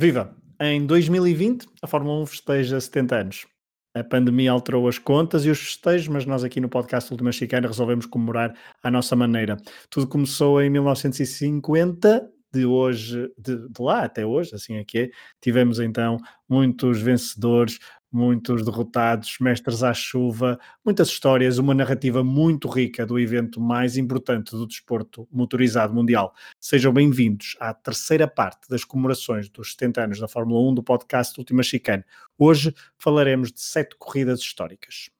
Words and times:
Viva! 0.00 0.32
Em 0.60 0.86
2020, 0.86 1.66
a 1.82 1.88
Fórmula 1.88 2.22
1 2.22 2.26
festeja 2.26 2.80
70 2.80 3.16
anos. 3.16 3.46
A 3.92 4.04
pandemia 4.04 4.52
alterou 4.52 4.86
as 4.86 4.96
contas 4.96 5.44
e 5.44 5.50
os 5.50 5.58
festejos, 5.58 6.06
mas 6.06 6.24
nós 6.24 6.44
aqui 6.44 6.60
no 6.60 6.68
podcast 6.68 7.12
Última 7.12 7.32
Chicana 7.32 7.66
resolvemos 7.66 8.06
comemorar 8.06 8.54
à 8.80 8.92
nossa 8.92 9.16
maneira. 9.16 9.56
Tudo 9.90 10.06
começou 10.06 10.62
em 10.62 10.70
1950, 10.70 12.30
de 12.54 12.64
hoje, 12.64 13.28
de, 13.36 13.56
de 13.56 13.82
lá 13.82 14.04
até 14.04 14.24
hoje, 14.24 14.54
assim 14.54 14.76
é 14.76 14.84
que 14.84 14.98
é. 14.98 15.10
Tivemos 15.40 15.80
então 15.80 16.16
muitos 16.48 17.02
vencedores, 17.02 17.80
muitos 18.10 18.64
derrotados, 18.64 19.36
mestres 19.40 19.82
à 19.82 19.92
chuva, 19.92 20.58
muitas 20.84 21.08
histórias, 21.08 21.58
uma 21.58 21.74
narrativa 21.74 22.24
muito 22.24 22.68
rica 22.68 23.04
do 23.04 23.18
evento 23.18 23.60
mais 23.60 23.96
importante 23.96 24.52
do 24.52 24.66
desporto 24.66 25.28
motorizado 25.30 25.94
mundial. 25.94 26.34
Sejam 26.60 26.92
bem-vindos 26.92 27.56
à 27.60 27.74
terceira 27.74 28.26
parte 28.26 28.68
das 28.68 28.84
comemorações 28.84 29.48
dos 29.48 29.72
70 29.72 30.04
anos 30.04 30.20
da 30.20 30.28
Fórmula 30.28 30.70
1 30.70 30.74
do 30.74 30.82
podcast 30.82 31.38
Última 31.38 31.62
Chicane. 31.62 32.04
Hoje 32.38 32.74
falaremos 32.96 33.52
de 33.52 33.60
sete 33.60 33.96
corridas 33.98 34.40
históricas. 34.40 35.10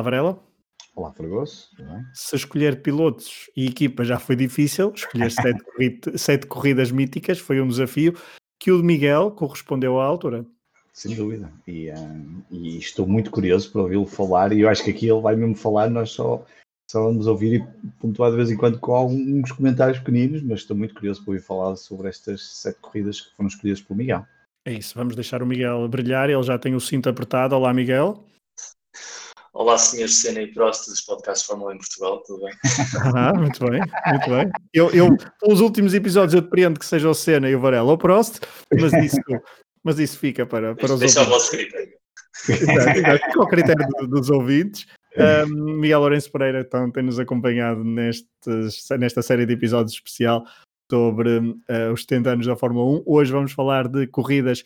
Olá, 0.00 0.02
Varela. 0.02 0.38
Olá, 0.96 1.12
Fragoso. 1.12 1.68
Se 2.14 2.34
escolher 2.34 2.80
pilotos 2.80 3.50
e 3.54 3.66
equipa 3.66 4.02
já 4.02 4.18
foi 4.18 4.34
difícil, 4.34 4.94
escolher 4.94 5.30
sete, 5.30 5.62
sete, 6.16 6.46
corridas 6.46 6.90
míticas 6.90 7.38
foi 7.38 7.60
um 7.60 7.68
desafio 7.68 8.14
que 8.58 8.72
o 8.72 8.78
de 8.78 8.82
Miguel 8.82 9.30
correspondeu 9.32 10.00
à 10.00 10.06
altura. 10.06 10.46
Sem 10.94 11.14
dúvida. 11.14 11.52
E, 11.68 11.90
uh, 11.90 12.44
e 12.50 12.78
estou 12.78 13.06
muito 13.06 13.30
curioso 13.30 13.70
para 13.70 13.82
ouvi-lo 13.82 14.06
falar. 14.06 14.54
E 14.54 14.62
eu 14.62 14.70
acho 14.70 14.82
que 14.82 14.90
aqui 14.90 15.06
ele 15.06 15.20
vai 15.20 15.36
mesmo 15.36 15.54
falar, 15.54 15.90
nós 15.90 16.12
só, 16.12 16.46
só 16.90 17.04
vamos 17.04 17.26
ouvir 17.26 17.60
e 17.60 17.88
pontuar 18.00 18.30
de 18.30 18.38
vez 18.38 18.50
em 18.50 18.56
quando 18.56 18.78
com 18.78 18.94
alguns 18.94 19.52
comentários 19.52 19.98
pequeninos, 19.98 20.42
mas 20.42 20.60
estou 20.60 20.74
muito 20.74 20.94
curioso 20.94 21.22
para 21.22 21.32
ouvir 21.32 21.44
falar 21.44 21.76
sobre 21.76 22.08
estas 22.08 22.42
sete 22.56 22.78
corridas 22.80 23.20
que 23.20 23.36
foram 23.36 23.48
escolhidas 23.48 23.82
pelo 23.82 23.98
Miguel. 23.98 24.24
É 24.64 24.72
isso, 24.72 24.94
vamos 24.94 25.14
deixar 25.14 25.42
o 25.42 25.46
Miguel 25.46 25.86
brilhar. 25.88 26.30
Ele 26.30 26.42
já 26.42 26.58
tem 26.58 26.74
o 26.74 26.80
cinto 26.80 27.10
apertado. 27.10 27.54
Olá, 27.54 27.74
Miguel. 27.74 28.24
Olá, 29.60 29.76
senhores 29.76 30.16
Senna 30.16 30.40
e 30.40 30.46
Prost 30.46 30.88
dos 30.88 31.02
podcasts 31.02 31.46
Fórmula 31.46 31.74
em 31.74 31.76
Portugal, 31.76 32.22
tudo 32.22 32.46
bem? 32.46 32.54
Ah, 33.14 33.34
muito 33.34 33.60
bem, 33.62 33.80
muito 34.06 34.30
bem. 34.30 34.50
Eu, 34.72 34.90
eu, 34.90 35.14
pelos 35.38 35.60
últimos 35.60 35.92
episódios, 35.92 36.32
eu 36.32 36.40
depreendo 36.40 36.80
que 36.80 36.86
seja 36.86 37.10
o 37.10 37.12
Senna 37.12 37.46
e 37.46 37.54
o 37.54 37.60
Varela 37.60 37.86
ou 37.86 37.94
o 37.94 37.98
Prost, 37.98 38.38
mas 38.72 38.90
isso, 38.94 39.20
mas 39.84 39.98
isso 39.98 40.18
fica 40.18 40.46
para, 40.46 40.74
para 40.74 40.94
os 40.94 40.98
Deixa 40.98 41.20
ouvintes. 41.20 41.26
Deixa 41.26 41.28
o 41.28 41.30
vosso 41.30 41.50
critério. 41.50 41.92
Exato, 42.48 42.98
exato. 42.98 43.24
Fica 43.26 43.38
ao 43.38 43.48
critério 43.52 43.86
dos 44.08 44.30
ouvintes. 44.30 44.86
Um, 45.18 45.74
Miguel 45.74 46.00
Lourenço 46.00 46.32
Pereira 46.32 46.62
então, 46.62 46.90
tem-nos 46.90 47.20
acompanhado 47.20 47.84
nestes, 47.84 48.88
nesta 48.98 49.20
série 49.20 49.44
de 49.44 49.52
episódios 49.52 49.92
especial 49.92 50.42
sobre 50.90 51.38
uh, 51.38 51.92
os 51.92 52.00
70 52.00 52.30
anos 52.30 52.46
da 52.46 52.56
Fórmula 52.56 52.98
1. 53.00 53.02
Hoje 53.04 53.30
vamos 53.30 53.52
falar 53.52 53.88
de 53.88 54.06
corridas 54.06 54.64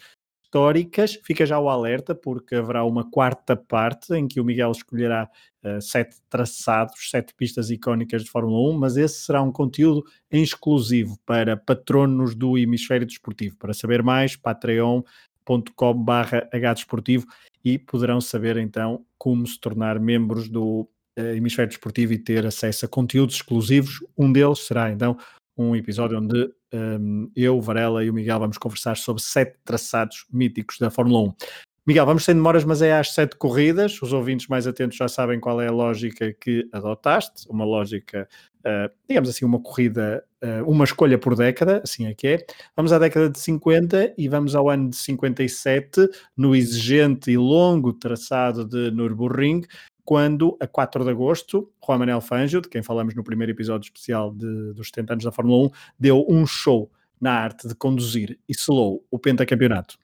históricas. 0.54 1.18
Fica 1.24 1.44
já 1.44 1.58
o 1.58 1.68
alerta, 1.68 2.14
porque 2.14 2.54
haverá 2.54 2.84
uma 2.84 3.10
quarta 3.10 3.56
parte 3.56 4.14
em 4.14 4.28
que 4.28 4.40
o 4.40 4.44
Miguel 4.44 4.70
escolherá 4.70 5.28
uh, 5.64 5.82
sete 5.82 6.16
traçados, 6.30 7.10
sete 7.10 7.34
pistas 7.34 7.70
icónicas 7.70 8.22
de 8.22 8.30
Fórmula 8.30 8.70
1, 8.70 8.78
mas 8.78 8.96
esse 8.96 9.24
será 9.24 9.42
um 9.42 9.50
conteúdo 9.50 10.04
em 10.30 10.42
exclusivo 10.42 11.18
para 11.26 11.56
patronos 11.56 12.36
do 12.36 12.56
Hemisfério 12.56 13.06
Desportivo. 13.06 13.56
Para 13.56 13.74
saber 13.74 14.02
mais, 14.02 14.36
patreon.com.br 14.36 15.04
hdesportivo 16.52 17.26
e 17.64 17.76
poderão 17.76 18.20
saber 18.20 18.56
então 18.56 19.04
como 19.18 19.44
se 19.46 19.58
tornar 19.58 19.98
membros 19.98 20.48
do 20.48 20.88
uh, 21.18 21.34
Hemisfério 21.34 21.70
Desportivo 21.70 22.12
e 22.12 22.18
ter 22.18 22.46
acesso 22.46 22.86
a 22.86 22.88
conteúdos 22.88 23.36
exclusivos. 23.36 23.98
Um 24.16 24.32
deles 24.32 24.60
será 24.60 24.92
então 24.92 25.18
um 25.56 25.74
episódio 25.74 26.18
onde 26.18 26.50
um, 26.74 27.30
eu, 27.36 27.60
Varela 27.60 28.04
e 28.04 28.10
o 28.10 28.14
Miguel 28.14 28.40
vamos 28.40 28.58
conversar 28.58 28.96
sobre 28.96 29.22
sete 29.22 29.56
traçados 29.64 30.26
míticos 30.32 30.78
da 30.78 30.90
Fórmula 30.90 31.28
1. 31.28 31.34
Miguel, 31.86 32.06
vamos 32.06 32.24
sem 32.24 32.34
demoras, 32.34 32.64
mas 32.64 32.80
é 32.80 32.98
às 32.98 33.12
sete 33.12 33.36
corridas. 33.36 34.00
Os 34.00 34.12
ouvintes 34.12 34.48
mais 34.48 34.66
atentos 34.66 34.96
já 34.96 35.06
sabem 35.06 35.38
qual 35.38 35.60
é 35.60 35.68
a 35.68 35.70
lógica 35.70 36.32
que 36.32 36.66
adotaste, 36.72 37.46
uma 37.50 37.62
lógica, 37.62 38.26
uh, 38.60 38.90
digamos 39.06 39.28
assim, 39.28 39.44
uma 39.44 39.60
corrida, 39.60 40.24
uh, 40.42 40.66
uma 40.66 40.84
escolha 40.84 41.18
por 41.18 41.36
década, 41.36 41.82
assim 41.84 42.06
é 42.06 42.14
que 42.14 42.26
é. 42.26 42.46
Vamos 42.74 42.90
à 42.90 42.98
década 42.98 43.28
de 43.28 43.38
50 43.38 44.14
e 44.16 44.28
vamos 44.28 44.54
ao 44.54 44.70
ano 44.70 44.88
de 44.88 44.96
57, 44.96 46.08
no 46.34 46.56
exigente 46.56 47.30
e 47.30 47.36
longo 47.36 47.92
traçado 47.92 48.64
de 48.64 48.90
Nürburgring, 48.90 49.60
quando, 50.04 50.56
a 50.60 50.66
4 50.66 51.02
de 51.02 51.10
agosto, 51.10 51.72
Juan 51.84 51.98
Manuel 51.98 52.20
Fangio, 52.20 52.60
de 52.60 52.68
quem 52.68 52.82
falamos 52.82 53.14
no 53.14 53.24
primeiro 53.24 53.52
episódio 53.52 53.86
especial 53.86 54.32
de, 54.32 54.72
dos 54.74 54.88
70 54.88 55.14
anos 55.14 55.24
da 55.24 55.32
Fórmula 55.32 55.66
1, 55.68 55.70
deu 55.98 56.26
um 56.28 56.46
show 56.46 56.90
na 57.20 57.32
arte 57.32 57.66
de 57.66 57.74
conduzir 57.74 58.38
e 58.48 58.54
selou 58.54 59.06
o 59.10 59.18
pentacampeonato. 59.18 59.98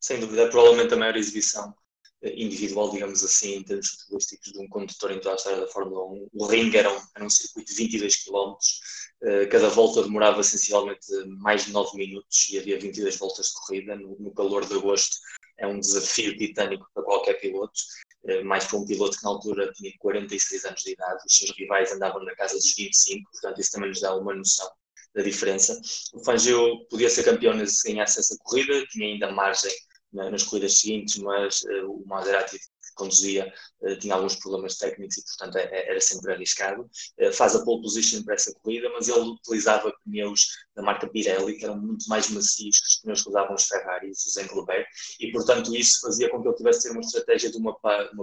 Sem 0.00 0.20
dúvida, 0.20 0.42
é 0.42 0.48
provavelmente 0.48 0.92
a 0.92 0.96
maior 0.96 1.16
exibição 1.16 1.74
eh, 2.22 2.34
individual, 2.36 2.90
digamos 2.90 3.24
assim, 3.24 3.56
em 3.56 3.62
termos 3.62 3.90
futebolísticos 3.90 4.52
de 4.52 4.58
um 4.58 4.68
condutor 4.68 5.12
em 5.12 5.20
toda 5.20 5.34
a 5.34 5.36
história 5.36 5.60
da 5.60 5.66
Fórmula 5.68 6.04
1. 6.04 6.28
O 6.34 6.46
ring 6.46 6.76
era 6.76 6.92
um, 6.92 7.00
era 7.16 7.24
um 7.24 7.30
circuito 7.30 7.72
de 7.72 7.76
22 7.78 8.24
km, 8.24 8.34
uh, 8.34 9.48
cada 9.50 9.68
volta 9.70 10.02
demorava 10.02 10.42
sensivelmente 10.42 11.06
mais 11.38 11.64
de 11.64 11.72
9 11.72 11.96
minutos 11.96 12.48
e 12.50 12.58
havia 12.58 12.78
22 12.78 13.16
voltas 13.16 13.46
de 13.46 13.54
corrida. 13.54 13.96
No, 13.96 14.16
no 14.18 14.30
calor 14.32 14.66
de 14.66 14.74
agosto 14.74 15.16
é 15.58 15.66
um 15.66 15.80
desafio 15.80 16.36
titânico 16.36 16.86
para 16.94 17.02
qualquer 17.02 17.34
piloto. 17.40 17.80
Eh, 18.26 18.42
mais 18.42 18.64
para 18.64 18.78
um 18.78 18.84
piloto 18.86 19.16
que 19.16 19.24
na 19.24 19.30
altura 19.30 19.72
tinha 19.72 19.92
46 19.98 20.64
anos 20.64 20.82
de 20.82 20.92
idade, 20.92 21.22
os 21.26 21.36
seus 21.36 21.50
rivais 21.56 21.92
andavam 21.92 22.22
na 22.24 22.34
casa 22.34 22.54
dos 22.54 22.74
25, 22.74 23.30
portanto 23.30 23.60
isso 23.60 23.72
também 23.72 23.88
nos 23.90 24.00
dá 24.00 24.14
uma 24.16 24.34
noção 24.34 24.68
da 25.14 25.22
diferença. 25.22 25.80
O 26.12 26.24
Fangio 26.24 26.86
podia 26.90 27.08
ser 27.08 27.24
campeão 27.24 27.54
se 27.66 27.92
ganhasse 27.92 28.20
essa 28.20 28.36
corrida, 28.42 28.86
tinha 28.88 29.06
ainda 29.06 29.30
margem 29.30 29.72
nas 30.12 30.42
corridas 30.42 30.80
seguintes, 30.80 31.16
mas 31.18 31.62
uh, 31.62 31.90
o 31.92 32.06
Maserati 32.06 32.58
conduzia 32.98 33.52
uh, 33.80 33.98
tinha 33.98 34.14
alguns 34.14 34.36
problemas 34.36 34.76
técnicos 34.76 35.16
e, 35.16 35.24
portanto, 35.24 35.56
é, 35.56 35.64
é, 35.64 35.90
era 35.90 36.00
sempre 36.00 36.32
arriscado. 36.32 36.82
Uh, 37.18 37.32
faz 37.32 37.54
a 37.54 37.64
pole 37.64 37.82
position 37.82 38.22
para 38.22 38.34
essa 38.34 38.52
corrida, 38.60 38.90
mas 38.90 39.08
ele 39.08 39.20
utilizava 39.20 39.92
pneus 40.04 40.48
da 40.74 40.82
marca 40.82 41.08
Pirelli, 41.08 41.56
que 41.56 41.64
eram 41.64 41.80
muito 41.80 42.06
mais 42.08 42.28
macios 42.30 42.80
que 42.80 42.86
os 42.86 43.00
pneus 43.00 43.22
que 43.22 43.28
usavam 43.28 43.54
os 43.54 43.64
Ferraris, 43.64 44.26
os 44.26 44.36
Engelbert, 44.36 44.86
e, 45.20 45.30
portanto, 45.32 45.74
isso 45.74 46.00
fazia 46.00 46.28
com 46.30 46.42
que 46.42 46.48
ele 46.48 46.56
tivesse 46.56 46.90
uma 46.90 47.00
estratégia 47.00 47.50
de 47.50 47.56
uma, 47.56 47.78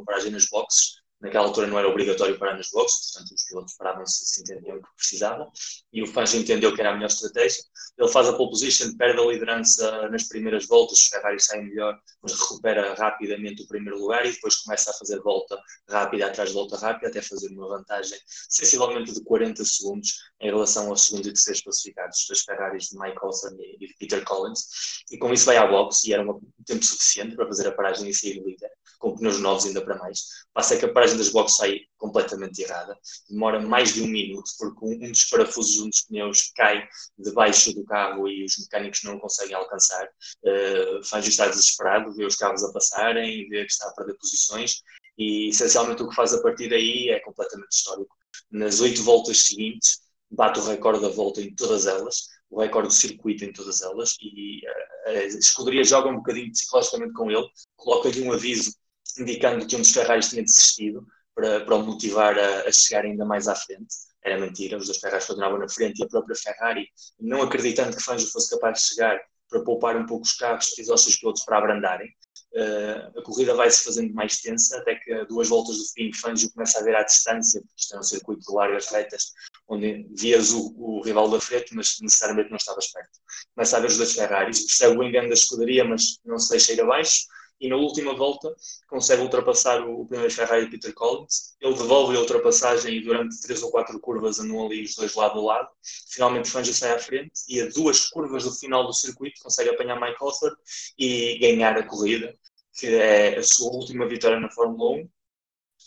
paragem 0.05 0.31
nos 0.31 0.47
boxes, 0.49 1.04
Naquela 1.21 1.47
altura 1.47 1.67
não 1.67 1.79
era 1.79 1.87
obrigatório 1.87 2.37
parar 2.37 2.57
nos 2.57 2.69
boxes, 2.71 3.11
portanto 3.11 3.35
os 3.35 3.43
pilotos 3.45 3.73
paravam 3.77 4.05
se, 4.05 4.25
se 4.25 4.41
entendiam 4.41 4.81
que 4.81 4.95
precisavam. 4.95 5.49
E 5.91 6.03
o 6.03 6.07
Fangio 6.07 6.39
entendeu 6.39 6.73
que 6.73 6.81
era 6.81 6.91
a 6.91 6.93
melhor 6.93 7.07
estratégia. 7.07 7.63
Ele 7.97 8.09
faz 8.09 8.27
a 8.27 8.33
pole 8.33 8.49
position, 8.49 8.95
perde 8.97 9.19
a 9.21 9.25
liderança 9.25 10.09
nas 10.09 10.27
primeiras 10.27 10.67
voltas, 10.67 10.99
os 10.99 11.07
Ferrari 11.07 11.41
saem 11.41 11.65
melhor, 11.65 11.97
mas 12.21 12.33
recupera 12.33 12.93
rapidamente 12.95 13.63
o 13.63 13.67
primeiro 13.67 13.99
lugar 13.99 14.25
e 14.25 14.31
depois 14.31 14.57
começa 14.57 14.91
a 14.91 14.93
fazer 14.93 15.19
volta 15.21 15.57
rápida 15.89 16.27
atrás 16.27 16.49
de 16.49 16.55
volta 16.55 16.77
rápida, 16.77 17.07
até 17.07 17.21
fazer 17.21 17.47
uma 17.49 17.67
vantagem 17.67 18.19
sensivelmente 18.49 19.13
de 19.13 19.23
40 19.23 19.63
segundos 19.63 20.15
em 20.41 20.47
relação 20.47 20.89
aos 20.89 21.05
segundos 21.05 21.27
e 21.27 21.33
terceiros 21.33 21.61
classificados 21.61 22.25
das 22.29 22.41
Ferraris 22.41 22.89
de 22.89 22.99
Mike 22.99 23.17
Olsen 23.23 23.55
e 23.79 23.87
de 23.87 23.95
Peter 23.97 24.23
Collins. 24.25 25.03
E 25.09 25.17
com 25.17 25.31
isso 25.33 25.45
vai 25.45 25.57
à 25.57 25.65
boxe 25.65 26.09
e 26.09 26.13
era 26.13 26.29
um 26.29 26.39
tempo 26.65 26.83
suficiente 26.83 27.35
para 27.35 27.47
fazer 27.47 27.67
a 27.67 27.71
paragem 27.71 28.09
e 28.09 28.13
sair 28.13 28.43
líder 28.43 28.69
com 28.99 29.15
pneus 29.15 29.39
novos 29.39 29.65
ainda 29.65 29.83
para 29.83 29.97
mais. 29.97 30.25
Passa 30.53 30.77
que 30.77 30.85
a 30.85 30.91
paragem 31.05 31.17
das 31.17 31.29
boxes 31.29 31.57
sai 31.57 31.81
completamente 31.97 32.61
errada, 32.61 32.97
demora 33.29 33.59
mais 33.59 33.93
de 33.93 34.01
um 34.01 34.07
minuto, 34.07 34.49
porque 34.57 34.85
um 34.85 35.11
dos 35.11 35.25
parafusos 35.25 35.81
um 35.81 35.89
dos 35.89 36.01
pneus 36.01 36.51
cai 36.55 36.87
debaixo 37.17 37.73
do 37.73 37.83
carro 37.85 38.27
e 38.27 38.43
os 38.43 38.57
mecânicos 38.57 39.03
não 39.03 39.15
o 39.15 39.19
conseguem 39.19 39.55
alcançar. 39.55 40.07
Uh, 40.43 41.03
faz 41.03 41.27
estar 41.27 41.47
desesperado, 41.47 42.13
vê 42.13 42.25
os 42.25 42.35
carros 42.35 42.63
a 42.63 42.71
passarem, 42.71 43.47
vê 43.49 43.65
que 43.65 43.71
está 43.71 43.87
a 43.87 43.93
perder 43.93 44.15
posições 44.17 44.81
e 45.17 45.49
essencialmente 45.49 46.01
o 46.01 46.09
que 46.09 46.15
faz 46.15 46.33
a 46.33 46.41
partir 46.41 46.69
daí 46.69 47.09
é 47.09 47.19
completamente 47.19 47.71
histórico. 47.71 48.15
Nas 48.51 48.79
oito 48.79 49.03
voltas 49.03 49.45
seguintes, 49.45 49.99
bate 50.29 50.59
o 50.59 50.63
recorde 50.63 51.01
da 51.01 51.09
volta 51.09 51.41
em 51.41 51.53
todas 51.53 51.85
elas, 51.85 52.29
o 52.49 52.59
recorde 52.59 52.89
do 52.89 52.93
circuito 52.93 53.45
em 53.45 53.53
todas 53.53 53.81
elas, 53.81 54.15
e 54.21 54.61
uh, 54.65 55.09
a 55.09 55.23
escuderia 55.23 55.83
joga 55.83 56.09
um 56.09 56.17
bocadinho 56.17 56.51
psicologicamente 56.51 57.13
com 57.13 57.29
ele, 57.29 57.47
coloca-lhe 57.75 58.21
um 58.21 58.31
aviso 58.31 58.71
indicando 59.17 59.65
que 59.65 59.75
um 59.75 59.79
dos 59.79 59.91
Ferraris 59.91 60.29
tinha 60.29 60.43
desistido 60.43 61.05
para, 61.33 61.65
para 61.65 61.75
o 61.75 61.83
motivar 61.83 62.37
a, 62.37 62.67
a, 62.67 62.71
chegar 62.71 63.03
ainda 63.03 63.25
mais 63.25 63.47
à 63.47 63.55
frente. 63.55 63.93
Era 64.23 64.39
mentira, 64.39 64.77
os 64.77 64.85
dois 64.85 64.97
Ferraris 64.97 65.25
continuavam 65.25 65.59
na 65.59 65.69
frente 65.69 65.99
e 65.99 66.03
a 66.03 66.07
própria 66.07 66.35
Ferrari, 66.35 66.87
não 67.19 67.41
acreditando 67.41 67.95
que 67.95 68.03
Fangio 68.03 68.27
fosse 68.27 68.49
capaz 68.49 68.79
de 68.79 68.87
chegar 68.87 69.19
para 69.49 69.63
poupar 69.63 69.95
um 69.95 70.05
pouco 70.05 70.25
os 70.25 70.33
carros, 70.33 70.69
fez 70.69 70.89
aos 70.89 71.03
seus 71.03 71.17
pilotos 71.17 71.43
para 71.43 71.57
abrandarem. 71.57 72.09
Uh, 72.53 73.19
a 73.19 73.21
corrida 73.21 73.53
vai 73.53 73.69
se 73.69 73.83
fazendo 73.83 74.13
mais 74.13 74.39
tensa, 74.39 74.77
até 74.77 74.95
que 74.95 75.11
a 75.11 75.25
duas 75.25 75.49
voltas 75.49 75.77
do 75.77 75.83
fim, 75.93 76.11
Fangio 76.13 76.49
começa 76.53 76.79
a 76.79 76.83
ver 76.83 76.95
à 76.95 77.03
distância, 77.03 77.59
porque 77.59 77.75
isto 77.77 77.95
é 77.95 77.99
um 77.99 78.03
circuito 78.03 78.45
de 78.45 78.53
largas 78.53 78.87
retas, 78.87 79.33
onde 79.67 80.07
vias 80.17 80.51
o, 80.51 80.73
o, 80.77 81.01
rival 81.01 81.29
da 81.29 81.39
frente, 81.39 81.75
mas 81.75 81.97
necessariamente 82.01 82.49
não 82.49 82.55
estavas 82.55 82.87
perto. 82.87 83.19
Começa 83.53 83.75
a 83.75 83.79
ver 83.81 83.87
os 83.87 83.97
dois 83.97 84.13
Ferraris, 84.13 84.65
percebe 84.65 84.97
o 84.97 85.03
engano 85.03 85.27
da 85.27 85.33
escuderia, 85.33 85.83
mas 85.83 86.17
não 86.23 86.39
se 86.39 86.49
deixa 86.49 86.71
ir 86.71 86.79
abaixo, 86.79 87.25
e 87.59 87.69
na 87.69 87.75
última 87.75 88.13
volta 88.13 88.53
consegue 88.87 89.21
ultrapassar 89.21 89.81
o, 89.81 90.01
o 90.01 90.07
primeiro 90.07 90.33
Ferrari 90.33 90.69
Peter 90.69 90.93
Collins. 90.93 91.55
Ele 91.61 91.73
devolve 91.73 92.15
a 92.15 92.19
ultrapassagem 92.19 92.95
e 92.95 93.01
durante 93.01 93.41
três 93.41 93.61
ou 93.63 93.71
quatro 93.71 93.99
curvas 93.99 94.39
andam 94.39 94.65
ali 94.65 94.83
os 94.83 94.95
dois 94.95 95.13
lado 95.15 95.39
a 95.39 95.43
lado. 95.43 95.69
Finalmente 96.09 96.49
Fangio 96.49 96.73
sai 96.73 96.91
à 96.91 96.99
frente 96.99 97.31
e 97.47 97.61
a 97.61 97.69
duas 97.69 98.09
curvas 98.09 98.43
do 98.43 98.51
final 98.51 98.85
do 98.85 98.93
circuito 98.93 99.41
consegue 99.41 99.69
apanhar 99.69 99.99
Mike 99.99 100.17
Hawthorne 100.19 100.57
e 100.97 101.37
ganhar 101.39 101.77
a 101.77 101.83
corrida, 101.83 102.33
que 102.77 102.87
é 102.87 103.37
a 103.37 103.43
sua 103.43 103.71
última 103.71 104.07
vitória 104.07 104.39
na 104.39 104.49
Fórmula 104.49 105.01
1 105.01 105.09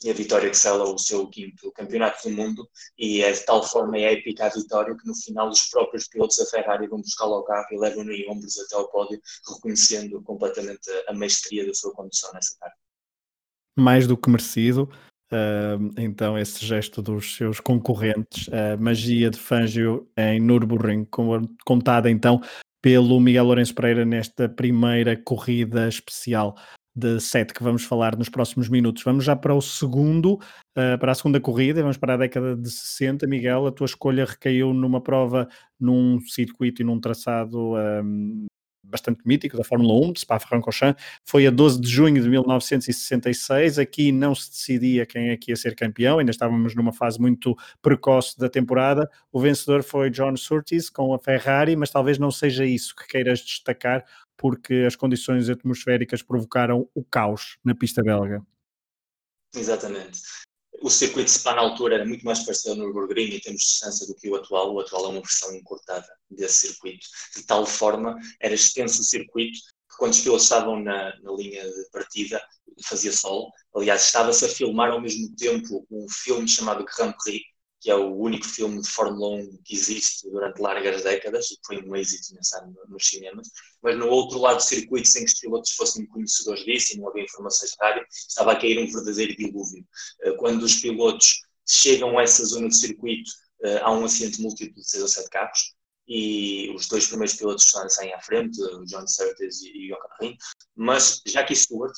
e 0.04 0.10
a 0.10 0.14
vitória 0.14 0.50
que 0.50 0.56
sela 0.56 0.84
o 0.84 0.98
seu 0.98 1.26
quinto 1.28 1.72
campeonato 1.72 2.28
do 2.28 2.34
mundo. 2.34 2.68
E 2.98 3.22
é 3.22 3.32
de 3.32 3.44
tal 3.44 3.62
forma 3.62 3.98
épica 3.98 4.46
a 4.46 4.48
vitória 4.48 4.96
que 4.96 5.06
no 5.06 5.14
final 5.14 5.48
os 5.48 5.68
próprios 5.68 6.08
pilotos 6.08 6.36
da 6.36 6.46
Ferrari 6.46 6.86
vão 6.86 7.00
buscá-lo 7.00 7.34
ao 7.34 7.44
carro 7.44 7.66
e 7.72 7.78
levam-no 7.78 8.12
em 8.12 8.30
ombros 8.30 8.58
até 8.58 8.76
ao 8.76 8.88
pódio, 8.88 9.20
reconhecendo 9.48 10.22
completamente 10.22 10.88
a 11.08 11.12
mestria 11.12 11.66
da 11.66 11.74
sua 11.74 11.92
condução 11.92 12.32
nessa 12.32 12.56
tarde. 12.58 12.76
Mais 13.76 14.06
do 14.06 14.16
que 14.16 14.28
merecido, 14.28 14.90
uh, 15.32 15.94
então 15.96 16.36
esse 16.36 16.64
gesto 16.64 17.00
dos 17.00 17.36
seus 17.36 17.60
concorrentes, 17.60 18.48
a 18.52 18.76
magia 18.76 19.30
de 19.30 19.38
Fangio 19.38 20.08
em 20.16 20.40
Nürburgring, 20.40 21.06
contada 21.64 22.10
então 22.10 22.40
pelo 22.82 23.20
Miguel 23.20 23.44
Lourenço 23.44 23.74
Pereira 23.74 24.04
nesta 24.04 24.48
primeira 24.48 25.16
corrida 25.16 25.88
especial 25.88 26.56
de 26.98 27.20
sete 27.20 27.54
que 27.54 27.62
vamos 27.62 27.84
falar 27.84 28.16
nos 28.16 28.28
próximos 28.28 28.68
minutos. 28.68 29.02
Vamos 29.04 29.24
já 29.24 29.36
para 29.36 29.54
o 29.54 29.62
segundo, 29.62 30.34
uh, 30.34 30.98
para 30.98 31.12
a 31.12 31.14
segunda 31.14 31.40
corrida, 31.40 31.80
vamos 31.80 31.96
para 31.96 32.14
a 32.14 32.16
década 32.16 32.56
de 32.56 32.70
60. 32.70 33.26
Miguel, 33.26 33.66
a 33.66 33.72
tua 33.72 33.86
escolha 33.86 34.24
recaiu 34.24 34.74
numa 34.74 35.00
prova 35.00 35.48
num 35.78 36.20
circuito 36.20 36.82
e 36.82 36.84
num 36.84 37.00
traçado 37.00 37.74
um, 37.76 38.46
bastante 38.82 39.20
mítico 39.24 39.56
da 39.56 39.62
Fórmula 39.62 39.94
1, 40.06 40.12
de 40.12 40.20
Spa-Francorchamps, 40.20 41.02
foi 41.24 41.46
a 41.46 41.50
12 41.50 41.80
de 41.80 41.88
junho 41.88 42.22
de 42.22 42.28
1966. 42.28 43.78
Aqui 43.78 44.10
não 44.10 44.34
se 44.34 44.50
decidia 44.50 45.06
quem 45.06 45.28
é 45.28 45.36
que 45.36 45.52
ia 45.52 45.56
ser 45.56 45.76
campeão, 45.76 46.18
ainda 46.18 46.30
estávamos 46.30 46.74
numa 46.74 46.92
fase 46.92 47.20
muito 47.20 47.56
precoce 47.80 48.38
da 48.38 48.48
temporada. 48.48 49.08
O 49.30 49.40
vencedor 49.40 49.82
foi 49.82 50.10
John 50.10 50.36
Surtees 50.36 50.90
com 50.90 51.14
a 51.14 51.18
Ferrari, 51.18 51.76
mas 51.76 51.90
talvez 51.90 52.18
não 52.18 52.30
seja 52.30 52.64
isso 52.64 52.96
que 52.96 53.06
queiras 53.06 53.40
destacar, 53.40 54.04
porque 54.38 54.84
as 54.86 54.96
condições 54.96 55.50
atmosféricas 55.50 56.22
provocaram 56.22 56.88
o 56.94 57.04
caos 57.04 57.58
na 57.64 57.74
pista 57.74 58.02
belga. 58.02 58.40
Exatamente. 59.54 60.20
O 60.80 60.88
circuito 60.88 61.24
de 61.24 61.32
Spa 61.32 61.56
na 61.56 61.62
altura 61.62 61.96
era 61.96 62.06
muito 62.06 62.24
mais 62.24 62.44
parecido 62.44 62.76
no 62.76 62.84
Nürburgring 62.84 63.34
em 63.34 63.40
termos 63.40 63.60
de 63.60 63.66
distância 63.66 64.06
do 64.06 64.14
que 64.14 64.30
o 64.30 64.36
atual. 64.36 64.72
O 64.72 64.80
atual 64.80 65.06
é 65.06 65.08
uma 65.08 65.20
versão 65.20 65.52
encurtada 65.54 66.06
desse 66.30 66.68
circuito. 66.68 67.04
De 67.36 67.42
tal 67.44 67.66
forma, 67.66 68.16
era 68.40 68.54
extenso 68.54 69.00
o 69.00 69.04
circuito 69.04 69.58
que 69.58 69.96
quando 69.98 70.12
os 70.12 70.20
pilotos 70.20 70.44
estavam 70.44 70.80
na, 70.80 71.18
na 71.20 71.32
linha 71.32 71.64
de 71.64 71.90
partida 71.90 72.40
fazia 72.84 73.12
sol. 73.12 73.50
Aliás, 73.74 74.06
estava-se 74.06 74.44
a 74.44 74.48
filmar 74.48 74.90
ao 74.90 75.00
mesmo 75.00 75.34
tempo 75.34 75.84
um 75.90 76.06
filme 76.08 76.46
chamado 76.46 76.84
Grand 76.84 77.12
Prix, 77.24 77.42
que 77.80 77.90
é 77.90 77.94
o 77.94 78.14
único 78.14 78.46
filme 78.46 78.80
de 78.80 78.88
Fórmula 78.88 79.36
1 79.42 79.62
que 79.64 79.74
existe 79.74 80.28
durante 80.30 80.60
largas 80.60 81.02
décadas, 81.02 81.50
e 81.50 81.58
foi 81.64 81.82
um 81.82 81.94
êxito 81.94 82.34
nessa 82.34 82.66
nos 82.88 83.06
cinemas, 83.06 83.48
mas 83.82 83.96
no 83.96 84.08
outro 84.08 84.38
lado 84.38 84.56
do 84.56 84.62
circuito, 84.62 85.06
sem 85.08 85.24
que 85.24 85.32
os 85.32 85.38
pilotos 85.38 85.72
fossem 85.72 86.06
conhecedores 86.06 86.64
disso 86.64 86.94
e 86.94 86.98
não 86.98 87.08
havia 87.08 87.24
informações 87.24 87.70
de 87.70 87.76
rádio, 87.80 88.06
estava 88.10 88.52
a 88.52 88.56
cair 88.56 88.78
um 88.78 88.90
verdadeiro 88.90 89.36
dilúvio. 89.36 89.86
Eh, 90.22 90.32
quando 90.32 90.62
os 90.62 90.76
pilotos 90.76 91.40
chegam 91.68 92.18
a 92.18 92.22
essa 92.22 92.44
zona 92.44 92.68
do 92.68 92.74
circuito, 92.74 93.30
eh, 93.62 93.78
há 93.82 93.92
um 93.92 94.04
acidente 94.04 94.40
múltiplo 94.40 94.74
de 94.74 94.88
6 94.88 95.02
ou 95.02 95.08
7 95.08 95.30
carros, 95.30 95.74
e 96.08 96.70
os 96.74 96.88
dois 96.88 97.06
primeiros 97.06 97.36
pilotos 97.36 97.70
saem 97.88 98.14
à 98.14 98.20
frente, 98.20 98.60
o 98.62 98.84
John 98.86 99.06
Surtees 99.06 99.60
e 99.62 99.92
o 99.92 99.96
Rindt, 100.20 100.38
mas 100.74 101.20
Jackie 101.26 101.54
Stewart, 101.54 101.92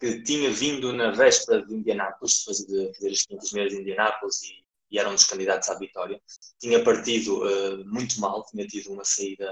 que 0.00 0.22
tinha 0.22 0.50
vindo 0.50 0.92
na 0.92 1.10
véspera 1.10 1.64
de 1.64 1.74
Indianápolis, 1.74 2.38
de 2.38 2.44
fazer 2.44 3.10
as 3.10 3.22
500 3.22 3.52
milhas 3.52 3.72
de 3.72 3.80
Indianápolis 3.80 4.42
e 4.42 4.61
e 4.92 4.98
era 4.98 5.08
um 5.08 5.14
dos 5.14 5.24
candidatos 5.24 5.70
à 5.70 5.78
vitória. 5.78 6.20
Tinha 6.60 6.84
partido 6.84 7.42
uh, 7.42 7.84
muito 7.86 8.20
mal, 8.20 8.44
tinha 8.44 8.66
tido 8.66 8.92
uma 8.92 9.04
saída 9.04 9.50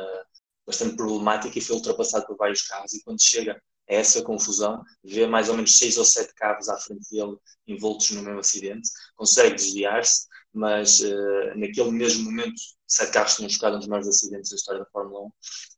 bastante 0.67 0.95
problemática 0.95 1.59
e 1.59 1.63
foi 1.63 1.77
ultrapassado 1.77 2.27
por 2.27 2.37
vários 2.37 2.63
carros. 2.63 2.93
E 2.93 3.03
quando 3.03 3.23
chega 3.23 3.61
a 3.89 3.95
essa 3.95 4.23
confusão, 4.23 4.85
vê 5.03 5.27
mais 5.27 5.49
ou 5.49 5.57
menos 5.57 5.79
seis 5.79 5.97
ou 5.97 6.05
sete 6.05 6.35
carros 6.35 6.69
à 6.69 6.77
frente 6.77 7.09
dele 7.11 7.37
envoltos 7.67 8.11
no 8.11 8.23
mesmo 8.23 8.39
acidente, 8.39 8.89
consegue 9.17 9.55
desviar-se, 9.55 10.27
mas 10.53 11.01
uh, 11.01 11.57
naquele 11.57 11.91
mesmo 11.91 12.25
momento, 12.25 12.61
sete 12.87 13.13
carros 13.13 13.37
tinham 13.37 13.49
chocado 13.49 13.77
um 13.77 13.79
dos 13.79 13.89
maiores 13.89 14.09
acidentes 14.09 14.51
da 14.51 14.57
história 14.57 14.81
da 14.81 14.91
Fórmula 14.93 15.23
1 15.23 15.31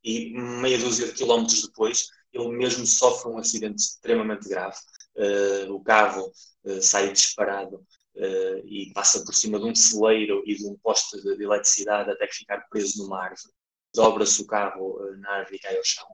e 0.04 0.40
meia 0.60 0.78
dúzia 0.78 1.06
de 1.06 1.12
quilómetros 1.12 1.62
depois, 1.62 2.08
ele 2.32 2.48
mesmo 2.48 2.84
sofre 2.84 3.30
um 3.30 3.38
acidente 3.38 3.76
extremamente 3.76 4.48
grave. 4.48 4.76
Uh, 5.14 5.72
o 5.72 5.80
carro 5.84 6.32
uh, 6.64 6.82
sai 6.82 7.12
disparado 7.12 7.86
uh, 8.16 8.66
e 8.66 8.92
passa 8.92 9.24
por 9.24 9.34
cima 9.34 9.58
de 9.58 9.66
um 9.66 9.74
celeiro 9.74 10.42
e 10.46 10.54
de 10.54 10.66
um 10.66 10.76
poste 10.76 11.20
de, 11.20 11.36
de 11.36 11.44
eletricidade 11.44 12.10
até 12.10 12.26
que 12.26 12.34
ficar 12.34 12.66
preso 12.68 13.02
numa 13.02 13.22
árvore. 13.22 13.52
Dobra-se 13.94 14.42
o 14.42 14.46
carro 14.46 14.96
uh, 14.96 15.16
na 15.18 15.30
árvore 15.30 15.56
e 15.56 15.60
cai 15.60 15.76
ao 15.76 15.84
chão. 15.84 16.06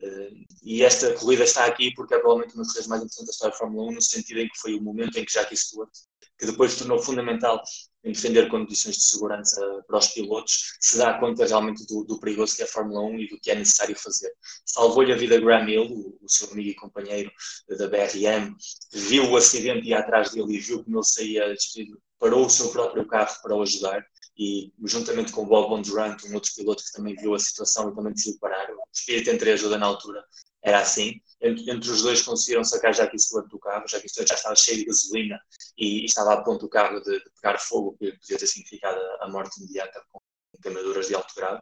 Uh, 0.00 0.46
e 0.62 0.82
esta 0.82 1.12
corrida 1.14 1.44
está 1.44 1.64
aqui 1.64 1.92
porque 1.94 2.14
é 2.14 2.18
provavelmente 2.18 2.54
uma 2.54 2.62
das 2.62 2.72
corridas 2.72 2.88
mais 2.88 3.02
importantes 3.02 3.26
da 3.26 3.32
história 3.32 3.52
da 3.52 3.58
Fórmula 3.58 3.90
1, 3.90 3.94
no 3.94 4.02
sentido 4.02 4.40
em 4.40 4.48
que 4.48 4.58
foi 4.58 4.74
o 4.74 4.82
momento 4.82 5.18
em 5.18 5.24
que 5.24 5.32
Jackie 5.32 5.56
Stewart, 5.56 5.90
que 6.38 6.46
depois 6.46 6.72
se 6.72 6.78
tornou 6.78 6.98
fundamental 7.00 7.62
em 8.04 8.12
defender 8.12 8.48
condições 8.48 8.96
de 8.96 9.04
segurança 9.04 9.60
para 9.86 9.98
os 9.98 10.08
pilotos, 10.08 10.76
se 10.80 10.96
dá 10.98 11.18
conta 11.18 11.46
realmente 11.46 11.84
do, 11.86 12.04
do 12.04 12.18
perigoso 12.20 12.56
que 12.56 12.62
é 12.62 12.64
a 12.64 12.68
Fórmula 12.68 13.00
1 13.02 13.18
e 13.18 13.28
do 13.28 13.40
que 13.40 13.50
é 13.50 13.54
necessário 13.54 13.96
fazer. 13.96 14.32
Salvou-lhe 14.64 15.12
a 15.12 15.16
vida 15.16 15.40
Graham 15.40 15.68
Hill, 15.68 15.84
o, 15.84 16.18
o, 16.22 16.28
seu 16.28 16.50
amigo 16.50 16.70
e 16.70 16.74
companheiro 16.74 17.30
da 17.68 17.88
BRM, 17.88 18.54
viu 18.92 19.30
o 19.30 19.36
acidente 19.36 19.86
e 19.86 19.94
atrás 19.94 20.30
dele 20.30 20.54
e 20.54 20.58
viu 20.58 20.84
como 20.84 20.98
ele 20.98 21.04
saía 21.04 21.48
despedido, 21.48 22.00
parou 22.18 22.46
o 22.46 22.50
seu 22.50 22.70
próprio 22.70 23.06
carro 23.06 23.34
para 23.42 23.56
o 23.56 23.62
ajudar 23.62 24.04
e 24.36 24.72
juntamente 24.84 25.32
com 25.32 25.42
o 25.42 25.46
Bob 25.46 25.68
Bondurant, 25.68 26.16
um 26.24 26.34
outro 26.34 26.52
piloto 26.54 26.84
que 26.84 26.92
também 26.92 27.16
viu 27.16 27.34
a 27.34 27.38
situação 27.38 27.90
e 27.90 27.94
também 27.94 28.12
decidiu 28.12 28.38
parar, 28.40 28.70
o 28.70 28.78
espírito 28.92 29.30
entre 29.30 29.50
ajuda 29.50 29.76
na 29.76 29.86
altura 29.86 30.24
era 30.62 30.80
assim. 30.80 31.20
Entre, 31.40 31.70
entre, 31.70 31.90
os 31.90 32.02
dois 32.02 32.22
conseguiram 32.22 32.64
sacar 32.64 32.92
Jackie 32.92 33.18
Stewart 33.18 33.48
do 33.48 33.58
carro. 33.58 33.86
Jackie 33.88 34.08
Stewart 34.08 34.28
já 34.28 34.34
estava 34.34 34.56
cheio 34.56 34.78
de 34.78 34.84
gasolina 34.86 35.40
e, 35.76 36.02
e 36.02 36.04
estava 36.04 36.34
a 36.34 36.42
ponto 36.42 36.62
do 36.62 36.68
carro 36.68 37.00
de, 37.00 37.18
de, 37.18 37.30
pegar 37.40 37.58
fogo, 37.58 37.96
que 37.98 38.12
podia 38.12 38.38
ter 38.38 38.46
significado 38.46 38.98
a 39.20 39.28
morte 39.28 39.58
imediata 39.58 40.02
com 40.10 40.20
queimaduras 40.62 41.06
de 41.06 41.14
alto 41.14 41.32
grau. 41.36 41.60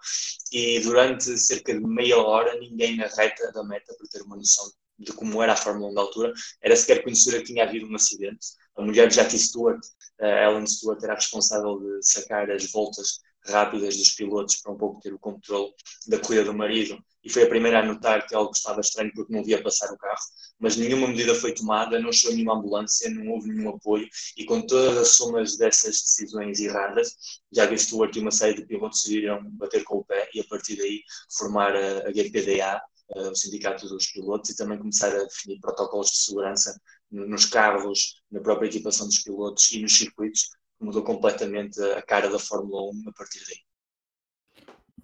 E 0.51 0.81
durante 0.81 1.37
cerca 1.37 1.75
de 1.75 1.87
meia 1.87 2.17
hora, 2.17 2.59
ninguém 2.59 2.97
na 2.97 3.07
reta 3.07 3.53
da 3.53 3.63
meta, 3.65 3.95
para 3.95 4.09
ter 4.09 4.23
uma 4.23 4.37
noção 4.37 4.71
de 4.99 5.13
como 5.13 5.43
era 5.43 5.53
a 5.53 5.57
Fórmula 5.57 5.91
1 5.91 5.95
da 5.95 6.01
altura, 6.01 6.33
era 6.63 6.75
sequer 6.75 7.03
conhecida 7.03 7.39
que 7.39 7.45
tinha 7.45 7.65
havido 7.65 7.87
um 7.87 7.95
acidente. 7.95 8.47
A 8.77 8.83
mulher 8.83 9.09
de 9.09 9.17
Jackie 9.17 9.39
Stewart, 9.39 9.81
Ellen 10.19 10.67
Stewart, 10.67 11.03
era 11.03 11.15
responsável 11.15 11.79
de 11.79 12.03
sacar 12.03 12.51
as 12.51 12.71
voltas 12.71 13.21
rápidas 13.49 13.97
dos 13.97 14.11
pilotos 14.11 14.57
para 14.57 14.73
um 14.73 14.77
pouco 14.77 15.01
ter 15.01 15.13
o 15.13 15.19
controle 15.19 15.73
da 16.07 16.19
corrida 16.19 16.45
do 16.45 16.55
marido. 16.55 16.99
E 17.23 17.31
foi 17.31 17.43
a 17.43 17.49
primeira 17.49 17.81
a 17.81 17.83
notar 17.85 18.27
que 18.27 18.35
algo 18.35 18.53
estava 18.53 18.81
estranho 18.81 19.11
porque 19.15 19.33
não 19.35 19.43
via 19.43 19.63
passar 19.63 19.93
o 19.93 19.99
carro, 19.99 20.21
mas 20.61 20.77
nenhuma 20.77 21.09
medida 21.09 21.35
foi 21.35 21.53
tomada, 21.53 21.99
não 21.99 22.13
chegou 22.13 22.37
nenhuma 22.37 22.57
ambulância, 22.57 23.11
não 23.11 23.33
houve 23.33 23.49
nenhum 23.49 23.71
apoio. 23.71 24.09
E 24.37 24.45
com 24.45 24.61
todas 24.63 24.97
as 24.97 25.09
somas 25.09 25.57
dessas 25.57 26.01
decisões 26.01 26.61
erradas, 26.61 27.17
já 27.53 27.67
que 27.67 27.77
Stewart 27.77 28.15
e 28.15 28.21
uma 28.21 28.31
série 28.31 28.55
de 28.55 28.67
pilotos 28.67 29.03
decidiram 29.03 29.43
bater 29.53 29.83
com 29.85 29.97
o 29.99 30.05
pé 30.05 30.29
e 30.35 30.41
a 30.41 30.45
partir 30.45 30.77
daí 30.77 31.03
formar 31.37 31.75
a, 31.75 32.09
a 32.09 32.13
GPDA, 32.13 32.81
o 33.15 33.35
Sindicato 33.35 33.89
dos 33.89 34.07
Pilotos, 34.07 34.51
e 34.51 34.57
também 34.57 34.79
começar 34.79 35.15
a 35.15 35.25
definir 35.25 35.61
protocolos 35.61 36.11
de 36.11 36.19
segurança 36.19 36.77
nos 37.11 37.45
carros, 37.47 38.21
na 38.31 38.41
própria 38.41 38.67
equipação 38.67 39.07
dos 39.07 39.21
pilotos 39.21 39.71
e 39.73 39.81
nos 39.81 39.97
circuitos, 39.97 40.51
mudou 40.81 41.03
completamente 41.03 41.81
a 41.81 42.03
cara 42.03 42.29
da 42.29 42.39
Fórmula 42.39 42.91
1 42.91 43.09
a 43.09 43.13
partir 43.13 43.41
daí. 43.47 43.59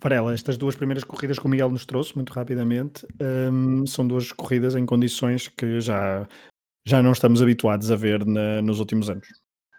Varela, 0.03 0.35
estas 0.35 0.57
duas 0.57 0.75
primeiras 0.75 1.05
corridas 1.05 1.39
que 1.39 1.47
o 1.47 1.49
Miguel 1.49 1.71
nos 1.71 1.87
trouxe, 1.87 2.15
muito 2.17 2.33
rapidamente, 2.33 3.07
um, 3.53 3.87
são 3.87 4.07
duas 4.07 4.33
corridas 4.33 4.75
em 4.75 4.85
condições 4.85 5.47
que 5.47 5.81
já, 5.81 6.27
já 6.85 7.01
não 7.01 7.13
estamos 7.13 7.41
habituados 7.41 7.91
a 7.91 7.97
ver 7.97 8.27
na, 8.27 8.61
nos 8.61 8.81
últimos 8.81 9.09
anos. 9.09 9.29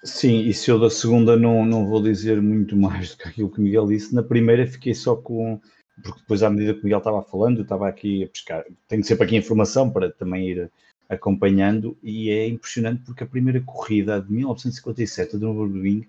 Sim, 0.06 0.42
e 0.42 0.54
se 0.54 0.70
eu 0.70 0.80
da 0.80 0.90
segunda 0.90 1.36
não, 1.38 1.66
não 1.66 1.88
vou 1.88 2.02
dizer 2.02 2.42
muito 2.42 2.76
mais 2.76 3.12
do 3.12 3.18
que 3.18 3.28
aquilo 3.28 3.52
que 3.52 3.60
o 3.60 3.64
Miguel 3.64 3.88
disse, 3.88 4.16
na 4.16 4.24
primeira 4.24 4.68
fiquei 4.68 4.94
só 4.94 5.16
com. 5.16 5.60
Porque 6.04 6.22
depois, 6.22 6.42
à 6.42 6.50
medida 6.50 6.74
que 6.74 6.82
o 6.82 6.84
Miguel 6.84 6.98
estava 6.98 7.22
falando, 7.22 7.58
eu 7.58 7.64
estava 7.64 7.88
aqui 7.88 8.24
a 8.24 8.28
pescar. 8.28 8.66
Tenho 8.88 9.04
sempre 9.04 9.26
aqui 9.26 9.36
informação 9.36 9.90
para 9.90 10.12
também 10.12 10.50
ir 10.50 10.72
acompanhando, 11.10 11.98
e 12.02 12.30
é 12.30 12.48
impressionante 12.48 13.04
porque 13.06 13.24
a 13.24 13.28
primeira 13.28 13.62
corrida 13.62 14.22
de 14.22 14.32
1957 14.32 15.38
do 15.38 15.54
Nürburgring 15.54 16.08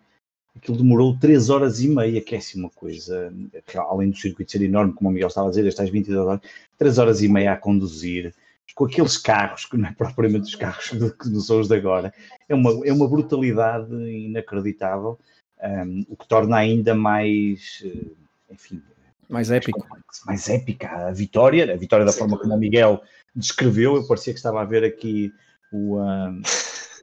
aquilo 0.57 0.77
demorou 0.77 1.17
3 1.19 1.51
horas 1.51 1.81
e 1.81 1.89
meia, 1.89 2.21
que 2.21 2.35
é 2.35 2.39
assim 2.39 2.61
uma 2.61 2.71
coisa, 2.71 3.33
além 3.77 4.11
do 4.11 4.17
circuito 4.17 4.53
ser 4.53 4.63
enorme, 4.63 4.93
como 4.93 5.11
o 5.11 5.13
Miguel 5.13 5.29
estava 5.29 5.49
a 5.49 5.51
dizer, 5.51 5.67
estas 5.67 5.91
22 5.91 6.27
horas, 6.27 6.41
3 6.79 6.99
horas 6.99 7.23
e 7.23 7.29
meia 7.29 7.53
a 7.53 7.57
conduzir, 7.57 8.33
com 8.75 8.87
aqueles 8.87 9.17
carros, 9.17 9.67
que 9.67 9.77
não 9.77 9.89
é 9.89 9.93
propriamente 9.93 10.47
os 10.47 10.55
carros 10.55 10.93
do, 10.93 11.13
que 11.13 11.29
são 11.41 11.61
os 11.61 11.69
de 11.69 11.77
agora, 11.77 12.13
é 12.49 12.55
uma, 12.55 12.87
é 12.87 12.93
uma 12.93 13.09
brutalidade 13.09 13.95
inacreditável, 13.95 15.19
um, 15.63 16.05
o 16.09 16.17
que 16.17 16.27
torna 16.27 16.57
ainda 16.57 16.95
mais, 16.95 17.83
eh, 17.85 18.53
enfim, 18.53 18.83
mais 19.29 19.51
épico. 19.51 19.87
Mais, 19.89 20.03
mais 20.27 20.49
épica 20.49 21.09
a 21.09 21.11
vitória, 21.13 21.73
a 21.73 21.77
vitória 21.77 22.05
da 22.05 22.13
Sim, 22.13 22.21
forma 22.21 22.39
como 22.39 22.55
o 22.55 22.59
Miguel 22.59 23.03
descreveu. 23.35 23.97
Eu 23.97 24.07
parecia 24.07 24.33
que 24.33 24.39
estava 24.39 24.61
a 24.61 24.65
ver 24.65 24.85
aqui 24.85 25.33
o, 25.73 25.99
um, 25.99 26.43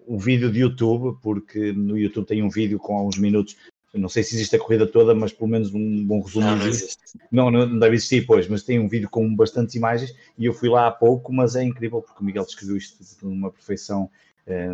o 0.07 0.19
vídeo 0.19 0.51
de 0.51 0.59
YouTube, 0.59 1.17
porque 1.21 1.71
no 1.71 1.97
YouTube 1.97 2.25
tem 2.25 2.43
um 2.43 2.49
vídeo 2.49 2.79
com 2.79 2.97
alguns 2.97 3.17
minutos 3.17 3.55
não 3.93 4.07
sei 4.07 4.23
se 4.23 4.35
existe 4.35 4.55
a 4.55 4.59
corrida 4.59 4.87
toda, 4.87 5.13
mas 5.13 5.33
pelo 5.33 5.49
menos 5.49 5.73
um 5.73 6.05
bom 6.05 6.21
resumo. 6.21 6.45
Não, 6.45 6.57
não, 6.57 6.67
existe. 6.67 6.97
não, 7.31 7.51
não 7.51 7.79
deve 7.79 7.95
existir, 7.95 8.25
pois, 8.25 8.47
mas 8.47 8.63
tem 8.63 8.79
um 8.79 8.87
vídeo 8.87 9.09
com 9.09 9.35
bastantes 9.35 9.75
imagens 9.75 10.15
e 10.37 10.45
eu 10.45 10.53
fui 10.53 10.69
lá 10.69 10.87
há 10.87 10.91
pouco, 10.91 11.33
mas 11.33 11.55
é 11.55 11.63
incrível 11.63 12.01
porque 12.01 12.21
o 12.21 12.25
Miguel 12.25 12.45
descreveu 12.45 12.77
isto 12.77 13.03
de 13.03 13.25
uma 13.25 13.51
perfeição, 13.51 14.09
eh, 14.47 14.69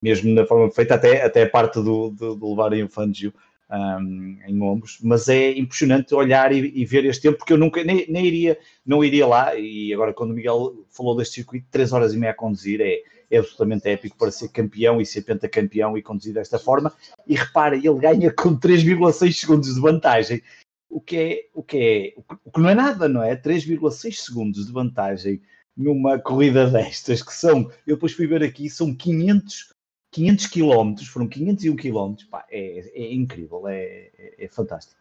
mesmo 0.00 0.32
na 0.32 0.46
forma 0.46 0.70
feita, 0.70 0.94
até, 0.94 1.24
até 1.24 1.42
a 1.42 1.50
parte 1.50 1.74
do, 1.82 2.10
do, 2.10 2.36
de 2.36 2.44
levarem 2.44 2.84
o 2.84 2.88
Fangio 2.88 3.34
um, 3.70 4.38
em 4.46 4.60
ombros, 4.62 4.98
mas 5.02 5.28
é 5.28 5.52
impressionante 5.56 6.14
olhar 6.14 6.52
e, 6.52 6.72
e, 6.74 6.84
ver 6.84 7.04
este 7.04 7.22
tempo, 7.22 7.38
porque 7.38 7.52
eu 7.52 7.58
nunca, 7.58 7.82
nem, 7.84 8.04
nem 8.08 8.26
iria, 8.26 8.58
não 8.84 9.04
iria 9.04 9.26
lá, 9.26 9.54
e 9.56 9.92
agora 9.94 10.12
quando 10.12 10.32
o 10.32 10.34
Miguel 10.34 10.84
falou 10.88 11.16
deste 11.16 11.36
circuito, 11.36 11.66
3 11.70 11.92
horas 11.92 12.12
e 12.12 12.18
meia 12.18 12.32
a 12.32 12.36
conduzir, 12.36 12.80
é, 12.80 13.02
é 13.30 13.38
absolutamente 13.38 13.88
épico 13.88 14.16
para 14.18 14.30
ser 14.30 14.48
campeão 14.48 15.00
e 15.00 15.06
ser 15.06 15.22
pentacampeão 15.22 15.96
e 15.96 16.02
conduzir 16.02 16.34
desta 16.34 16.58
forma. 16.58 16.92
E 17.26 17.36
repara, 17.36 17.76
ele 17.76 18.00
ganha 18.00 18.32
com 18.32 18.58
3,6 18.58 19.32
segundos 19.32 19.74
de 19.74 19.80
vantagem, 19.80 20.42
o 20.88 21.00
que 21.00 21.16
é 21.16 21.44
o 21.54 21.62
que 21.62 21.76
é 21.78 22.20
o 22.44 22.50
que 22.50 22.60
não 22.60 22.68
é 22.68 22.74
nada, 22.74 23.08
não 23.08 23.22
é? 23.22 23.36
3,6 23.36 24.14
segundos 24.14 24.66
de 24.66 24.72
vantagem 24.72 25.40
numa 25.76 26.18
corrida 26.18 26.66
destas 26.68 27.22
que 27.22 27.32
são, 27.32 27.70
eu 27.86 27.94
depois 27.94 28.12
fui 28.12 28.26
ver 28.26 28.42
aqui, 28.42 28.68
são 28.68 28.92
500 28.94 29.72
500 30.10 30.46
quilómetros, 30.46 31.08
foram 31.08 31.28
501 31.28 31.76
quilómetros, 31.76 32.28
é, 32.50 32.80
é 32.94 33.12
incrível, 33.14 33.66
é, 33.68 34.10
é, 34.18 34.44
é 34.44 34.48
fantástico. 34.48 35.00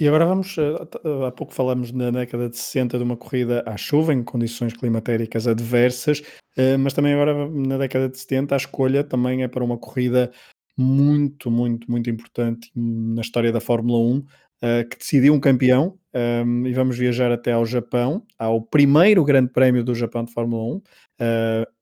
E 0.00 0.08
agora 0.08 0.24
vamos, 0.24 0.56
eh, 0.56 0.62
eh, 1.04 1.26
há 1.26 1.30
pouco 1.30 1.52
falamos 1.52 1.92
na 1.92 2.10
década 2.10 2.48
de 2.48 2.56
60 2.56 2.96
de 2.96 3.04
uma 3.04 3.18
corrida 3.18 3.62
à 3.66 3.76
chuva, 3.76 4.14
em 4.14 4.22
condições 4.24 4.72
climatéricas 4.72 5.46
adversas, 5.46 6.22
eh, 6.56 6.78
mas 6.78 6.94
também 6.94 7.12
agora 7.12 7.46
na 7.50 7.76
década 7.76 8.08
de 8.08 8.18
70 8.18 8.54
a 8.54 8.56
escolha 8.56 9.04
também 9.04 9.42
é 9.42 9.48
para 9.48 9.62
uma 9.62 9.76
corrida 9.76 10.32
muito, 10.74 11.50
muito, 11.50 11.90
muito 11.90 12.08
importante 12.08 12.70
na 12.74 13.20
história 13.20 13.52
da 13.52 13.60
Fórmula 13.60 13.98
1, 13.98 14.24
que 14.90 14.98
decidiu 14.98 15.32
um 15.32 15.40
campeão, 15.40 15.98
ehm, 16.12 16.66
e 16.66 16.72
vamos 16.74 16.98
viajar 16.98 17.32
até 17.32 17.52
ao 17.52 17.64
Japão, 17.64 18.22
ao 18.38 18.60
primeiro 18.60 19.24
grande 19.24 19.50
prémio 19.52 19.82
do 19.82 19.94
Japão 19.94 20.24
de 20.24 20.32
Fórmula 20.32 20.74
1, 20.74 20.82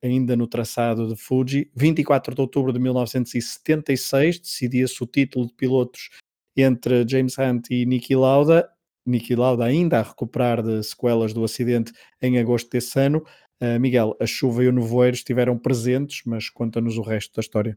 ainda 0.03 0.37
no 0.37 0.47
traçado 0.47 1.09
de 1.09 1.17
Fuji, 1.17 1.71
24 1.75 2.35
de 2.35 2.41
outubro 2.41 2.73
de 2.73 2.79
1976, 2.79 4.39
decidia-se 4.39 5.03
o 5.03 5.07
título 5.07 5.47
de 5.47 5.55
pilotos 5.55 6.11
entre 6.57 7.05
James 7.09 7.37
Hunt 7.39 7.71
e 7.71 7.87
Niki 7.87 8.15
Lauda. 8.15 8.69
Niki 9.07 9.35
Lauda 9.35 9.65
ainda 9.65 10.01
a 10.01 10.03
recuperar 10.03 10.63
de 10.63 10.83
sequelas 10.83 11.33
do 11.33 11.45
acidente 11.45 11.93
em 12.21 12.39
agosto 12.39 12.71
desse 12.71 12.99
ano. 12.99 13.25
Uh, 13.61 13.81
Miguel, 13.81 14.17
a 14.21 14.27
chuva 14.27 14.63
e 14.63 14.69
o 14.69 14.73
nevoeiro 14.73 15.17
estiveram 15.17 15.59
presentes, 15.59 16.23
mas 16.25 16.49
conta-nos 16.49 16.97
o 16.97 17.03
resto 17.03 17.35
da 17.35 17.41
história. 17.41 17.77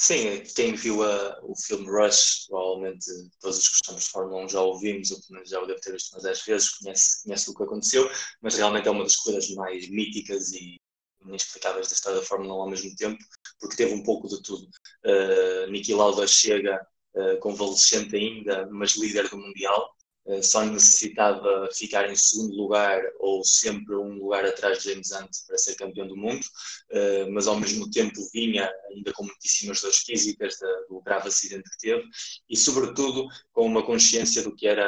Sim, 0.00 0.42
quem 0.56 0.74
viu 0.74 1.02
a, 1.02 1.38
o 1.42 1.54
filme 1.54 1.86
Rush, 1.86 2.46
provavelmente 2.48 3.04
todos 3.38 3.58
os 3.58 3.68
que 3.68 3.74
gostamos 3.74 4.04
de 4.04 4.10
Fórmula 4.10 4.44
1 4.46 4.48
já 4.48 4.60
ouvimos, 4.62 5.10
ou 5.10 5.18
já 5.44 5.60
o 5.60 5.66
deve 5.66 5.78
ter 5.80 5.92
visto 5.92 6.14
umas 6.14 6.22
10 6.22 6.42
vezes, 6.42 6.70
conhece, 6.78 7.22
conhece 7.22 7.50
o 7.50 7.54
que 7.54 7.62
aconteceu, 7.64 8.10
mas 8.40 8.54
realmente 8.56 8.88
é 8.88 8.90
uma 8.90 9.04
das 9.04 9.16
corridas 9.16 9.50
mais 9.50 9.90
míticas 9.90 10.52
e 10.52 10.80
inexplicáveis 11.22 11.88
da 11.88 11.92
história 11.92 12.18
da 12.18 12.26
Fórmula 12.26 12.54
1 12.54 12.60
ao 12.62 12.70
mesmo 12.70 12.96
tempo, 12.96 13.18
porque 13.60 13.76
teve 13.76 13.92
um 13.92 14.02
pouco 14.02 14.26
de 14.26 14.42
tudo. 14.42 14.66
Uh, 15.04 15.70
Niki 15.70 15.92
Lauda 15.92 16.26
chega 16.26 16.80
uh, 17.16 17.38
convalescente 17.40 18.16
ainda, 18.16 18.66
mas 18.70 18.96
líder 18.96 19.28
do 19.28 19.36
Mundial. 19.36 19.94
Uh, 20.26 20.42
só 20.42 20.62
necessitava 20.64 21.68
ficar 21.72 22.10
em 22.10 22.14
segundo 22.14 22.54
lugar 22.54 23.02
ou 23.18 23.42
sempre 23.42 23.96
um 23.96 24.18
lugar 24.18 24.44
atrás 24.44 24.82
de 24.82 24.90
James 24.90 25.10
Hunt 25.10 25.30
para 25.46 25.56
ser 25.56 25.74
campeão 25.76 26.06
do 26.06 26.16
mundo, 26.16 26.44
uh, 26.92 27.32
mas 27.32 27.46
ao 27.46 27.58
mesmo 27.58 27.90
tempo 27.90 28.20
vinha 28.32 28.70
ainda 28.90 29.12
com 29.12 29.24
muitíssimas 29.24 29.80
dores 29.80 29.98
físicas 29.98 30.56
do 30.88 31.00
grave 31.00 31.28
acidente 31.28 31.70
que 31.70 31.78
teve 31.78 32.04
e, 32.48 32.56
sobretudo, 32.56 33.26
com 33.52 33.64
uma 33.66 33.84
consciência 33.84 34.42
do 34.42 34.54
que 34.54 34.66
era 34.66 34.84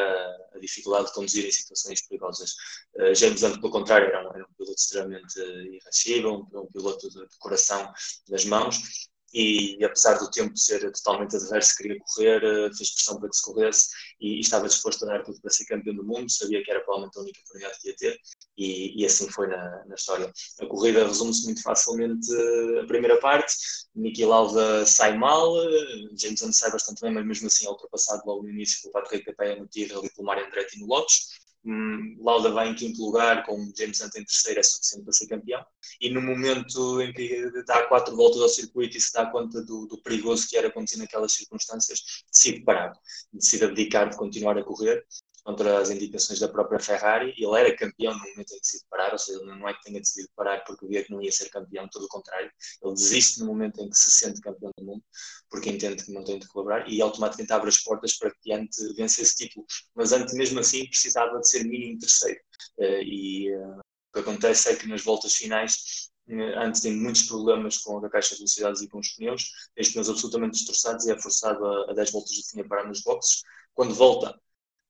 a 0.55 0.59
dificuldade 0.59 1.07
de 1.07 1.15
conduzir 1.15 1.47
em 1.47 1.53
situações 1.53 2.07
perigosas. 2.07 2.51
Uh, 2.97 3.15
James 3.15 3.43
Hunt, 3.43 3.61
pelo 3.61 3.73
contrário, 3.73 4.09
era 4.09 4.29
um, 4.29 4.35
era 4.35 4.45
um 4.45 4.55
piloto 4.55 4.79
extremamente 4.79 5.41
irascível, 5.41 6.47
um, 6.53 6.67
piloto 6.67 7.09
de, 7.09 7.27
de 7.27 7.39
coração 7.39 7.91
nas 8.29 8.45
mãos 8.45 9.11
e 9.33 9.83
apesar 9.83 10.19
do 10.19 10.31
tempo 10.31 10.57
ser 10.57 10.81
totalmente 10.93 11.37
adverso, 11.37 11.77
queria 11.77 11.99
correr, 12.01 12.45
eh, 12.45 12.71
fez 12.77 12.95
pressão 12.95 13.19
para 13.19 13.31
que 13.31 13.37
se 13.37 13.43
corresse 13.43 13.89
e, 14.23 14.37
e, 14.37 14.41
estava 14.41 14.69
disposto 14.69 15.05
a 15.05 15.09
dar 15.09 15.25
tudo 15.25 15.41
para 15.41 15.51
ser 15.51 15.65
campeão 15.65 15.95
do 15.97 16.05
mundo, 16.05 16.31
sabia 16.31 16.63
que 16.63 16.71
era 16.71 16.81
provavelmente 16.81 17.19
a 17.19 17.23
única 17.23 17.41
oportunidade 17.41 17.81
que 17.81 17.89
ia 17.89 17.97
ter 17.97 18.21
e, 18.57 19.03
e 19.03 19.05
assim 19.05 19.29
foi 19.29 19.49
na, 19.49 19.85
na, 19.87 19.95
história. 19.97 20.33
A 20.61 20.67
corrida 20.67 21.07
resume-se 21.07 21.45
muito 21.45 21.63
facilmente 21.63 22.29
eh, 22.33 22.81
a 22.83 22.87
primeira 22.87 23.19
parte, 23.19 23.55
Niki 23.95 24.25
Lauda 24.25 24.87
sai 24.87 25.19
mal, 25.19 25.61
eh, 25.61 26.09
James 26.17 26.41
Hunt 26.43 26.53
sai 26.53 26.71
bastante 26.71 27.01
bem, 27.01 27.13
mas 27.13 27.27
mesmo 27.27 27.49
assim 27.49 27.67
é 27.67 27.71
ultrapassado 27.71 28.23
logo 28.25 28.45
no 28.45 28.51
início 28.51 28.81
pelo 28.83 28.93
Patrick 28.93 29.25
Capella 29.25 29.57
no 29.57 29.67
tiro 29.67 30.05
e 30.05 30.11
pelo 30.11 30.27
Mario 30.27 30.47
Andretti 30.47 30.79
no 30.79 30.87
Lotus 30.87 31.43
Hum, 31.65 32.17
Lauda 32.21 32.51
vai 32.51 32.69
em 32.69 32.75
quinto 32.75 33.01
lugar, 33.01 33.45
com 33.47 33.73
James 33.77 34.01
Hunt 34.01 34.17
em 34.17 34.25
terceiro, 34.25 34.59
é 34.59 34.63
suficiente 34.63 35.05
para 35.05 35.13
ser 35.13 35.29
campeão. 35.29 35.65
E 36.01 36.11
no 36.11 36.21
momento 36.21 37.01
em 37.01 37.13
que 37.13 37.51
dá 37.67 37.87
quatro 37.87 38.17
voltas 38.17 38.41
ao 38.43 38.49
circuito 38.49 38.97
e 38.97 39.01
se 39.01 39.13
dá 39.13 39.27
conta 39.27 39.63
do, 39.63 39.87
do 39.87 39.99
perigoso 40.03 40.49
que 40.49 40.57
era 40.57 40.69
acontecer 40.69 40.99
naquelas 40.99 41.33
circunstâncias, 41.33 42.25
decide 42.33 42.65
parar, 42.65 42.93
decide 43.33 43.65
abdicar 43.65 44.11
de 44.11 44.17
continuar 44.17 44.59
a 44.59 44.65
correr 44.65 45.07
contra 45.45 45.79
as 45.81 45.91
indicações 45.91 46.39
da 46.39 46.49
própria 46.49 46.79
Ferrari. 46.79 47.35
Ele 47.37 47.59
era 47.59 47.77
campeão 47.77 48.13
no 48.13 48.19
momento 48.19 48.53
em 48.53 48.57
que 48.57 48.61
decide 48.61 48.85
parar, 48.89 49.13
ou 49.13 49.19
seja, 49.19 49.41
não 49.41 49.69
é 49.69 49.75
que 49.75 49.83
tenha 49.83 50.01
decidido 50.01 50.31
parar 50.37 50.65
porque 50.65 50.87
via 50.87 51.05
que 51.05 51.11
não 51.11 51.23
ia 51.23 51.33
ser 51.33 51.49
campeão, 51.51 51.89
todo 51.89 52.05
o 52.05 52.09
contrário. 52.09 52.51
Ele 52.83 52.95
desiste 52.95 53.41
no 53.41 53.47
momento 53.47 53.81
em 53.81 53.91
que 53.91 53.97
se 53.97 54.11
sente 54.11 54.41
campeão 54.41 54.71
do 54.77 54.85
mundo, 54.85 55.05
porque 55.51 55.71
entende 55.71 56.05
que 56.05 56.13
não 56.13 56.25
tem 56.25 56.39
de 56.39 56.47
colaborar 56.49 56.89
e 56.89 57.01
automaticamente 57.03 57.53
abre 57.53 57.69
as 57.69 57.79
portas 57.79 58.17
para 58.17 58.33
que 58.41 58.53
antes 58.53 58.95
vença 58.95 59.23
esse 59.23 59.37
título. 59.37 59.67
Mas 59.95 60.13
antes, 60.13 60.35
mesmo 60.35 60.61
assim, 60.61 60.87
precisava 60.87 61.39
de 61.39 61.49
ser 61.49 61.65
mínimo 61.65 61.99
terceiro. 61.99 62.41
Eh, 62.79 63.03
e 63.05 63.55
uh, 63.57 63.79
o 63.79 64.13
que 64.15 64.21
acontece 64.21 64.69
é 64.71 64.77
que 64.77 64.87
nas 64.87 65.03
voltas 65.03 65.35
finais 65.35 66.11
eh, 66.29 66.55
antes 66.59 66.81
tem 66.81 66.95
muitos 66.97 67.23
problemas 67.23 67.79
com 67.79 67.99
a 67.99 68.11
caixa 68.11 68.35
de 68.35 68.41
velocidades 68.41 68.83
e 68.83 68.89
com 68.89 68.99
os 68.99 69.09
pneus, 69.17 69.51
tem 69.75 69.83
os 69.83 69.91
pneus 69.91 70.09
absolutamente 70.09 70.53
destroçados 70.53 71.07
e 71.07 71.13
é 71.13 71.21
forçado 71.21 71.65
a, 71.67 71.91
a 71.91 71.95
10 71.95 72.11
voltas 72.13 72.37
do 72.37 72.43
fim 72.45 72.61
a 72.61 72.69
parar 72.69 72.87
nos 72.89 73.03
boxes. 73.03 73.43
Quando 73.75 73.95
volta, 73.95 74.39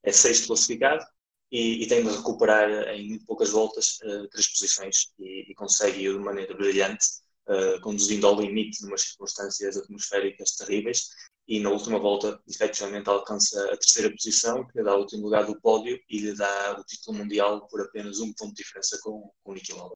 é 0.03 0.13
sexto 0.13 0.49
classificado 0.49 1.05
e, 1.51 1.83
e 1.83 1.87
tem 1.87 2.03
de 2.03 2.11
recuperar 2.11 2.71
em 2.95 3.19
poucas 3.25 3.51
voltas 3.51 3.99
uh, 4.05 4.29
três 4.29 4.49
posições 4.49 5.13
e, 5.19 5.51
e 5.51 5.55
consegue 5.55 5.99
de 5.99 6.19
maneira 6.19 6.55
brilhante, 6.55 7.07
uh, 7.47 7.81
conduzindo 7.83 8.27
ao 8.27 8.41
limite 8.41 8.83
numas 8.83 9.03
circunstâncias 9.03 9.77
atmosféricas 9.77 10.53
terríveis 10.57 11.09
e 11.47 11.61
na 11.61 11.71
última 11.71 11.99
volta 11.99 12.41
efetivamente 12.49 13.09
alcança 13.09 13.63
a 13.67 13.77
terceira 13.77 14.11
posição 14.11 14.67
que 14.67 14.79
lhe 14.79 14.85
dá 14.85 14.97
o 14.97 15.01
último 15.01 15.25
lugar 15.25 15.45
do 15.45 15.61
pódio 15.61 15.99
e 16.09 16.19
lhe 16.19 16.35
dá 16.35 16.77
o 16.79 16.85
título 16.85 17.19
mundial 17.19 17.67
por 17.69 17.83
apenas 17.83 18.21
um 18.21 18.33
ponto 18.33 18.55
de 18.55 18.63
diferença 18.63 18.99
com, 19.03 19.31
com 19.43 19.53
o 19.53 19.55
Niki 19.55 19.73
Lauda. 19.73 19.95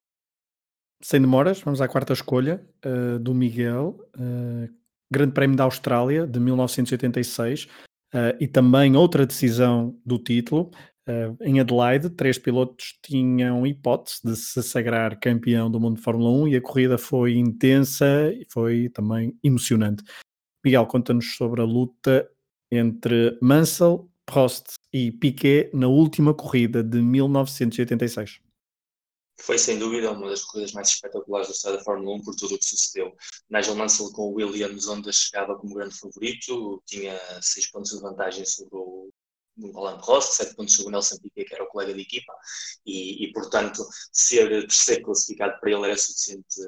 Sem 1.01 1.21
demoras, 1.21 1.59
vamos 1.61 1.79
à 1.79 1.87
quarta 1.87 2.13
escolha 2.13 2.67
uh, 2.85 3.19
do 3.19 3.33
Miguel, 3.33 3.99
Grande 5.09 5.31
Prémio 5.31 5.55
da 5.55 5.63
Austrália 5.63 6.27
de 6.27 6.39
1986. 6.39 7.67
Uh, 8.13 8.35
e 8.39 8.47
também 8.47 8.95
outra 8.95 9.25
decisão 9.25 9.97
do 10.05 10.17
título. 10.17 10.71
Uh, 11.07 11.37
em 11.41 11.59
Adelaide, 11.59 12.09
três 12.09 12.37
pilotos 12.37 12.97
tinham 13.03 13.65
hipótese 13.65 14.19
de 14.23 14.35
se 14.35 14.61
sagrar 14.63 15.19
campeão 15.19 15.69
do 15.69 15.79
mundo 15.79 15.97
de 15.97 16.01
Fórmula 16.01 16.29
1 16.43 16.47
e 16.49 16.55
a 16.55 16.61
corrida 16.61 16.97
foi 16.97 17.37
intensa 17.37 18.31
e 18.33 18.45
foi 18.49 18.89
também 18.89 19.37
emocionante. 19.43 20.03
Miguel, 20.63 20.85
conta-nos 20.85 21.35
sobre 21.35 21.61
a 21.61 21.65
luta 21.65 22.29
entre 22.71 23.37
Mansell, 23.41 24.09
Prost 24.25 24.73
e 24.91 25.11
Piquet 25.11 25.69
na 25.73 25.87
última 25.87 26.33
corrida 26.33 26.83
de 26.83 27.01
1986 27.01 28.46
foi 29.39 29.57
sem 29.57 29.77
dúvida 29.77 30.11
uma 30.11 30.29
das 30.29 30.43
corridas 30.43 30.73
mais 30.73 30.89
espetaculares 30.89 31.47
da 31.47 31.53
história 31.53 31.77
da 31.77 31.83
Fórmula 31.83 32.15
1 32.17 32.23
por 32.23 32.35
tudo 32.35 32.55
o 32.55 32.57
que 32.57 32.65
sucedeu. 32.65 33.15
Nigel 33.49 33.75
Mansell 33.75 34.11
com 34.11 34.23
o 34.23 34.33
Williams, 34.33 34.87
onde 34.87 35.13
chegava 35.13 35.55
como 35.55 35.75
grande 35.75 35.97
favorito, 35.97 36.81
tinha 36.85 37.19
6 37.41 37.71
pontos 37.71 37.91
de 37.91 38.01
vantagem 38.01 38.45
sobre 38.45 38.75
o 38.75 39.11
Alain 39.75 39.99
Prost, 40.01 40.33
7 40.33 40.55
pontos 40.55 40.75
sobre 40.75 40.89
o 40.89 40.91
Nelson 40.91 41.17
Piquet, 41.17 41.45
que 41.45 41.53
era 41.53 41.63
o 41.63 41.67
colega 41.67 41.93
de 41.93 42.01
equipa, 42.01 42.33
e, 42.85 43.25
e 43.25 43.31
portanto 43.31 43.85
ser 44.11 44.49
terceiro 44.61 45.05
classificado 45.05 45.59
para 45.59 45.71
ele 45.71 45.85
era 45.85 45.97
suficiente 45.97 46.61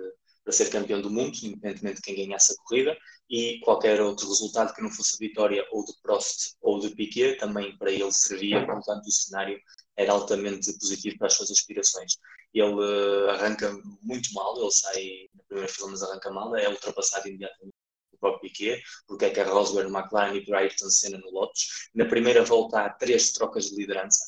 para 0.50 0.58
ser 0.58 0.72
campeão 0.72 1.00
do 1.00 1.12
mundo, 1.12 1.38
independentemente 1.44 1.98
de 1.98 2.01
quem 2.01 2.15
ganhasse 2.15 2.53
a 2.53 2.56
corrida, 2.63 2.98
e 3.29 3.60
qualquer 3.60 4.01
outro 4.01 4.27
resultado 4.27 4.74
que 4.74 4.82
não 4.82 4.89
fosse 4.89 5.15
vitória 5.20 5.63
ou 5.72 5.86
de 5.86 5.94
Prost 6.01 6.56
ou 6.60 6.79
de 6.79 6.89
Piquet, 6.89 7.36
também 7.36 7.77
para 7.77 7.91
ele 7.91 8.12
servia, 8.12 8.65
portanto 8.65 9.06
o 9.06 9.12
cenário 9.12 9.60
era 9.96 10.12
altamente 10.12 10.74
positivo 10.79 11.20
para 11.20 11.27
as 11.27 11.36
suas 11.36 11.51
aspirações. 11.51 12.13
Ele 12.51 12.74
uh, 12.74 13.29
arranca 13.29 13.72
muito 14.01 14.34
mal, 14.34 14.60
ele 14.60 14.72
sai 14.72 15.29
na 15.36 15.44
primeira 15.44 15.72
fila, 15.72 15.91
mas 15.91 16.01
arranca 16.01 16.32
mal, 16.32 16.56
é 16.56 16.68
ultrapassado 16.68 17.27
imediatamente 17.27 17.75
próprio 18.20 18.42
Piquet, 18.42 18.82
porque 19.08 19.26
é 19.26 19.30
que 19.30 19.40
a 19.40 19.46
Rosberg, 19.46 19.92
McLaren 19.92 20.36
e 20.36 20.54
Ayrton 20.54 20.90
Senna 20.90 21.18
no 21.18 21.32
Lotus. 21.32 21.90
Na 21.94 22.06
primeira 22.06 22.44
volta 22.44 22.82
há 22.82 22.90
três 22.90 23.32
trocas 23.32 23.66
de 23.66 23.76
liderança. 23.76 24.20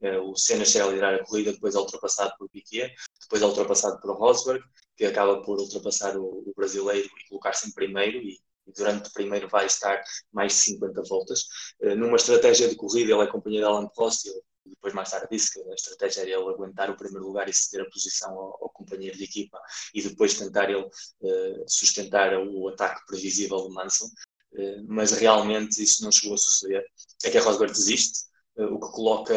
Uh, 0.00 0.30
o 0.30 0.36
Senna 0.36 0.64
chega 0.64 0.84
a 0.84 0.88
liderar 0.88 1.14
a 1.14 1.24
corrida, 1.24 1.52
depois 1.52 1.74
é 1.74 1.78
ultrapassado 1.78 2.32
por 2.38 2.48
Piquet, 2.48 2.94
depois 3.20 3.42
é 3.42 3.46
ultrapassado 3.46 4.00
por 4.00 4.16
Rosberg, 4.16 4.62
que 4.96 5.04
acaba 5.04 5.42
por 5.42 5.58
ultrapassar 5.58 6.16
o, 6.16 6.24
o 6.24 6.52
brasileiro 6.56 7.06
e 7.06 7.28
colocar-se 7.28 7.68
em 7.68 7.72
primeiro 7.72 8.18
e, 8.18 8.38
e, 8.66 8.72
durante 8.76 9.08
o 9.08 9.12
primeiro 9.12 9.48
vai 9.48 9.66
estar 9.66 10.02
mais 10.32 10.52
de 10.52 10.58
50 10.60 11.02
voltas. 11.08 11.44
Uh, 11.80 11.94
numa 11.96 12.16
estratégia 12.16 12.68
de 12.68 12.76
corrida, 12.76 13.12
ele 13.12 13.22
é 13.22 13.26
companheiro 13.26 13.66
de 13.66 13.72
Alan 13.72 13.88
Prost, 13.88 14.26
ele 14.26 14.40
depois 14.70 14.94
mais 14.94 15.10
tarde 15.10 15.28
disse 15.30 15.52
que 15.52 15.70
a 15.70 15.74
estratégia 15.74 16.22
era 16.22 16.30
ele 16.30 16.50
aguentar 16.50 16.90
o 16.90 16.96
primeiro 16.96 17.26
lugar 17.26 17.48
e 17.48 17.52
ceder 17.52 17.86
a 17.86 17.90
posição 17.90 18.30
ao, 18.30 18.64
ao 18.64 18.70
companheiro 18.70 19.16
de 19.16 19.24
equipa 19.24 19.60
e 19.94 20.02
depois 20.02 20.34
tentar 20.34 20.70
ele 20.70 20.82
uh, 20.82 21.64
sustentar 21.68 22.36
o 22.38 22.68
ataque 22.68 23.04
previsível 23.06 23.68
de 23.68 23.74
Mansell, 23.74 24.08
uh, 24.08 24.84
mas 24.88 25.12
realmente 25.12 25.82
isso 25.82 26.02
não 26.02 26.12
chegou 26.12 26.34
a 26.34 26.38
suceder. 26.38 26.84
É 27.24 27.30
que 27.30 27.38
a 27.38 27.42
Rosberg 27.42 27.72
desiste, 27.72 28.20
uh, 28.56 28.64
o 28.64 28.80
que 28.80 28.92
coloca 28.92 29.34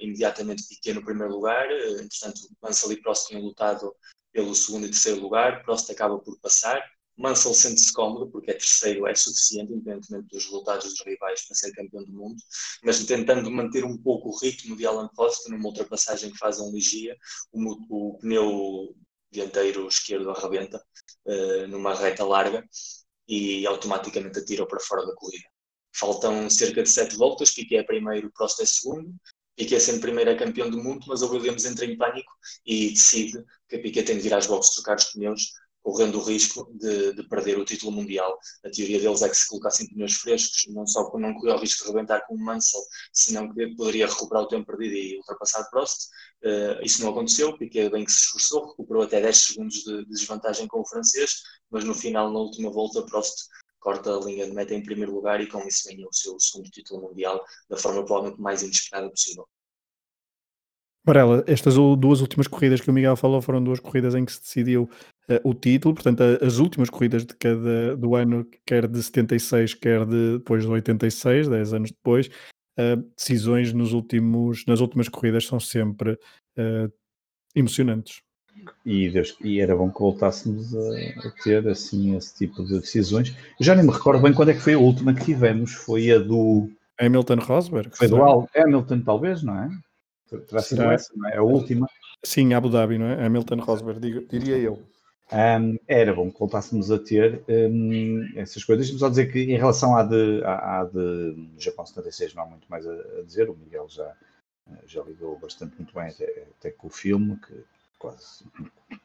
imediatamente 0.00 0.66
Piquet 0.68 0.94
no 0.94 1.04
primeiro 1.04 1.32
lugar, 1.32 1.66
uh, 1.68 2.00
entretanto 2.00 2.40
Mansell 2.62 2.92
e 2.92 3.02
Prost 3.02 3.28
tinham 3.28 3.42
lutado 3.42 3.94
pelo 4.32 4.54
segundo 4.54 4.86
e 4.86 4.90
terceiro 4.90 5.20
lugar, 5.20 5.62
Prost 5.64 5.90
acaba 5.90 6.18
por 6.18 6.38
passar, 6.40 6.82
Mansell 7.16 7.54
sente-se 7.54 7.92
cómodo, 7.92 8.30
porque 8.30 8.50
é 8.50 8.54
terceiro, 8.54 9.06
é 9.06 9.14
suficiente, 9.14 9.72
independentemente 9.72 10.28
dos 10.28 10.44
resultados 10.44 10.92
dos 10.92 11.00
rivais, 11.04 11.46
para 11.46 11.56
ser 11.56 11.72
campeão 11.72 12.04
do 12.04 12.12
mundo, 12.12 12.36
mas 12.84 13.04
tentando 13.04 13.50
manter 13.50 13.84
um 13.84 13.96
pouco 13.96 14.28
o 14.28 14.38
ritmo 14.38 14.76
de 14.76 14.86
Alan 14.86 15.08
Prost, 15.14 15.48
numa 15.48 15.68
ultrapassagem 15.68 16.30
que 16.30 16.38
faz 16.38 16.60
um 16.60 16.70
ligia, 16.70 17.16
o, 17.52 17.60
o 17.88 18.18
pneu 18.18 18.94
dianteiro 19.30 19.88
esquerdo 19.88 20.30
arrebenta 20.30 20.82
uh, 21.26 21.66
numa 21.68 21.94
reta 21.94 22.24
larga 22.24 22.64
e 23.28 23.66
automaticamente 23.66 24.38
atira 24.38 24.66
para 24.66 24.80
fora 24.80 25.04
da 25.06 25.14
corrida. 25.14 25.44
Faltam 25.94 26.48
cerca 26.50 26.82
de 26.82 26.90
sete 26.90 27.16
voltas, 27.16 27.50
Piquet 27.50 27.78
é 27.78 27.82
primeiro, 27.82 28.30
Prost 28.32 28.60
é 28.60 28.66
segundo, 28.66 29.14
Piquet 29.56 29.80
sendo 29.80 30.00
primeiro 30.00 30.30
é 30.30 30.36
campeão 30.36 30.68
do 30.68 30.82
mundo, 30.82 31.06
mas 31.08 31.22
o 31.22 31.30
Williams 31.30 31.64
entra 31.64 31.86
em 31.86 31.96
pânico 31.96 32.30
e 32.64 32.90
decide 32.90 33.42
que 33.68 33.76
a 33.76 33.80
Piquet 33.80 34.04
tem 34.04 34.16
de 34.16 34.22
vir 34.22 34.34
às 34.34 34.46
boxes 34.46 34.74
trocar 34.74 34.98
os 34.98 35.04
pneus 35.04 35.52
correndo 35.86 36.18
o 36.18 36.22
risco 36.24 36.68
de, 36.74 37.12
de, 37.12 37.22
perder 37.28 37.56
o 37.56 37.64
título 37.64 37.92
mundial. 37.92 38.36
A 38.64 38.70
teoria 38.70 38.98
deles 38.98 39.22
é 39.22 39.28
que 39.28 39.36
se 39.36 39.46
colocassem 39.46 39.86
pneus 39.86 40.14
frescos, 40.14 40.66
não 40.74 40.84
só 40.84 41.08
não 41.16 41.32
corria 41.34 41.54
o 41.54 41.60
risco 41.60 41.84
de 41.84 41.92
rebentar 41.92 42.26
com 42.26 42.34
o 42.34 42.44
Mansell, 42.44 42.80
senão 43.12 43.54
que 43.54 43.68
poderia 43.76 44.08
recuperar 44.08 44.42
o 44.42 44.48
tempo 44.48 44.66
perdido 44.66 44.96
e 44.96 45.16
ultrapassar 45.18 45.62
Prost. 45.70 46.08
Uh, 46.42 46.82
isso 46.84 47.04
não 47.04 47.10
aconteceu, 47.10 47.56
Piquet 47.56 47.88
bem 47.88 48.04
que 48.04 48.10
se 48.10 48.18
esforçou, 48.22 48.66
recuperou 48.66 49.04
até 49.04 49.20
10 49.20 49.36
segundos 49.36 49.76
de, 49.76 50.04
de 50.04 50.10
desvantagem 50.10 50.66
com 50.66 50.80
o 50.80 50.84
francês, 50.84 51.42
mas 51.70 51.84
no 51.84 51.94
final, 51.94 52.32
na 52.32 52.40
última 52.40 52.68
volta, 52.68 53.02
Prost 53.02 53.46
corta 53.78 54.16
a 54.16 54.18
linha 54.18 54.44
de 54.44 54.52
meta 54.52 54.74
em 54.74 54.82
primeiro 54.82 55.14
lugar 55.14 55.40
e 55.40 55.46
com 55.46 55.60
isso 55.68 55.88
ganhou 55.88 56.08
o 56.08 56.12
seu 56.12 56.36
segundo 56.40 56.68
título 56.68 57.02
mundial 57.02 57.40
da 57.70 57.76
forma 57.76 58.04
provavelmente 58.04 58.42
mais 58.42 58.60
inesperada 58.60 59.08
possível. 59.08 59.46
Varela, 61.04 61.44
estas 61.46 61.76
duas 61.76 62.20
últimas 62.20 62.48
corridas 62.48 62.80
que 62.80 62.90
o 62.90 62.92
Miguel 62.92 63.14
falou 63.14 63.40
foram 63.40 63.62
duas 63.62 63.78
corridas 63.78 64.16
em 64.16 64.24
que 64.24 64.32
se 64.32 64.40
decidiu 64.40 64.90
o 65.42 65.54
título, 65.54 65.94
portanto, 65.94 66.22
as 66.40 66.58
últimas 66.58 66.88
corridas 66.88 67.24
de 67.24 67.34
cada 67.34 67.96
do 67.96 68.14
ano, 68.14 68.46
quer 68.64 68.86
de 68.86 69.02
76, 69.02 69.74
quer 69.74 70.04
de, 70.06 70.38
depois 70.38 70.62
de 70.62 70.68
86, 70.68 71.48
10 71.48 71.72
anos 71.72 71.90
depois, 71.90 72.28
uh, 72.78 72.96
decisões 73.16 73.72
nos 73.72 73.92
últimos, 73.92 74.64
nas 74.66 74.80
últimas 74.80 75.08
corridas 75.08 75.46
são 75.46 75.58
sempre 75.58 76.12
uh, 76.12 76.92
emocionantes. 77.54 78.22
E, 78.84 79.10
Deus, 79.10 79.36
e 79.42 79.60
era 79.60 79.76
bom 79.76 79.90
que 79.90 80.00
voltássemos 80.00 80.74
a, 80.74 81.28
a, 81.28 81.30
ter 81.42 81.68
assim 81.68 82.16
esse 82.16 82.34
tipo 82.36 82.64
de 82.64 82.80
decisões. 82.80 83.36
Eu 83.60 83.66
já 83.66 83.74
nem 83.74 83.84
me 83.84 83.92
recordo 83.92 84.22
bem 84.22 84.32
quando 84.32 84.50
é 84.50 84.54
que 84.54 84.60
foi 84.60 84.74
a 84.74 84.78
última 84.78 85.14
que 85.14 85.24
tivemos, 85.24 85.72
foi 85.72 86.10
a 86.10 86.18
do 86.18 86.70
Hamilton 86.98 87.36
Rosberg. 87.36 87.96
Foi 87.96 88.08
do 88.08 88.22
Al 88.22 88.48
Hamilton, 88.54 89.00
talvez, 89.00 89.42
não 89.42 89.56
é? 89.56 89.68
Terá 90.48 90.62
sido 90.62 90.82
essa, 90.82 91.12
não 91.14 91.28
é? 91.28 91.36
A 91.36 91.42
última. 91.42 91.86
Sim, 92.24 92.54
Abu 92.54 92.68
Dhabi, 92.68 92.98
não 92.98 93.06
é? 93.06 93.24
Hamilton 93.24 93.60
Rosberg, 93.60 94.26
diria 94.28 94.56
eu. 94.56 94.82
Um, 95.32 95.76
era 95.88 96.14
bom 96.14 96.30
que 96.30 96.38
voltássemos 96.38 96.92
a 96.92 96.98
ter 96.98 97.42
um, 97.48 98.30
essas 98.36 98.62
coisas. 98.62 98.86
Deixa-me 98.86 99.00
só 99.00 99.08
dizer 99.08 99.32
que 99.32 99.40
em 99.40 99.56
relação 99.56 99.96
à 99.96 100.02
de, 100.04 100.42
à, 100.44 100.80
à 100.80 100.84
de 100.84 101.48
Japão 101.58 101.84
76 101.84 102.34
não 102.34 102.44
há 102.44 102.46
muito 102.46 102.66
mais 102.68 102.86
a, 102.86 102.92
a, 102.92 103.22
dizer. 103.24 103.50
O 103.50 103.56
Miguel 103.56 103.86
já, 103.88 104.14
já 104.86 105.02
ligou 105.02 105.38
bastante 105.38 105.74
muito 105.76 105.92
bem 105.92 106.08
até, 106.08 106.46
até 106.58 106.70
com 106.70 106.86
o 106.86 106.90
filme, 106.90 107.36
que 107.44 107.54
quase, 107.98 108.44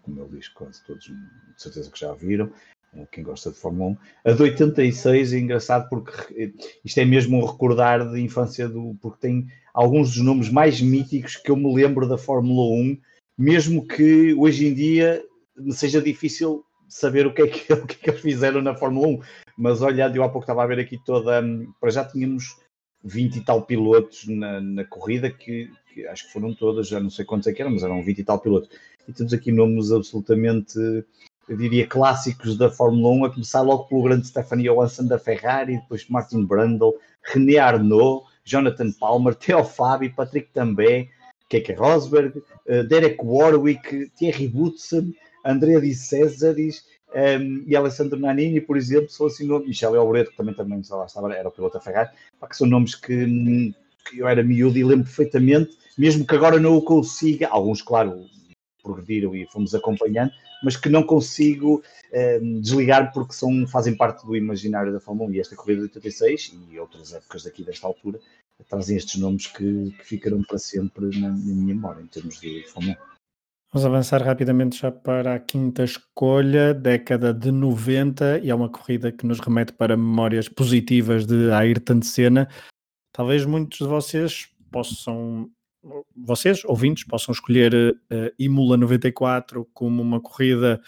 como 0.03 0.21
ele 0.21 0.37
diz, 0.37 0.47
quase 0.49 0.83
todos 0.85 1.05
de 1.05 1.15
certeza 1.57 1.89
que 1.89 1.99
já 1.99 2.13
viram. 2.13 2.51
Eh, 2.95 3.07
quem 3.11 3.23
gosta 3.23 3.49
de 3.49 3.57
Fórmula 3.57 3.91
1. 3.91 3.97
A 4.25 4.31
de 4.33 4.43
86 4.43 5.33
é 5.33 5.39
engraçado 5.39 5.89
porque 5.89 6.53
isto 6.85 6.99
é 6.99 7.05
mesmo 7.05 7.37
um 7.37 7.45
recordar 7.45 8.11
de 8.11 8.19
infância 8.21 8.67
do. 8.69 8.95
porque 9.01 9.19
tem 9.19 9.47
alguns 9.73 10.13
dos 10.13 10.23
nomes 10.23 10.49
mais 10.49 10.81
míticos 10.81 11.35
que 11.35 11.49
eu 11.49 11.55
me 11.55 11.73
lembro 11.73 12.07
da 12.07 12.17
Fórmula 12.17 12.75
1, 12.75 12.97
mesmo 13.37 13.87
que 13.87 14.33
hoje 14.35 14.67
em 14.67 14.73
dia 14.73 15.23
seja 15.71 16.01
difícil 16.01 16.63
saber 16.87 17.25
o 17.25 17.33
que, 17.33 17.41
é 17.41 17.47
que, 17.47 17.73
o 17.73 17.85
que, 17.85 17.95
é 17.95 17.97
que 17.97 18.09
eles 18.09 18.21
fizeram 18.21 18.61
na 18.61 18.75
Fórmula 18.75 19.07
1. 19.07 19.21
Mas 19.57 19.81
olha, 19.81 20.11
eu 20.13 20.23
há 20.23 20.29
pouco 20.29 20.43
estava 20.43 20.63
a 20.63 20.67
ver 20.67 20.79
aqui 20.79 20.97
toda. 21.05 21.43
Para 21.79 21.89
já 21.89 22.05
tínhamos 22.05 22.57
20 23.03 23.37
e 23.37 23.41
tal 23.41 23.63
pilotos 23.63 24.27
na, 24.27 24.61
na 24.61 24.85
corrida, 24.85 25.29
que, 25.29 25.71
que, 25.93 26.07
acho 26.07 26.27
que 26.27 26.33
foram 26.33 26.53
todas, 26.53 26.87
já 26.87 26.99
não 26.99 27.09
sei 27.09 27.25
quantos 27.25 27.47
é 27.47 27.53
que 27.53 27.61
eram, 27.61 27.71
mas 27.71 27.83
eram 27.83 28.03
20 28.03 28.19
e 28.19 28.23
tal 28.23 28.39
pilotos. 28.39 28.69
E 29.07 29.13
temos 29.13 29.33
aqui 29.33 29.51
nomes 29.51 29.91
absolutamente 29.91 30.77
eu 31.51 31.57
diria, 31.57 31.85
clássicos 31.85 32.57
da 32.57 32.69
Fórmula 32.69 33.09
1, 33.09 33.25
a 33.25 33.29
começar 33.31 33.61
logo 33.61 33.83
pelo 33.83 34.03
grande 34.03 34.27
Stephanie 34.27 34.69
Johansson 34.69 35.05
da 35.05 35.19
Ferrari, 35.19 35.77
depois 35.79 36.07
Martin 36.07 36.45
Brundle, 36.45 36.93
René 37.23 37.57
Arnault, 37.57 38.25
Jonathan 38.45 38.89
Palmer, 38.93 39.35
Theo 39.35 39.63
Fabi, 39.65 40.07
Patrick 40.09 40.49
Tambay, 40.53 41.09
Keke 41.49 41.73
Rosberg, 41.73 42.37
uh, 42.37 42.83
Derek 42.87 43.17
Warwick, 43.21 44.09
Thierry 44.17 44.47
Boutsen, 44.47 45.13
Andrea 45.43 45.81
Di 45.81 45.93
Césares 45.93 46.85
um, 47.13 47.17
ehm, 47.17 47.63
e 47.67 47.75
Alessandro 47.75 48.19
Nanini, 48.19 48.61
por 48.61 48.77
exemplo, 48.77 49.09
são 49.09 49.27
assim 49.27 49.45
nomes, 49.45 49.67
Michel 49.67 49.95
Alboreto, 49.95 50.31
que 50.31 50.37
também, 50.37 50.53
também 50.53 50.81
lá 50.89 51.05
estava, 51.05 51.33
era 51.33 51.47
o 51.47 51.51
piloto 51.51 51.77
da 51.77 51.83
Ferrari, 51.83 52.09
que 52.49 52.57
são 52.57 52.67
nomes 52.67 52.95
que, 52.95 53.73
que 54.09 54.19
eu 54.19 54.27
era 54.27 54.43
miúdo 54.43 54.77
e 54.77 54.83
lembro 54.83 55.05
perfeitamente, 55.05 55.77
mesmo 55.97 56.25
que 56.25 56.35
agora 56.35 56.59
não 56.59 56.77
o 56.77 56.81
consiga, 56.81 57.47
alguns, 57.49 57.81
claro, 57.81 58.25
progrediram 58.81 59.35
e 59.35 59.45
fomos 59.47 59.75
acompanhando, 59.75 60.31
mas 60.63 60.75
que 60.77 60.89
não 60.89 61.03
consigo 61.03 61.83
ehm, 62.11 62.61
desligar 62.61 63.11
porque 63.13 63.33
são, 63.33 63.67
fazem 63.67 63.95
parte 63.95 64.25
do 64.25 64.35
imaginário 64.35 64.93
da 64.93 64.99
Fórmula 64.99 65.29
1 65.29 65.33
e 65.33 65.39
esta 65.39 65.55
corrida 65.55 65.81
de 65.81 65.87
86 65.87 66.57
e 66.71 66.79
outras 66.79 67.13
épocas 67.13 67.43
daqui 67.43 67.63
desta 67.63 67.87
altura 67.87 68.19
trazem 68.69 68.97
estes 68.97 69.19
nomes 69.19 69.47
que, 69.47 69.91
que 70.07 70.17
para 70.47 70.57
sempre 70.57 71.19
na, 71.19 71.29
na, 71.29 71.35
minha 71.35 71.73
memória 71.73 72.01
em 72.01 72.07
termos 72.07 72.39
de 72.39 72.63
Fórmula 72.67 72.97
1. 73.07 73.10
Vamos 73.73 73.85
avançar 73.85 74.21
rapidamente 74.21 74.81
já 74.81 74.91
para 74.91 75.33
a 75.33 75.39
quinta 75.39 75.85
escolha, 75.85 76.73
década 76.73 77.33
de 77.33 77.51
90, 77.51 78.39
e 78.39 78.49
é 78.49 78.55
uma 78.55 78.67
corrida 78.67 79.13
que 79.13 79.25
nos 79.25 79.39
remete 79.39 79.71
para 79.71 79.95
memórias 79.95 80.49
positivas 80.49 81.25
de 81.25 81.49
Ayrton 81.49 82.01
Senna. 82.01 82.49
Talvez 83.13 83.45
muitos 83.45 83.77
de 83.77 83.85
vocês 83.85 84.49
possam 84.69 85.49
vocês, 86.13 86.65
ouvintes, 86.65 87.05
possam 87.05 87.31
escolher 87.31 87.73
uh, 87.73 88.31
Imola 88.37 88.75
94 88.75 89.65
como 89.73 90.01
uma 90.01 90.19
corrida 90.19 90.81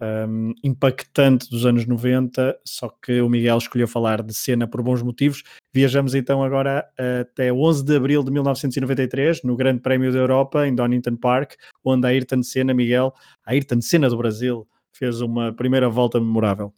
um, 0.00 0.54
impactante 0.62 1.48
dos 1.50 1.66
anos 1.66 1.86
90, 1.86 2.58
só 2.64 2.88
que 2.88 3.20
o 3.20 3.28
Miguel 3.28 3.58
escolheu 3.58 3.88
falar 3.88 4.22
de 4.22 4.34
cena 4.34 4.66
por 4.66 4.82
bons 4.82 5.02
motivos. 5.02 5.42
Viajamos 5.72 6.14
então 6.14 6.42
agora 6.42 6.88
até 7.20 7.52
11 7.52 7.84
de 7.84 7.96
abril 7.96 8.22
de 8.22 8.30
1993, 8.30 9.42
no 9.42 9.56
Grande 9.56 9.80
Prémio 9.80 10.12
da 10.12 10.18
Europa, 10.18 10.66
em 10.66 10.74
Donington 10.74 11.16
Park, 11.16 11.54
onde 11.84 12.06
a 12.06 12.10
Ayrton 12.10 12.42
Senna, 12.42 12.72
Miguel, 12.72 13.12
a 13.44 13.52
Ayrton 13.52 13.80
Senna 13.80 14.08
do 14.08 14.16
Brasil, 14.16 14.66
fez 14.92 15.20
uma 15.20 15.52
primeira 15.52 15.88
volta 15.88 16.18
memorável. 16.18 16.72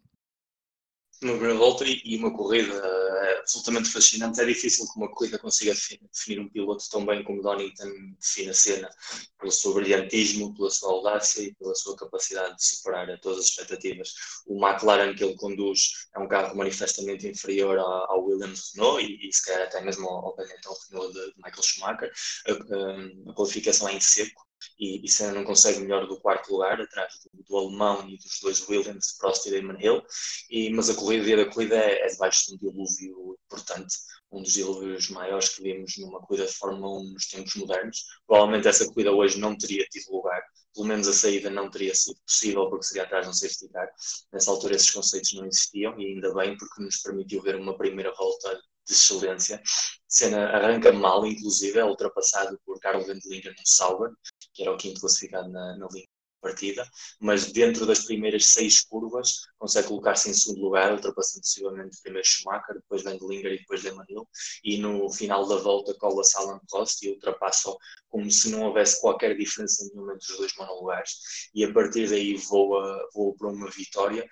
Uma 1.23 1.33
primeira 1.33 1.59
volta 1.59 1.85
e 1.87 2.17
uma 2.17 2.33
corrida 2.33 3.00
absolutamente 3.41 3.91
fascinante. 3.91 4.41
É 4.41 4.45
difícil 4.45 4.87
que 4.87 4.99
uma 4.99 5.11
corrida 5.11 5.39
consiga 5.39 5.75
definir 5.75 6.41
um 6.41 6.49
piloto 6.49 6.85
tão 6.91 7.05
bem 7.05 7.23
como 7.25 7.43
Donington 7.43 7.91
define 8.19 8.51
a 8.51 8.55
cena, 8.55 8.91
pelo 9.39 9.51
seu 9.51 9.75
brilhantismo, 9.75 10.55
pela 10.55 10.71
sua 10.71 10.93
audácia 10.93 11.43
e 11.43 11.55
pela 11.55 11.75
sua 11.75 11.97
capacidade 11.97 12.57
de 12.57 12.65
superar 12.65 13.21
todas 13.21 13.39
as 13.39 13.45
expectativas. 13.47 14.15
O 14.47 14.65
McLaren 14.65 15.15
que 15.15 15.25
ele 15.25 15.37
conduz 15.37 16.09
é 16.15 16.19
um 16.19 16.29
carro 16.29 16.57
manifestamente 16.57 17.27
inferior 17.27 17.79
ao 17.79 18.25
Williams 18.25 18.73
Renault 18.75 19.05
e, 19.05 19.29
e 19.29 19.33
se 19.33 19.45
calhar 19.45 19.63
até 19.63 19.81
mesmo 19.81 20.09
ao, 20.09 20.35
Benetton 20.37 20.75
Renault 20.91 21.13
de, 21.13 21.27
de 21.27 21.37
Michael 21.37 21.63
Schumacher. 21.63 22.13
A, 22.47 22.53
a, 22.53 23.31
a 23.31 23.35
qualificação 23.35 23.89
é 23.89 23.95
em 23.95 24.01
seco, 24.01 24.50
e, 24.79 25.05
e 25.05 25.33
não 25.33 25.45
consegue 25.45 25.81
melhor 25.81 26.07
do 26.07 26.21
quarto 26.21 26.53
lugar, 26.53 26.81
atrás 26.81 27.15
do, 27.25 27.43
do 27.43 27.57
alemão 27.57 28.09
e 28.09 28.17
dos 28.17 28.39
dois 28.41 28.69
Williams, 28.69 29.17
Prost 29.19 29.47
e 29.47 29.51
Damon 29.51 29.79
Hill, 29.81 30.03
e, 30.51 30.71
mas 30.71 30.91
a 30.91 30.95
corrida, 30.95 31.43
a 31.43 31.53
corrida 31.53 31.77
é, 31.77 32.07
é 32.07 32.09
debaixo 32.09 32.47
de 32.47 32.55
um 32.55 32.59
dilúvio 32.59 33.39
importante, 33.47 33.97
um 34.33 34.43
dos 34.43 34.53
dilúvios 34.53 35.09
maiores 35.11 35.51
que 35.51 35.63
vimos 35.63 35.93
numa 35.99 36.21
corrida 36.21 36.47
de 36.47 36.53
Fórmula 36.53 37.01
1 37.01 37.13
nos 37.13 37.27
tempos 37.27 37.55
modernos. 37.57 38.05
Provavelmente 38.27 38.69
essa 38.69 38.87
corrida 38.87 39.13
hoje 39.13 39.39
não 39.39 39.57
teria 39.57 39.85
tido 39.91 40.13
lugar, 40.13 40.41
pelo 40.75 40.87
menos 40.87 41.09
a 41.09 41.13
saída 41.13 41.51
não 41.51 41.71
teria 41.71 41.95
sido 41.95 42.19
possível 42.25 42.69
porque 42.69 42.87
seria 42.87 43.03
atrás 43.03 43.25
de 43.25 43.31
um 43.31 43.35
safety 43.35 43.69
car. 43.71 43.89
Nessa 44.33 44.51
altura 44.51 44.77
esses 44.77 44.91
conceitos 44.91 45.33
não 45.33 45.47
existiam 45.47 45.99
e 45.99 46.07
ainda 46.07 46.33
bem 46.33 46.57
porque 46.57 46.83
nos 46.83 46.99
permitiu 46.99 47.43
ver 47.43 47.57
uma 47.57 47.77
primeira 47.77 48.13
volta 48.15 48.61
de 48.91 48.97
excelência. 48.97 49.63
Cena 50.09 50.49
arranca 50.51 50.93
mal, 50.93 51.25
inclusive, 51.25 51.79
é 51.79 51.85
ultrapassado 51.85 52.59
por 52.65 52.79
Carl 52.81 53.03
Wendlinger 53.03 53.53
no 53.53 53.67
Sauber, 53.67 54.11
que 54.53 54.63
era 54.63 54.73
o 54.73 54.77
quinto 54.77 55.01
classificado 55.01 55.49
na, 55.49 55.77
na 55.77 55.89
linha 55.93 56.07
partida, 56.41 56.89
mas 57.21 57.53
dentro 57.53 57.85
das 57.85 58.07
primeiras 58.07 58.47
seis 58.47 58.81
curvas 58.81 59.43
consegue 59.59 59.89
colocar-se 59.89 60.31
em 60.31 60.33
segundo 60.33 60.63
lugar, 60.63 60.91
ultrapassando 60.91 61.43
possivelmente 61.43 62.01
primeiro 62.03 62.27
Schumacher, 62.27 62.77
depois 62.77 63.05
Wendlinger 63.05 63.53
e 63.53 63.59
depois 63.59 63.83
Lemanil, 63.83 64.27
e 64.65 64.79
no 64.79 65.13
final 65.13 65.47
da 65.47 65.57
volta 65.57 65.95
cola-se 65.99 66.39
Alan 66.39 66.59
Prost 66.71 67.03
e 67.03 67.11
ultrapassa 67.11 67.71
como 68.09 68.31
se 68.31 68.51
não 68.51 68.63
houvesse 68.63 69.01
qualquer 69.03 69.37
diferença 69.37 69.87
nenhuma 69.93 70.15
entre 70.15 70.33
os 70.33 70.39
dois 70.39 70.57
monolugares, 70.57 71.51
e 71.55 71.63
a 71.63 71.73
partir 71.73 72.09
daí 72.09 72.37
voa, 72.37 73.07
voa 73.13 73.35
para 73.37 73.49
uma 73.49 73.71
vitória 73.71 74.27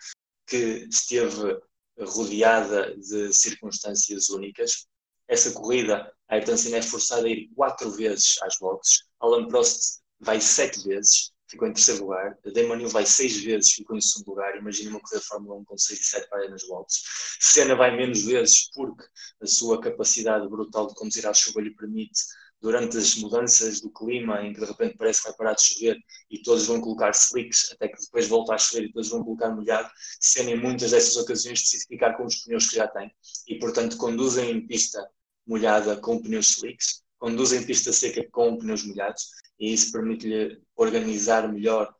que 0.46 0.88
esteve 0.90 1.60
rodeada 2.04 2.96
de 2.96 3.32
circunstâncias 3.32 4.28
únicas. 4.30 4.86
Essa 5.26 5.52
corrida, 5.52 6.10
Ayrton 6.28 6.56
Senna 6.56 6.78
é 6.78 6.82
forçada 6.82 7.26
a 7.26 7.30
ir 7.30 7.50
quatro 7.54 7.90
vezes 7.90 8.36
às 8.42 8.56
boxes, 8.58 9.04
Alan 9.20 9.46
Prost 9.48 10.00
vai 10.20 10.40
sete 10.40 10.82
vezes, 10.86 11.32
ficou 11.48 11.66
em 11.66 11.72
terceiro 11.72 12.02
lugar. 12.02 12.38
Damon 12.52 12.76
Hill 12.76 12.88
vai 12.88 13.06
seis 13.06 13.36
vezes, 13.42 13.72
ficou 13.72 13.96
em 13.96 14.00
segundo 14.00 14.28
lugar. 14.28 14.56
Imagina 14.56 14.90
uma 14.90 15.00
corrida 15.00 15.20
de 15.20 15.26
Fórmula 15.26 15.56
1 15.60 15.64
com 15.64 15.78
seis 15.78 16.00
e 16.00 16.04
sete 16.04 16.28
para 16.28 16.48
nas 16.48 16.66
boxes. 16.66 17.02
Senna 17.40 17.74
vai 17.74 17.96
menos 17.96 18.22
vezes 18.22 18.70
porque 18.74 19.04
a 19.40 19.46
sua 19.46 19.80
capacidade 19.80 20.48
brutal 20.48 20.86
de 20.86 20.94
conduzir 20.94 21.26
à 21.26 21.32
chuva 21.32 21.60
lhe 21.60 21.74
permite, 21.74 22.20
durante 22.60 22.96
as 22.96 23.14
mudanças 23.16 23.80
do 23.80 23.90
clima, 23.90 24.42
em 24.42 24.52
que 24.52 24.60
de 24.60 24.66
repente 24.66 24.96
parece 24.96 25.22
que 25.22 25.28
vai 25.28 25.36
parar 25.36 25.54
de 25.54 25.62
chover 25.62 25.96
e 26.30 26.42
todos 26.42 26.66
vão 26.66 26.80
colocar 26.80 27.10
slicks, 27.10 27.70
até 27.72 27.88
que 27.88 28.00
depois 28.00 28.28
volta 28.28 28.54
a 28.54 28.58
chover 28.58 28.86
e 28.86 28.92
todos 28.92 29.08
vão 29.08 29.22
colocar 29.22 29.50
molhado, 29.50 29.90
Senna 30.20 30.50
em 30.50 30.60
muitas 30.60 30.90
dessas 30.90 31.16
ocasiões 31.16 31.60
decide 31.60 31.84
ficar 31.86 32.14
com 32.16 32.24
os 32.24 32.42
pneus 32.44 32.68
que 32.68 32.76
já 32.76 32.88
tem 32.88 33.10
e, 33.46 33.58
portanto, 33.58 33.96
conduzem 33.96 34.50
em 34.50 34.66
pista 34.66 35.06
molhada 35.46 35.96
com 35.96 36.20
pneus 36.20 36.48
slicks, 36.48 37.02
conduzem 37.18 37.60
em 37.60 37.66
pista 37.66 37.92
seca 37.92 38.26
com 38.30 38.58
pneus 38.58 38.84
molhados 38.84 39.28
e 39.58 39.72
isso 39.72 39.92
permite-lhe 39.92 40.60
organizar 40.76 41.50
melhor 41.52 41.92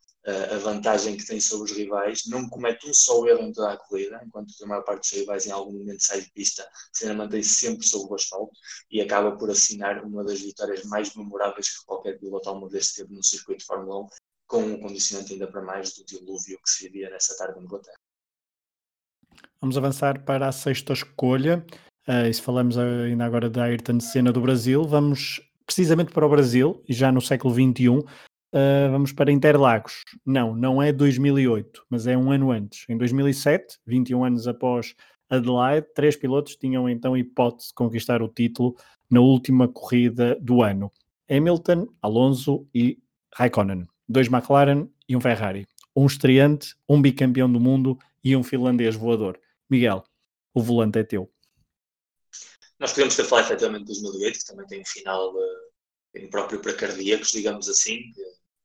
a 0.55 0.59
vantagem 0.59 1.17
que 1.17 1.27
tem 1.27 1.41
sobre 1.41 1.71
os 1.71 1.77
rivais. 1.77 2.23
Não 2.27 2.49
comete 2.49 2.89
um 2.89 2.95
só 2.95 3.27
erro 3.27 3.43
em 3.43 3.53
toda 3.53 3.73
a 3.73 3.77
corrida, 3.77 4.21
enquanto 4.25 4.53
a 4.63 4.67
maior 4.67 4.83
parte 4.83 5.11
dos 5.11 5.21
rivais 5.21 5.47
em 5.47 5.51
algum 5.51 5.73
momento 5.73 6.03
sai 6.03 6.21
de 6.21 6.31
pista, 6.33 6.69
Senna 6.93 7.15
mantém-se 7.15 7.51
sempre 7.51 7.87
sobre 7.87 8.13
o 8.13 8.15
asfalto 8.15 8.53
e 8.91 9.01
acaba 9.01 9.37
por 9.37 9.51
assinar 9.51 10.05
uma 10.05 10.25
das 10.25 10.41
vitórias 10.41 10.85
mais 10.85 11.15
memoráveis 11.15 11.79
que 11.79 11.85
qualquer 11.87 12.19
piloto 12.19 12.69
vez 12.69 12.93
teve 12.93 13.15
no 13.15 13.23
circuito 13.23 13.61
de 13.61 13.67
Fórmula 13.67 14.05
1, 14.05 14.09
com 14.47 14.63
um 14.63 14.81
condicionante 14.81 15.33
ainda 15.33 15.47
para 15.47 15.63
mais 15.63 15.95
do 15.95 16.05
dilúvio 16.05 16.59
que 16.63 16.71
se 16.71 16.85
vivia 16.85 17.11
nessa 17.11 17.37
tarde 17.37 17.59
em 17.59 17.65
Inglaterra. 17.65 17.97
Vamos 19.61 19.77
avançar 19.77 20.25
para 20.25 20.49
a 20.49 20.53
sexta 20.53 20.93
escolha. 20.93 21.65
Uh, 22.07 22.27
e 22.27 22.33
se 22.33 22.41
falamos 22.41 22.79
ainda 22.79 23.25
agora 23.25 23.51
da 23.51 23.65
Ayrton 23.65 24.01
Senna 24.01 24.33
do 24.33 24.41
Brasil, 24.41 24.83
vamos 24.85 25.43
precisamente 25.67 26.13
para 26.13 26.25
o 26.25 26.31
Brasil, 26.31 26.83
já 26.89 27.13
no 27.13 27.21
século 27.21 27.53
XXI, 27.53 28.03
uh, 28.53 28.91
vamos 28.91 29.13
para 29.13 29.33
Interlagos. 29.33 30.03
Não, 30.25 30.55
não 30.55 30.83
é 30.83 30.93
2008, 30.93 31.87
mas 31.89 32.07
é 32.07 32.17
um 32.17 32.31
ano 32.31 32.51
antes. 32.51 32.85
Em 32.89 32.97
2007, 32.97 33.79
21 33.87 34.25
anos 34.25 34.49
após 34.49 34.95
Adelaide, 35.29 35.87
três 35.95 36.17
pilotos 36.17 36.57
tinham 36.57 36.89
então 36.89 37.17
hipótese 37.17 37.69
de 37.69 37.75
conquistar 37.75 38.23
o 38.23 38.29
título 38.29 38.77
na 39.11 39.21
última 39.21 39.69
corrida 39.69 40.37
do 40.41 40.63
ano. 40.63 40.93
Hamilton, 41.31 41.89
Alonso 42.01 42.67
e 42.75 42.99
Raikkonen. 43.35 43.87
Dois 44.09 44.29
McLaren 44.29 44.89
e 45.09 45.15
um 45.15 45.21
Ferrari. 45.21 45.67
Um 45.95 46.07
estreante, 46.07 46.75
um 46.89 47.01
bicampeão 47.01 47.51
do 47.51 47.61
mundo 47.61 47.99
e 48.25 48.35
um 48.35 48.43
finlandês 48.43 48.95
voador. 48.95 49.39
Miguel, 49.69 50.03
o 50.55 50.63
volante 50.63 50.99
é 50.99 51.05
teu. 51.05 51.31
Nós 52.79 52.93
podemos 52.93 53.17
ter 53.17 53.25
falado 53.25 53.47
efetivamente 53.47 53.81
de 53.87 54.01
2008, 54.01 54.39
que 54.39 54.47
também 54.47 54.67
tem 54.67 54.81
um 54.81 54.87
final 54.87 55.35
uh, 55.35 56.31
próprio 56.31 56.61
para 56.61 56.75
cardíacos, 56.75 57.33
digamos 57.33 57.69
assim, 57.69 58.01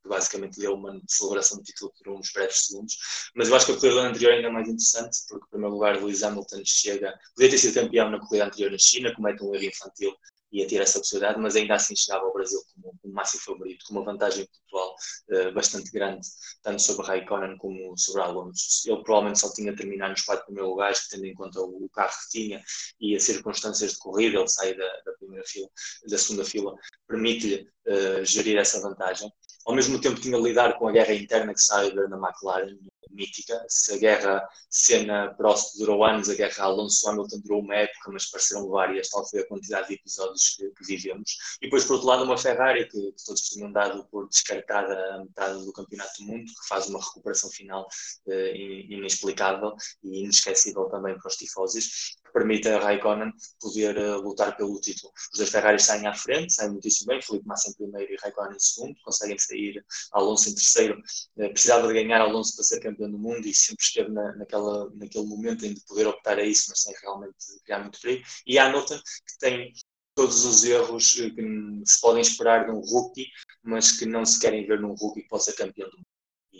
que 0.03 0.09
basicamente 0.09 0.59
deu 0.59 0.73
uma 0.73 1.01
celebração 1.07 1.57
de 1.57 1.63
título 1.63 1.93
por 1.97 2.13
uns 2.13 2.31
breves 2.31 2.65
segundos. 2.67 2.97
Mas 3.33 3.47
eu 3.47 3.55
acho 3.55 3.65
que 3.65 3.71
a 3.71 3.75
corrida 3.75 4.01
anterior 4.01 4.33
é 4.33 4.35
ainda 4.35 4.51
mais 4.51 4.67
interessante, 4.67 5.19
porque, 5.29 5.45
em 5.45 5.49
primeiro 5.49 5.73
lugar, 5.73 5.95
Lewis 5.95 6.21
Hamilton 6.21 6.61
chega, 6.65 7.17
podia 7.33 7.49
ter 7.49 7.57
sido 7.57 7.73
campeão 7.73 8.09
na 8.09 8.19
corrida 8.19 8.45
anterior 8.45 8.71
na 8.71 8.77
China, 8.77 9.15
comete 9.15 9.43
um 9.43 9.55
erro 9.55 9.63
infantil 9.63 10.13
ia 10.53 10.67
ter 10.67 10.81
essa 10.81 10.99
possibilidade, 10.99 11.39
mas 11.39 11.55
ainda 11.55 11.73
assim 11.73 11.95
chegava 11.95 12.25
ao 12.25 12.33
Brasil 12.33 12.59
como, 12.73 12.95
como 13.01 13.13
máximo 13.13 13.41
favorito, 13.41 13.83
com 13.85 13.95
uma 13.95 14.05
vantagem 14.05 14.47
pontual 14.47 14.95
uh, 15.31 15.53
bastante 15.53 15.91
grande, 15.91 16.27
tanto 16.61 16.81
sobre 16.81 17.07
Raikkonen 17.07 17.57
como 17.57 17.97
sobre 17.97 18.21
Alonso. 18.21 18.87
Ele 18.87 19.03
provavelmente 19.03 19.39
só 19.39 19.51
tinha 19.51 19.75
terminado 19.75 20.11
nos 20.11 20.21
quatro 20.21 20.45
primeiros 20.45 20.69
lugares, 20.69 21.07
tendo 21.07 21.25
em 21.25 21.33
conta 21.33 21.59
o, 21.59 21.85
o, 21.85 21.89
carro 21.89 22.11
que 22.11 22.39
tinha 22.39 22.63
e 23.01 23.15
as 23.15 23.23
circunstâncias 23.23 23.93
de 23.93 23.97
corrida, 23.97 24.37
ele 24.37 24.47
sai 24.47 24.75
da, 24.75 25.01
da 25.05 25.13
primeira 25.13 25.43
fila, 25.47 25.67
da 26.07 26.17
segunda 26.17 26.45
fila, 26.45 26.75
permite-lhe 27.07 27.67
uh, 27.87 28.23
gerir 28.23 28.57
essa 28.57 28.79
vantagem. 28.79 29.31
Ao 29.65 29.73
mesmo 29.73 29.99
tempo 29.99 30.19
tinha 30.19 30.37
de 30.37 30.43
lidar 30.43 30.77
com 30.77 30.87
a 30.87 30.91
guerra 30.91 31.13
interna 31.13 31.53
que 31.53 31.61
sai 31.61 31.91
na 31.93 32.17
McLaren, 32.17 32.77
mítica. 33.09 33.63
Se 33.67 33.93
a 33.93 33.97
guerra 33.97 34.47
Senna 34.69 35.33
Prost 35.35 35.77
durou 35.77 36.03
anos, 36.03 36.29
a 36.29 36.35
guerra 36.35 36.65
Alonso 36.65 37.07
Hamilton 37.09 37.39
durou 37.39 37.61
uma 37.61 37.75
época, 37.75 38.11
mas 38.11 38.29
pareceram 38.29 38.67
várias, 38.69 39.09
tal 39.09 39.27
foi 39.27 39.41
a 39.41 39.47
quantidade 39.47 39.87
de 39.87 39.95
episódios 39.95 40.55
que, 40.55 40.69
que 40.69 40.85
vivemos. 40.85 41.37
E 41.61 41.65
depois, 41.65 41.85
por 41.85 41.93
outro 41.93 42.07
lado, 42.07 42.23
uma 42.23 42.37
Ferrari 42.37 42.87
que, 42.87 43.11
que, 43.11 43.25
todos 43.25 43.41
tinham 43.41 43.71
dado 43.71 44.05
por 44.05 44.27
descartada 44.27 44.93
a 45.15 45.19
metade 45.19 45.63
do 45.63 45.73
Campeonato 45.73 46.11
do 46.19 46.27
Mundo, 46.27 46.45
que 46.45 46.67
faz 46.67 46.87
uma 46.87 46.99
recuperação 46.99 47.49
final 47.49 47.87
uh, 48.27 48.55
inexplicável 48.55 49.73
e 50.03 50.23
inesquecível 50.23 50.85
também 50.85 51.17
para 51.17 51.27
os 51.27 51.35
tifosis 51.35 52.15
permite 52.33 52.67
a 52.69 52.79
Raikkonen 52.79 53.31
poder 53.61 53.97
uh, 53.97 54.21
lutar 54.21 54.57
pelo 54.57 54.79
título. 54.79 55.13
Os 55.31 55.37
dois 55.37 55.49
Ferraris 55.49 55.83
saem 55.83 56.07
à 56.07 56.13
frente, 56.13 56.53
saem 56.53 56.71
muitíssimo 56.71 57.07
bem, 57.07 57.21
Felipe 57.21 57.47
Massa 57.47 57.69
em 57.69 57.73
primeiro 57.73 58.11
e 58.11 58.17
Raikkonen 58.21 58.55
em 58.55 58.59
segundo, 58.59 58.95
conseguem 59.03 59.37
sair 59.37 59.85
Alonso 60.11 60.49
em 60.49 60.55
terceiro. 60.55 60.99
Uh, 61.37 61.49
precisava 61.49 61.87
de 61.87 61.93
ganhar 61.93 62.21
Alonso 62.21 62.55
para 62.55 62.63
ser 62.65 62.79
campeão 62.79 63.09
do 63.09 63.19
mundo 63.19 63.47
e 63.47 63.53
sempre 63.53 63.83
esteve 63.83 64.11
na, 64.11 64.35
naquela, 64.35 64.89
naquele 64.95 65.25
momento 65.25 65.65
em 65.65 65.73
de 65.73 65.81
poder 65.85 66.07
optar 66.07 66.39
a 66.39 66.43
isso, 66.43 66.65
mas 66.69 66.81
sem 66.81 66.93
realmente 67.01 67.35
criar 67.63 67.79
muito 67.79 67.99
perigo. 68.01 68.25
E 68.45 68.57
Hamilton, 68.57 68.97
que 68.97 69.37
tem 69.39 69.73
todos 70.15 70.45
os 70.45 70.63
erros 70.63 71.17
eh, 71.19 71.29
que 71.29 71.81
se 71.85 71.99
podem 72.01 72.21
esperar 72.21 72.65
de 72.65 72.71
um 72.71 72.79
rookie, 72.79 73.27
mas 73.63 73.91
que 73.91 74.05
não 74.05 74.25
se 74.25 74.39
querem 74.39 74.65
ver 74.65 74.79
num 74.79 74.93
rookie 74.93 75.21
que 75.21 75.27
possa 75.27 75.51
ser 75.51 75.57
campeão 75.57 75.89
do 75.89 75.97
mundo 75.97 76.02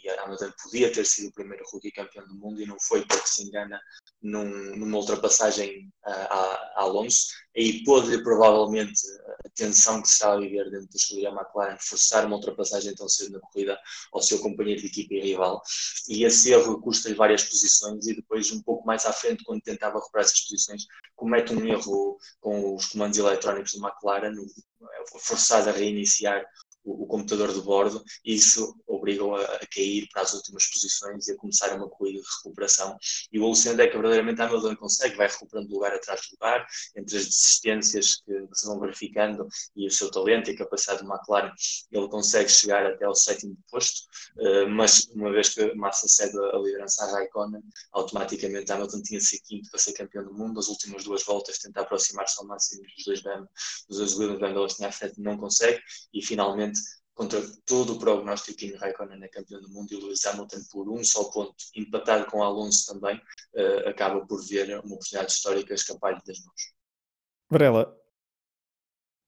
e 0.10 0.64
podia 0.64 0.92
ter 0.92 1.06
sido 1.06 1.30
o 1.30 1.34
primeiro 1.34 1.64
rookie 1.72 1.92
campeão 1.92 2.28
do 2.28 2.36
mundo 2.36 2.62
e 2.62 2.66
não 2.66 2.78
foi 2.80 3.06
porque 3.06 3.28
se 3.28 3.44
engana 3.44 3.80
num, 4.22 4.76
numa 4.76 4.98
ultrapassagem 4.98 5.92
a, 6.04 6.12
a, 6.12 6.54
a 6.76 6.82
Alonso. 6.82 7.28
Aí 7.56 7.84
pôde 7.84 8.22
provavelmente 8.24 9.02
a 9.46 9.50
tensão 9.50 10.02
que 10.02 10.08
se 10.08 10.16
está 10.16 10.34
a 10.34 10.40
viver 10.40 10.70
dentro 10.72 10.88
da 10.88 10.96
escolha 10.96 11.30
McLaren 11.30 11.78
forçar 11.80 12.26
uma 12.26 12.36
ultrapassagem 12.36 12.96
tão 12.96 13.08
cedo 13.08 13.34
na 13.34 13.40
corrida 13.40 13.80
ao 14.12 14.22
seu 14.22 14.40
companheiro 14.40 14.82
de 14.82 14.88
equipa 14.88 15.14
e 15.14 15.22
rival. 15.22 15.62
E 16.10 16.24
esse 16.24 16.52
erro 16.52 16.82
custa-lhe 16.82 17.16
várias 17.16 17.44
posições 17.44 18.08
e 18.08 18.16
depois, 18.16 18.52
um 18.52 18.62
pouco 18.62 18.86
mais 18.86 19.06
à 19.06 19.14
frente, 19.14 19.44
quando 19.44 19.62
tentava 19.62 20.00
recuperar 20.00 20.26
essas 20.26 20.42
posições, 20.42 20.86
comete 21.16 21.54
um 21.54 21.66
erro 21.66 22.18
com 22.42 22.76
os 22.76 22.88
comandos 22.88 23.18
eletrónicos 23.20 23.74
do 23.74 23.86
McLaren, 23.86 24.34
forçado 25.22 25.70
a 25.70 25.74
reiniciar 25.74 26.44
o, 26.84 27.04
o, 27.04 27.08
computador 27.08 27.54
de 27.54 27.62
bordo 27.62 28.04
e 28.26 28.36
isso 28.36 28.76
obriga-o 28.88 29.36
a, 29.36 29.42
a, 29.42 29.68
cair 29.68 30.08
para 30.12 30.22
as 30.22 30.34
últimas 30.34 30.66
posições 30.68 31.28
e 31.28 31.34
a 31.34 31.38
começar 31.38 31.76
uma 31.76 31.90
corrida 31.90 32.20
de 32.20 32.28
recuperação. 32.38 32.98
E 33.32 33.40
o 33.40 33.46
alucinante 33.46 33.82
é 33.82 33.88
que 33.88 33.94
verdadeiramente 33.94 34.42
Hamilton 34.42 34.76
consegue, 34.76 35.16
vai 35.16 35.28
recuperando 35.28 35.70
lugar 35.70 35.94
atrás 35.94 36.22
de 36.22 36.28
lugar, 36.34 36.66
entre 36.96 37.18
as 37.18 37.26
desistências 37.26 38.22
que, 38.26 38.48
que, 38.48 38.56
se 38.56 38.68
vão 38.68 38.80
verificando 38.80 39.48
e 39.76 39.88
o 39.88 39.92
seu 39.92 40.12
talento 40.12 40.50
e 40.50 40.54
a 40.54 40.58
capacidade 40.58 41.02
de 41.02 41.08
McLaren, 41.08 41.52
ele 41.92 42.08
consegue 42.08 42.50
chegar 42.50 42.86
até 42.86 43.06
ao 43.06 43.16
sétimo 43.16 43.58
posto, 43.70 44.02
uh, 44.38 44.70
mas 44.70 45.08
uma 45.16 45.32
vez 45.32 45.50
que 45.50 45.74
Massa 45.76 46.08
cede 46.08 46.38
a 46.38 46.58
liderança 46.58 47.04
a 47.04 47.12
Raikkonen, 47.12 47.62
automaticamente 47.94 48.72
Hamilton 48.72 49.02
tinha 49.02 49.20
ser 49.20 49.40
quinto 49.40 49.70
para 49.70 49.80
ser 49.80 49.94
campeão 49.94 50.24
do 50.24 50.34
mundo, 50.34 50.60
as 50.60 50.68
últimas 50.68 51.04
duas 51.04 51.24
voltas 51.24 51.58
tentar 51.60 51.82
aproximar-se 51.82 52.40
ao 52.40 52.48
máximo 52.48 52.84
dos 52.84 53.06
dois 53.06 53.22
BM, 53.22 53.46
dos 53.88 53.98
dois 53.98 54.16
Williams 54.18 54.40
BM, 54.40 54.68
tinha 54.76 54.90
à 54.90 54.92
frente, 54.92 55.20
não 55.20 55.38
consegue, 55.38 55.82
e 56.14 56.22
finalmente 56.22 56.73
contra 57.14 57.42
todo 57.66 57.94
o 57.94 58.00
prognóstico, 58.00 58.58
Kimi 58.58 58.76
Raikkonen 58.76 59.24
é 59.24 59.28
campeão 59.28 59.62
do 59.62 59.70
mundo 59.70 59.92
e 59.92 59.96
Lewis 59.96 60.26
Hamilton, 60.26 60.58
por 60.72 60.90
um 60.90 61.04
só 61.04 61.26
ponto, 61.26 61.56
empatado 61.76 62.26
com 62.26 62.42
Alonso 62.42 62.94
também, 62.94 63.18
uh, 63.18 63.90
acaba 63.90 64.26
por 64.26 64.44
ver 64.46 64.70
uma 64.70 64.96
oportunidade 64.96 65.32
histórica 65.32 65.74
escapar-lhe 65.74 66.22
das 66.26 66.40
mãos. 66.44 66.74
Varela, 67.50 67.96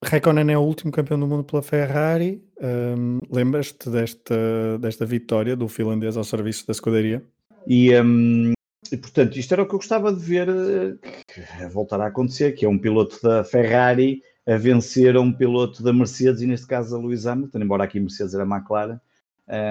Raikkonen 0.04 0.52
é 0.52 0.58
o 0.58 0.62
último 0.62 0.92
campeão 0.92 1.20
do 1.20 1.28
mundo 1.28 1.44
pela 1.44 1.62
Ferrari. 1.62 2.44
Um, 2.62 3.20
Lembras-te 3.30 3.90
desta, 3.90 4.78
desta 4.80 5.06
vitória 5.06 5.56
do 5.56 5.68
finlandês 5.68 6.18
ao 6.18 6.24
serviço 6.24 6.66
da 6.68 6.72
escuderia? 6.72 7.26
E, 7.68 7.94
um, 8.00 8.54
e, 8.92 8.98
portanto, 8.98 9.38
isto 9.38 9.52
era 9.54 9.64
o 9.64 9.68
que 9.68 9.74
eu 9.74 9.80
gostava 9.80 10.14
de 10.14 10.20
ver 10.20 10.50
uh, 10.50 11.70
voltar 11.72 12.00
a 12.02 12.08
acontecer, 12.08 12.54
que 12.54 12.66
é 12.66 12.70
um 12.70 12.78
piloto 12.78 13.20
da 13.22 13.44
Ferrari 13.44 14.22
a 14.48 14.58
vencer 14.58 15.18
um 15.18 15.32
piloto 15.32 15.82
da 15.82 15.92
Mercedes, 15.92 16.42
e 16.42 16.48
neste 16.48 16.68
caso 16.68 16.96
a 16.96 17.00
Lewis 17.00 17.26
Hamilton, 17.26 17.60
embora 17.60 17.84
aqui 17.84 18.00
Mercedes 18.00 18.36
era 18.36 18.44
McLaren, 18.44 19.00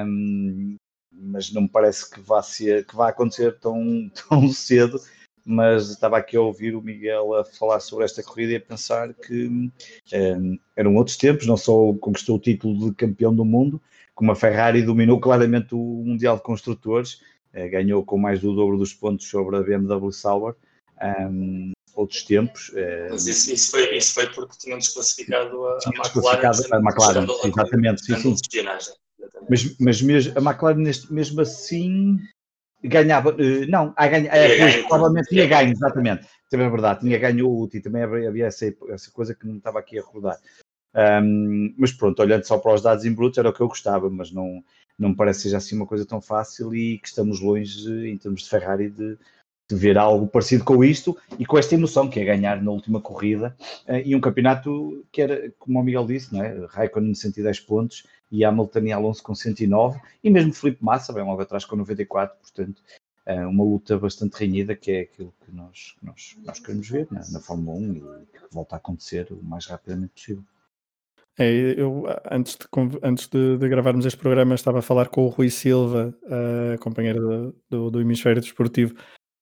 um, 0.06 0.76
mas 1.12 1.52
não 1.52 1.62
me 1.62 1.68
parece 1.68 2.10
que 2.10 2.20
vá, 2.20 2.42
ser, 2.42 2.84
que 2.84 2.96
vá 2.96 3.08
acontecer 3.08 3.58
tão, 3.60 4.10
tão 4.28 4.48
cedo, 4.48 5.00
mas 5.44 5.90
estava 5.90 6.16
aqui 6.16 6.36
a 6.36 6.40
ouvir 6.40 6.74
o 6.74 6.82
Miguel 6.82 7.34
a 7.34 7.44
falar 7.44 7.78
sobre 7.80 8.04
esta 8.04 8.22
corrida 8.22 8.52
e 8.52 8.56
a 8.56 8.60
pensar 8.60 9.12
que 9.14 9.46
um, 9.46 10.58
eram 10.74 10.96
outros 10.96 11.16
tempos, 11.16 11.46
não 11.46 11.56
só 11.56 11.92
conquistou 12.00 12.36
o 12.36 12.40
título 12.40 12.90
de 12.90 12.96
campeão 12.96 13.34
do 13.34 13.44
mundo, 13.44 13.80
como 14.14 14.32
a 14.32 14.36
Ferrari 14.36 14.82
dominou 14.82 15.20
claramente 15.20 15.74
o 15.74 15.78
Mundial 16.04 16.36
de 16.36 16.42
Construtores, 16.42 17.20
uh, 17.54 17.70
ganhou 17.70 18.04
com 18.04 18.18
mais 18.18 18.40
do 18.40 18.54
dobro 18.54 18.76
dos 18.76 18.92
pontos 18.92 19.28
sobre 19.28 19.56
a 19.56 19.62
BMW 19.62 20.10
Sauber, 20.10 20.56
um, 21.30 21.73
outros 21.94 22.22
tempos. 22.24 22.68
Uh, 22.70 23.08
Mas 23.10 23.26
isso, 23.26 23.52
isso, 23.52 23.70
foi, 23.70 23.96
isso 23.96 24.14
foi 24.14 24.26
porque 24.28 24.56
tinham 24.58 24.78
desclassificado 24.78 25.66
a, 25.66 25.78
a 25.86 25.90
McLaren. 25.90 26.46
A 26.72 26.78
McLaren, 26.78 27.26
exatamente, 27.44 28.04
sim, 28.04 28.36
sim. 28.36 28.64
Mas, 29.48 29.78
mas 29.78 30.02
mesmo, 30.02 30.32
a 30.36 30.40
McLaren 30.40 30.78
neste, 30.78 31.12
mesmo 31.12 31.40
assim 31.40 32.18
ganhava, 32.82 33.30
uh, 33.30 33.66
não, 33.68 33.92
a 33.96 34.06
ganha, 34.06 34.28
é, 34.30 34.58
pois, 34.58 34.76
provavelmente 34.86 35.28
tinha 35.28 35.46
ganho, 35.46 35.72
exatamente, 35.72 36.26
também 36.50 36.66
é 36.66 36.70
verdade, 36.70 37.00
tinha 37.00 37.18
ganho 37.18 37.46
o 37.48 37.50
último, 37.50 37.82
também 37.82 38.02
havia 38.02 38.46
essa, 38.46 38.66
essa 38.90 39.10
coisa 39.10 39.34
que 39.34 39.46
não 39.46 39.56
estava 39.56 39.78
aqui 39.78 39.98
a 39.98 40.02
recordar. 40.02 40.38
Um, 40.94 41.74
mas 41.76 41.92
pronto, 41.92 42.20
olhando 42.20 42.44
só 42.44 42.56
para 42.58 42.74
os 42.74 42.82
dados 42.82 43.04
em 43.04 43.12
brutos 43.12 43.38
era 43.38 43.48
o 43.48 43.52
que 43.52 43.60
eu 43.60 43.68
gostava, 43.68 44.08
mas 44.08 44.30
não, 44.30 44.62
não 44.98 45.08
me 45.08 45.16
parece 45.16 45.40
seja 45.40 45.56
assim 45.56 45.74
uma 45.74 45.86
coisa 45.86 46.06
tão 46.06 46.20
fácil 46.20 46.74
e 46.74 46.98
que 46.98 47.08
estamos 47.08 47.40
longe 47.40 48.08
em 48.08 48.16
termos 48.16 48.42
de 48.42 48.48
Ferrari 48.48 48.90
de, 48.90 49.18
de 49.68 49.76
ver 49.76 49.96
algo 49.96 50.26
parecido 50.26 50.64
com 50.64 50.84
isto 50.84 51.16
e 51.38 51.46
com 51.46 51.56
esta 51.56 51.74
emoção 51.74 52.08
que 52.08 52.20
é 52.20 52.24
ganhar 52.24 52.62
na 52.62 52.70
última 52.70 53.00
corrida 53.00 53.56
uh, 53.88 53.96
e 54.04 54.14
um 54.14 54.20
campeonato 54.20 55.04
que 55.10 55.22
era, 55.22 55.50
como 55.58 55.80
o 55.80 55.82
Miguel 55.82 56.06
disse, 56.06 56.32
não 56.32 56.42
é? 56.42 56.66
Raikkonen 56.68 57.14
110 57.14 57.60
pontos 57.60 58.06
e 58.30 58.44
Hamilton 58.44 58.80
e 58.80 58.92
Alonso 58.92 59.22
com 59.22 59.34
109 59.34 59.98
e 60.22 60.30
mesmo 60.30 60.52
Felipe 60.52 60.84
Massa 60.84 61.12
bem 61.12 61.24
logo 61.24 61.40
atrás 61.40 61.64
com 61.64 61.76
94, 61.76 62.36
portanto 62.40 62.82
uh, 63.26 63.48
uma 63.48 63.64
luta 63.64 63.98
bastante 63.98 64.34
renhida 64.34 64.74
que 64.76 64.90
é 64.90 65.00
aquilo 65.00 65.32
que 65.44 65.54
nós, 65.54 65.94
nós, 66.02 66.36
nós 66.44 66.58
queremos 66.58 66.88
ver 66.88 67.08
na, 67.10 67.22
na 67.30 67.40
Fórmula 67.40 67.78
1 67.78 67.94
e 67.94 68.00
que 68.00 68.44
volta 68.52 68.76
a 68.76 68.78
acontecer 68.78 69.28
o 69.30 69.42
mais 69.42 69.66
rapidamente 69.66 70.12
possível. 70.14 70.44
É, 71.36 71.74
eu 71.76 72.04
antes, 72.30 72.56
de, 72.56 72.66
antes 73.02 73.26
de, 73.26 73.58
de, 73.58 73.68
gravarmos 73.68 74.06
este 74.06 74.18
programa 74.18 74.54
estava 74.54 74.78
a 74.78 74.82
falar 74.82 75.08
com 75.08 75.24
o 75.24 75.28
Rui 75.28 75.50
Silva, 75.50 76.14
uh, 76.22 76.78
companheiro 76.78 77.52
do, 77.68 77.90
do 77.90 78.00
Hemisfério 78.00 78.40
Desportivo, 78.40 78.94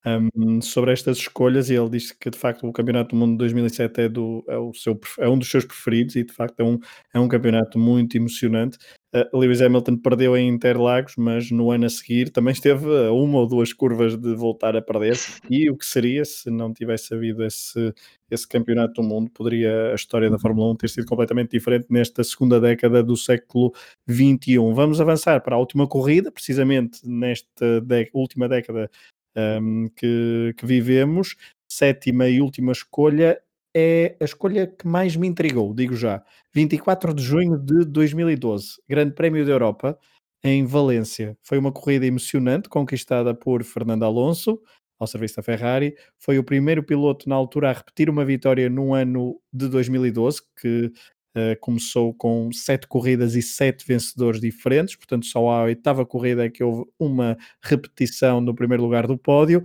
um, 0.04 0.60
sobre 0.60 0.92
estas 0.92 1.18
escolhas 1.18 1.70
e 1.70 1.74
ele 1.74 1.90
disse 1.90 2.16
que 2.18 2.28
de 2.28 2.38
facto 2.38 2.66
o 2.66 2.72
Campeonato 2.72 3.10
do 3.10 3.16
Mundo 3.16 3.32
de 3.32 3.38
2007 3.38 4.00
é, 4.00 4.08
do, 4.08 4.44
é, 4.48 4.56
o 4.56 4.72
seu, 4.74 4.98
é 5.18 5.28
um 5.28 5.38
dos 5.38 5.48
seus 5.48 5.64
preferidos 5.64 6.16
e 6.16 6.24
de 6.24 6.32
facto 6.32 6.58
é 6.60 6.64
um, 6.64 6.78
é 7.14 7.20
um 7.20 7.28
campeonato 7.28 7.78
muito 7.78 8.16
emocionante. 8.16 8.78
Uh, 9.14 9.38
Lewis 9.38 9.60
Hamilton 9.60 9.98
perdeu 9.98 10.36
em 10.36 10.48
Interlagos, 10.48 11.14
mas 11.18 11.50
no 11.50 11.70
ano 11.70 11.84
a 11.84 11.90
seguir 11.90 12.30
também 12.30 12.52
esteve 12.52 12.86
uma 13.10 13.40
ou 13.40 13.46
duas 13.46 13.72
curvas 13.72 14.16
de 14.16 14.34
voltar 14.34 14.74
a 14.74 14.82
perder. 14.82 15.16
E 15.50 15.70
o 15.70 15.76
que 15.76 15.84
seria 15.84 16.24
se 16.24 16.50
não 16.50 16.72
tivesse 16.72 17.14
havido 17.14 17.44
esse, 17.44 17.92
esse 18.30 18.48
campeonato 18.48 19.00
do 19.00 19.06
mundo? 19.06 19.30
Poderia 19.30 19.92
a 19.92 19.94
história 19.94 20.30
da 20.30 20.38
Fórmula 20.38 20.72
1 20.72 20.76
ter 20.76 20.88
sido 20.88 21.06
completamente 21.06 21.50
diferente 21.50 21.86
nesta 21.90 22.24
segunda 22.24 22.58
década 22.58 23.02
do 23.02 23.16
século 23.16 23.72
XXI. 24.10 24.56
Vamos 24.74 25.00
avançar 25.00 25.42
para 25.42 25.56
a 25.56 25.58
última 25.58 25.86
corrida, 25.86 26.32
precisamente 26.32 27.06
nesta 27.06 27.84
última 28.14 28.48
década 28.48 28.90
um, 29.36 29.88
que, 29.96 30.54
que 30.56 30.66
vivemos. 30.66 31.36
Sétima 31.70 32.28
e 32.28 32.40
última 32.40 32.72
escolha 32.72 33.40
é 33.74 34.16
a 34.20 34.24
escolha 34.24 34.66
que 34.66 34.86
mais 34.86 35.16
me 35.16 35.26
intrigou, 35.26 35.74
digo 35.74 35.96
já. 35.96 36.22
24 36.54 37.14
de 37.14 37.22
junho 37.22 37.58
de 37.58 37.84
2012, 37.86 38.76
Grande 38.88 39.14
Prémio 39.14 39.44
da 39.46 39.52
Europa 39.52 39.98
em 40.44 40.66
Valência. 40.66 41.36
Foi 41.42 41.56
uma 41.58 41.72
corrida 41.72 42.04
emocionante, 42.04 42.68
conquistada 42.68 43.34
por 43.34 43.62
Fernando 43.64 44.04
Alonso, 44.04 44.60
ao 44.98 45.06
serviço 45.06 45.36
da 45.36 45.42
Ferrari. 45.42 45.94
Foi 46.18 46.38
o 46.38 46.44
primeiro 46.44 46.82
piloto 46.82 47.28
na 47.28 47.34
altura 47.34 47.70
a 47.70 47.72
repetir 47.72 48.10
uma 48.10 48.24
vitória 48.24 48.68
no 48.68 48.94
ano 48.94 49.40
de 49.52 49.68
2012, 49.68 50.42
que 50.60 50.92
Uh, 51.34 51.58
começou 51.60 52.12
com 52.12 52.52
sete 52.52 52.86
corridas 52.86 53.34
e 53.34 53.40
sete 53.40 53.86
vencedores 53.86 54.40
diferentes, 54.40 54.96
portanto, 54.96 55.24
só 55.26 55.48
a 55.48 55.62
oitava 55.62 56.04
corrida 56.04 56.44
é 56.44 56.50
que 56.50 56.62
houve 56.62 56.84
uma 56.98 57.38
repetição 57.62 58.40
no 58.40 58.54
primeiro 58.54 58.82
lugar 58.82 59.06
do 59.06 59.16
pódio. 59.16 59.64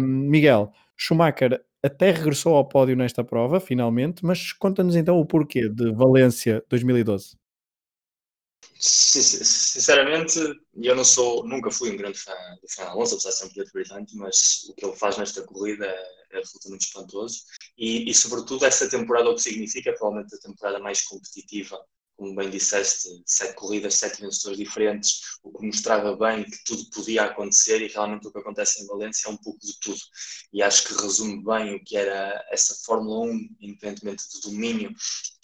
Miguel, 0.00 0.72
Schumacher 0.96 1.60
até 1.82 2.12
regressou 2.12 2.54
ao 2.54 2.66
pódio 2.66 2.96
nesta 2.96 3.24
prova, 3.24 3.58
finalmente, 3.58 4.24
mas 4.24 4.52
conta-nos 4.52 4.94
então 4.94 5.18
o 5.18 5.26
porquê 5.26 5.68
de 5.68 5.92
Valência 5.92 6.62
2012. 6.70 7.36
Sinceramente, 8.78 10.38
eu 10.76 10.94
não 10.94 11.04
sou, 11.04 11.46
nunca 11.46 11.70
fui 11.70 11.90
um 11.90 11.96
grande 11.96 12.18
fã 12.18 12.32
do 12.60 12.68
Fernando 12.68 12.94
Alonso, 12.94 13.14
apesar 13.14 13.30
de 13.30 13.36
ser 13.36 13.44
um 13.46 13.48
piloto 13.50 13.72
brilhante, 13.72 14.16
mas 14.16 14.64
o 14.68 14.74
que 14.74 14.84
ele 14.84 14.96
faz 14.96 15.16
nesta 15.16 15.42
corrida 15.42 15.86
é, 15.86 16.06
é 16.32 16.38
absolutamente 16.38 16.86
espantoso. 16.86 17.44
E, 17.78 18.10
e, 18.10 18.14
sobretudo, 18.14 18.64
essa 18.66 18.88
temporada, 18.88 19.30
o 19.30 19.34
que 19.34 19.42
significa, 19.42 19.92
provavelmente 19.92 20.34
a 20.34 20.38
temporada 20.38 20.78
mais 20.78 21.02
competitiva 21.02 21.78
como 22.16 22.34
bem 22.34 22.48
disseste, 22.48 23.08
sete 23.26 23.54
corridas, 23.54 23.94
sete 23.94 24.20
vencedores 24.20 24.58
diferentes, 24.58 25.20
o 25.42 25.52
que 25.52 25.66
mostrava 25.66 26.16
bem 26.16 26.44
que 26.44 26.64
tudo 26.64 26.88
podia 26.90 27.24
acontecer 27.24 27.82
e 27.82 27.88
realmente 27.88 28.26
o 28.26 28.32
que 28.32 28.38
acontece 28.38 28.82
em 28.82 28.86
Valência 28.86 29.28
é 29.28 29.32
um 29.32 29.36
pouco 29.36 29.58
de 29.60 29.78
tudo. 29.80 29.98
E 30.52 30.62
acho 30.62 30.84
que 30.84 31.02
resume 31.02 31.42
bem 31.44 31.74
o 31.74 31.84
que 31.84 31.96
era 31.96 32.44
essa 32.50 32.74
Fórmula 32.84 33.26
1, 33.26 33.56
independentemente 33.60 34.24
do 34.32 34.50
domínio 34.50 34.94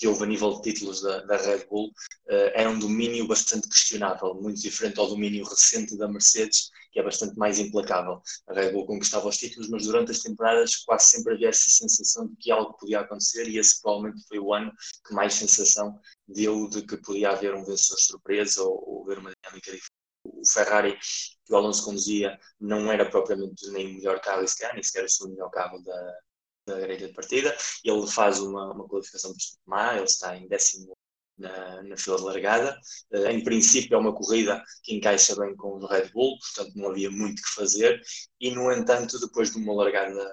que 0.00 0.08
houve 0.08 0.22
a 0.22 0.26
nível 0.26 0.54
de 0.54 0.72
títulos 0.72 1.02
da, 1.02 1.20
da 1.26 1.36
Red 1.36 1.66
Bull, 1.68 1.92
era 2.26 2.70
um 2.70 2.78
domínio 2.78 3.26
bastante 3.26 3.68
questionável, 3.68 4.34
muito 4.34 4.58
diferente 4.58 4.98
ao 4.98 5.06
domínio 5.06 5.44
recente 5.44 5.94
da 5.94 6.08
Mercedes, 6.08 6.70
que 6.90 6.98
é 6.98 7.02
bastante 7.02 7.36
mais 7.36 7.58
implacável. 7.58 8.22
A 8.48 8.54
Red 8.54 8.72
Bull 8.72 8.86
conquistava 8.86 9.28
os 9.28 9.36
títulos, 9.36 9.68
mas 9.68 9.84
durante 9.84 10.10
as 10.10 10.20
temporadas 10.20 10.76
quase 10.86 11.10
sempre 11.10 11.34
havia 11.34 11.50
essa 11.50 11.68
sensação 11.68 12.26
de 12.26 12.34
que 12.36 12.50
algo 12.50 12.72
podia 12.78 13.00
acontecer 13.00 13.46
e 13.46 13.58
esse 13.58 13.82
provavelmente 13.82 14.26
foi 14.26 14.38
o 14.38 14.54
ano 14.54 14.72
que 15.06 15.12
mais 15.12 15.34
sensação 15.34 16.00
deu 16.26 16.66
de 16.70 16.80
que 16.80 16.96
podia 16.96 17.32
haver 17.32 17.54
um 17.54 17.62
vencedor 17.62 17.98
surpresa 17.98 18.62
ou, 18.62 18.82
ou 18.88 19.04
haver 19.04 19.18
uma 19.18 19.32
dinâmica 19.42 19.70
diferente. 19.70 19.90
O 20.24 20.48
Ferrari 20.48 20.98
que 21.44 21.52
o 21.52 21.56
Alonso 21.56 21.84
conduzia 21.84 22.38
não 22.58 22.90
era 22.90 23.04
propriamente 23.04 23.68
nem 23.70 23.86
o 23.86 23.94
melhor 23.96 24.18
carro 24.20 24.44
esse 24.44 24.64
ano, 24.64 24.74
nem 24.74 24.82
sequer 24.82 25.04
o 25.22 25.28
melhor 25.28 25.50
carro 25.50 25.78
da, 25.82 26.18
da 26.66 26.78
grelha 26.78 27.08
de 27.08 27.14
partida. 27.14 27.56
Ele 27.84 28.06
faz 28.06 28.40
uma, 28.40 28.72
uma 28.72 28.88
qualificação 28.88 29.32
bastante 29.32 29.60
má, 29.66 29.94
ele 29.94 30.04
está 30.04 30.36
em 30.36 30.48
décimo 30.48 30.96
na, 31.40 31.82
na 31.82 31.96
fila 31.96 32.18
de 32.18 32.22
largada. 32.24 32.78
Uh, 33.10 33.26
em 33.26 33.42
princípio, 33.42 33.94
é 33.94 33.98
uma 33.98 34.14
corrida 34.14 34.62
que 34.82 34.94
encaixa 34.94 35.34
bem 35.36 35.56
com 35.56 35.78
o 35.78 35.86
Red 35.86 36.10
Bull, 36.12 36.38
portanto, 36.38 36.76
não 36.76 36.90
havia 36.90 37.10
muito 37.10 37.42
que 37.42 37.54
fazer. 37.54 38.00
E, 38.38 38.50
no 38.50 38.70
entanto, 38.70 39.18
depois 39.18 39.50
de 39.50 39.58
uma 39.58 39.74
largada 39.74 40.30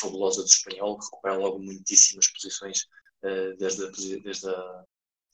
fabulosa 0.00 0.42
do 0.42 0.48
espanhol, 0.48 0.98
que 0.98 1.04
recupera 1.04 1.36
logo 1.36 1.58
muitíssimas 1.58 2.28
posições 2.28 2.82
uh, 3.24 3.56
desde, 3.58 3.84
a, 3.84 3.90
desde 4.22 4.48
a, 4.48 4.84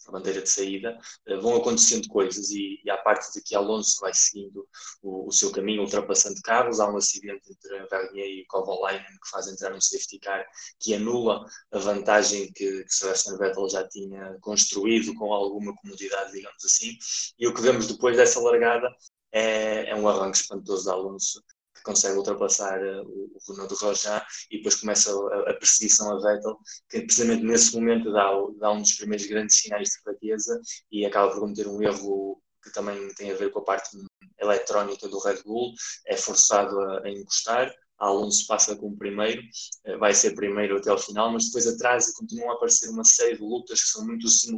a 0.06 0.12
bandeira 0.12 0.42
de 0.42 0.48
saída, 0.48 0.98
uh, 1.28 1.40
vão 1.40 1.56
acontecendo 1.56 2.08
coisas 2.08 2.50
e, 2.50 2.80
e 2.84 2.90
parte 3.02 3.32
de 3.32 3.42
que 3.42 3.54
Alonso 3.54 4.00
vai 4.00 4.12
seguindo 4.14 4.66
o, 5.02 5.28
o, 5.28 5.32
seu 5.32 5.50
caminho, 5.50 5.82
ultrapassando 5.82 6.40
carros, 6.42 6.80
há 6.80 6.88
um 6.90 6.96
acidente 6.96 7.50
entre 7.50 7.86
Vernier 7.88 8.26
e 8.26 8.46
Kovalainen 8.46 9.04
que 9.04 9.30
faz 9.30 9.48
entrar 9.48 9.72
um 9.72 9.80
safety 9.80 10.18
car 10.18 10.44
que 10.78 10.94
anula 10.94 11.44
a 11.72 11.78
vantagem 11.78 12.52
que, 12.52 12.84
que 12.84 12.94
Sebastian 12.94 13.36
Vettel 13.38 13.68
já 13.68 13.86
tinha 13.88 14.36
construído 14.40 15.14
com 15.14 15.32
alguma 15.32 15.74
comodidade, 15.76 16.32
digamos 16.32 16.64
assim, 16.64 16.96
e 17.38 17.46
o 17.46 17.54
que 17.54 17.60
vemos 17.60 17.86
depois 17.86 18.16
dessa 18.16 18.40
largada 18.40 18.88
é, 19.32 19.90
é 19.90 19.96
um 19.96 20.08
arranque 20.08 20.38
espantoso 20.38 20.84
de 20.84 20.90
Alonso 20.90 21.42
consegue 21.82 22.16
ultrapassar 22.16 22.80
uh, 22.80 23.02
o, 23.02 23.30
o 23.34 23.52
Renault 23.52 23.74
de 23.74 23.80
Rojan 23.80 24.22
e 24.50 24.56
depois 24.58 24.76
começa 24.76 25.12
a, 25.12 25.50
a, 25.50 25.54
perseguição 25.54 26.10
a 26.12 26.20
Vettel, 26.20 26.56
que 26.88 27.02
precisamente 27.02 27.44
nesse 27.44 27.74
momento 27.74 28.12
dá, 28.12 28.30
dá 28.58 28.72
um 28.72 28.82
dos 28.82 28.94
primeiros 28.94 29.26
grandes 29.26 29.58
sinais 29.58 29.88
de 29.88 30.02
fraqueza 30.02 30.60
e 30.90 31.04
acaba 31.04 31.30
por 31.30 31.40
cometer 31.40 31.68
um 31.68 31.82
erro 31.82 32.40
que 32.62 32.72
também 32.72 33.12
tem 33.14 33.32
a 33.32 33.36
ver 33.36 33.50
com 33.50 33.58
a 33.58 33.64
parte 33.64 33.90
eletrónica 34.38 35.08
do 35.08 35.18
Red 35.18 35.42
Bull, 35.44 35.72
é 36.06 36.16
forçado 36.16 36.78
a, 36.80 37.04
a 37.04 37.10
encostar, 37.10 37.72
Alonso 38.02 38.46
passa 38.48 38.74
como 38.74 38.96
primeiro, 38.98 39.40
eh, 39.84 39.96
vai 39.96 40.12
ser 40.12 40.34
primeiro 40.34 40.76
até 40.76 40.90
ao 40.90 40.98
final, 40.98 41.32
mas 41.32 41.46
depois 41.46 41.68
atrás 41.68 42.12
continuam 42.12 42.50
a 42.50 42.54
aparecer 42.54 42.90
uma 42.90 43.04
série 43.04 43.36
de 43.36 43.42
lutas 43.42 43.80
que 43.80 43.88
são 43.88 44.04
muito 44.04 44.28
Sun. 44.28 44.56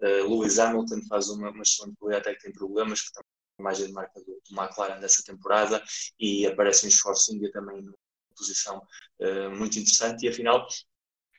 Uh, 0.00 0.26
Lewis 0.26 0.58
Hamilton 0.58 1.02
faz 1.06 1.28
uma, 1.28 1.50
uma 1.50 1.62
excelente 1.62 1.96
corrida 1.98 2.18
até 2.18 2.34
que 2.34 2.44
tem 2.44 2.52
problemas, 2.52 3.02
que 3.02 3.12
imagem 3.58 3.86
de 3.86 3.92
marca 3.92 4.20
do, 4.20 4.40
do 4.48 4.60
McLaren 4.60 5.00
dessa 5.00 5.22
temporada 5.22 5.82
e 6.18 6.46
aparece 6.46 6.86
um 6.86 6.88
esforço 6.88 7.34
India 7.34 7.50
também 7.52 7.82
numa 7.82 7.96
posição 8.36 8.82
uh, 9.20 9.50
muito 9.50 9.78
interessante. 9.78 10.26
E 10.26 10.28
afinal 10.28 10.66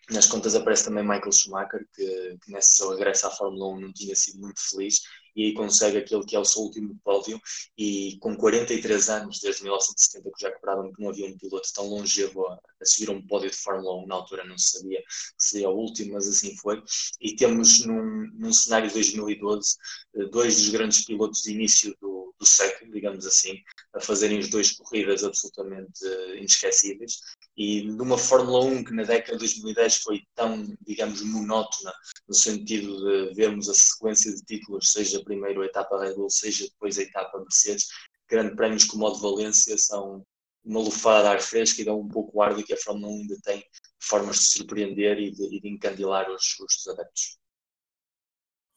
nas 0.10 0.26
contas 0.26 0.56
aparece 0.56 0.86
também 0.86 1.04
Michael 1.04 1.32
Schumacher, 1.32 1.86
que, 1.94 2.38
que 2.44 2.52
nesse 2.52 2.78
seu 2.78 2.92
regresso 2.92 3.28
à 3.28 3.32
Fórmula 3.32 3.74
1 3.76 3.80
não 3.82 3.94
tinha 3.94 4.16
sido 4.16 4.40
muito 4.40 4.60
feliz 4.70 5.02
e 5.38 5.46
aí 5.46 5.54
consegue 5.54 6.00
aquele 6.00 6.26
que 6.26 6.36
é 6.36 6.40
o 6.40 6.44
seu 6.44 6.64
último 6.64 7.00
pódio 7.04 7.40
e 7.78 8.18
com 8.20 8.36
43 8.36 9.10
anos, 9.10 9.40
desde 9.40 9.62
1970 9.62 10.32
que 10.36 10.42
já 10.42 10.52
cobraram 10.52 10.92
que 10.92 11.00
não 11.00 11.10
havia 11.10 11.28
um 11.28 11.38
piloto 11.38 11.72
tão 11.74 11.88
longevo 11.88 12.48
a, 12.48 12.60
a 12.82 12.86
subir 12.86 13.12
um 13.12 13.22
pódio 13.26 13.52
de 13.52 13.56
Fórmula 13.56 14.04
1, 14.04 14.08
na 14.08 14.16
altura 14.16 14.44
não 14.44 14.58
se 14.58 14.80
sabia 14.80 15.00
que 15.00 15.06
seria 15.38 15.70
o 15.70 15.78
último, 15.78 16.14
mas 16.14 16.28
assim 16.28 16.58
foi. 16.58 16.82
E 17.22 17.36
temos 17.36 17.86
num, 17.86 18.28
num 18.34 18.52
cenário 18.52 18.88
de 18.88 18.96
2012 18.96 19.78
eh, 20.16 20.26
dois 20.26 20.56
dos 20.58 20.70
grandes 20.70 21.06
pilotos 21.06 21.42
de 21.44 21.52
início 21.52 21.96
do, 22.02 22.34
do 22.40 22.46
século, 22.46 22.92
digamos 22.92 23.26
assim, 23.26 23.62
a 23.94 24.00
fazerem 24.00 24.40
as 24.40 24.50
duas 24.50 24.72
corridas 24.72 25.24
absolutamente 25.24 26.06
uh, 26.06 26.36
inesquecíveis. 26.36 27.20
E 27.58 27.82
numa 27.82 28.20
Fórmula 28.20 28.64
1 28.66 28.84
que 28.84 28.94
na 28.94 29.04
década 29.04 29.34
de 29.34 29.40
2010 29.40 29.98
foi 29.98 30.22
tão, 30.36 30.64
digamos, 30.86 31.24
monótona, 31.24 31.92
no 32.28 32.36
sentido 32.36 32.98
de 32.98 33.34
vermos 33.34 33.68
a 33.68 33.74
sequência 33.74 34.32
de 34.32 34.44
títulos, 34.44 34.92
seja 34.92 35.24
primeiro 35.24 35.62
a 35.62 35.66
etapa 35.66 36.00
Red 36.00 36.14
Bull, 36.14 36.30
seja 36.30 36.66
depois 36.66 37.00
a 37.00 37.02
etapa 37.02 37.40
Mercedes, 37.40 37.88
grandes 38.30 38.56
prémios 38.56 38.84
como 38.84 39.08
o 39.08 39.12
de 39.12 39.22
Valência 39.22 39.76
são 39.76 40.24
uma 40.64 40.82
lufada 40.82 41.30
de 41.30 41.36
ar 41.36 41.42
fresco 41.42 41.82
e 41.82 41.86
dão 41.86 42.00
um 42.00 42.08
pouco 42.08 42.38
o 42.38 42.42
ar 42.44 42.54
que 42.62 42.74
a 42.74 42.78
Fórmula 42.78 43.12
1 43.12 43.22
ainda 43.22 43.38
tem 43.44 43.66
formas 44.00 44.38
de 44.38 44.46
surpreender 44.46 45.18
e 45.18 45.32
de, 45.32 45.56
e 45.56 45.60
de 45.60 45.68
encandilar 45.68 46.30
os, 46.30 46.60
os 46.60 46.88
adeptos. 46.88 47.40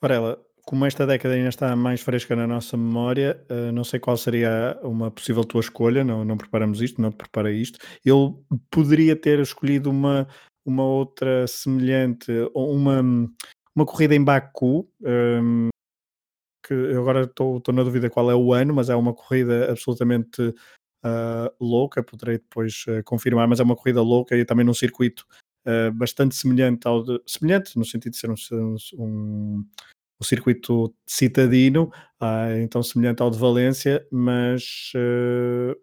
Varela, 0.01 0.43
como 0.71 0.87
esta 0.87 1.05
década 1.05 1.35
ainda 1.35 1.49
está 1.49 1.75
mais 1.75 2.01
fresca 2.01 2.37
na 2.37 2.47
nossa 2.47 2.77
memória, 2.77 3.45
uh, 3.51 3.73
não 3.73 3.83
sei 3.83 3.99
qual 3.99 4.17
seria 4.17 4.79
uma 4.85 5.11
possível 5.11 5.43
tua 5.43 5.61
escolha, 5.61 6.05
não, 6.05 6.25
não 6.25 6.37
preparamos 6.37 6.81
isto, 6.81 7.03
não 7.03 7.11
preparei 7.11 7.57
isto. 7.57 7.77
Eu 8.05 8.41
poderia 8.71 9.17
ter 9.17 9.41
escolhido 9.41 9.91
uma, 9.91 10.29
uma 10.65 10.85
outra 10.85 11.45
semelhante, 11.49 12.31
uma, 12.55 13.01
uma 13.75 13.85
corrida 13.85 14.15
em 14.15 14.23
Baku, 14.23 14.89
um, 15.03 15.09
ehm, 15.09 15.69
que 16.65 16.75
agora 16.97 17.23
estou 17.23 17.61
na 17.73 17.83
dúvida 17.83 18.09
qual 18.09 18.31
é 18.31 18.37
o 18.37 18.53
ano, 18.53 18.73
mas 18.73 18.89
é 18.89 18.95
uma 18.95 19.13
corrida 19.13 19.73
absolutamente 19.73 20.41
uh, 20.41 21.51
louca, 21.61 22.01
poderei 22.01 22.39
depois 22.39 22.85
uh, 22.87 23.03
confirmar, 23.05 23.49
mas 23.49 23.59
é 23.59 23.65
uma 23.65 23.75
corrida 23.75 24.03
louca 24.03 24.37
e 24.37 24.45
também 24.45 24.65
num 24.65 24.75
circuito 24.75 25.27
bastante 25.95 26.35
semelhante 26.35 26.89
ao 26.89 27.03
de, 27.05 27.21
semelhante 27.27 27.79
no 27.79 27.85
sentido 27.85 28.13
de 28.13 28.19
ser 28.19 28.31
um, 28.31 28.77
um 28.99 29.63
o 30.21 30.25
circuito 30.25 30.95
citadino, 31.07 31.91
ah, 32.21 32.55
então 32.59 32.83
semelhante 32.83 33.23
ao 33.23 33.31
de 33.31 33.39
Valência, 33.39 34.07
mas 34.13 34.93
uh, 34.95 35.75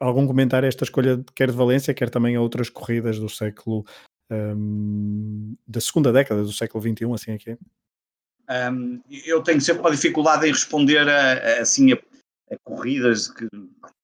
algum 0.00 0.26
comentário 0.26 0.66
a 0.66 0.68
esta 0.68 0.84
escolha 0.84 1.22
quer 1.34 1.50
de 1.50 1.56
Valência, 1.56 1.92
quer 1.92 2.08
também 2.08 2.36
a 2.36 2.40
outras 2.40 2.70
corridas 2.70 3.18
do 3.18 3.28
século 3.28 3.84
um, 4.30 5.56
da 5.66 5.80
segunda 5.80 6.12
década 6.12 6.42
do 6.42 6.52
século 6.52 6.82
XXI, 6.82 7.12
assim 7.12 7.32
aqui? 7.32 7.58
É 8.48 8.70
um, 8.70 9.02
eu 9.26 9.42
tenho 9.42 9.60
sempre 9.60 9.82
uma 9.82 9.90
dificuldade 9.90 10.46
em 10.46 10.52
responder 10.52 11.08
a, 11.08 11.32
a 11.32 11.60
assim 11.60 11.92
a, 11.92 11.96
a, 11.96 12.56
corridas 12.64 13.28
que 13.28 13.48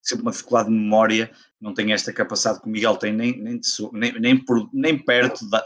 sempre 0.03 0.23
uma 0.23 0.33
dificuldade 0.33 0.69
de 0.69 0.75
memória, 0.75 1.31
não 1.61 1.75
tenho 1.75 1.93
esta 1.93 2.13
capacidade 2.13 2.61
que 2.61 2.67
o 2.67 2.71
Miguel 2.71 2.97
tem 2.97 3.13
nem, 3.13 3.37
nem, 3.39 3.61
nem, 3.93 4.21
nem, 4.21 4.45
por, 4.45 4.69
nem 4.73 4.99
perto 4.99 5.49
da, 5.49 5.65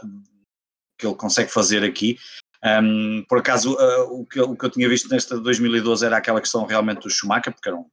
que 0.97 1.07
ele 1.07 1.15
consegue 1.15 1.51
fazer 1.51 1.83
aqui. 1.83 2.17
Um, 2.65 3.25
por 3.27 3.39
acaso, 3.39 3.73
uh, 3.73 4.21
o, 4.21 4.25
que, 4.25 4.39
o, 4.39 4.55
que, 4.55 4.65
eu 4.65 4.69
tinha 4.69 4.87
visto 4.87 5.09
nesta 5.09 5.37
2012 5.37 6.05
era 6.05 6.17
aquela 6.17 6.39
questão 6.39 6.65
realmente 6.65 7.01
do 7.01 7.09
Schumacher, 7.09 7.53
porque 7.53 7.67
era 7.67 7.77
um, 7.77 7.85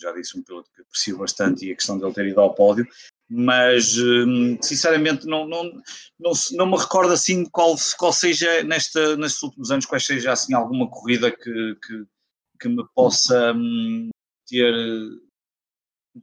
já 0.00 0.12
disse, 0.12 0.38
um 0.38 0.42
piloto 0.42 0.70
que 0.74 0.82
aprecio 0.82 1.18
bastante 1.18 1.66
e 1.66 1.72
a 1.72 1.74
questão 1.74 1.98
dele 1.98 2.14
ter 2.14 2.26
ido 2.26 2.40
ao 2.40 2.54
pódio, 2.54 2.86
mas 3.28 3.98
um, 3.98 4.56
sinceramente 4.62 5.26
não, 5.26 5.46
não, 5.46 5.64
não, 6.18 6.32
não, 6.52 6.66
me 6.66 6.76
recordo 6.78 7.12
assim 7.12 7.44
qual, 7.44 7.74
qual 7.98 8.12
seja 8.12 8.62
nesta, 8.62 9.16
nestes 9.16 9.42
últimos 9.42 9.70
anos, 9.70 9.86
qual 9.86 10.00
seja 10.00 10.32
assim 10.32 10.54
alguma 10.54 10.88
corrida 10.88 11.30
que, 11.30 11.76
que, 11.84 12.04
que 12.60 12.68
me 12.68 12.84
possa 12.94 13.52
um, 13.52 14.08
ter 14.48 14.72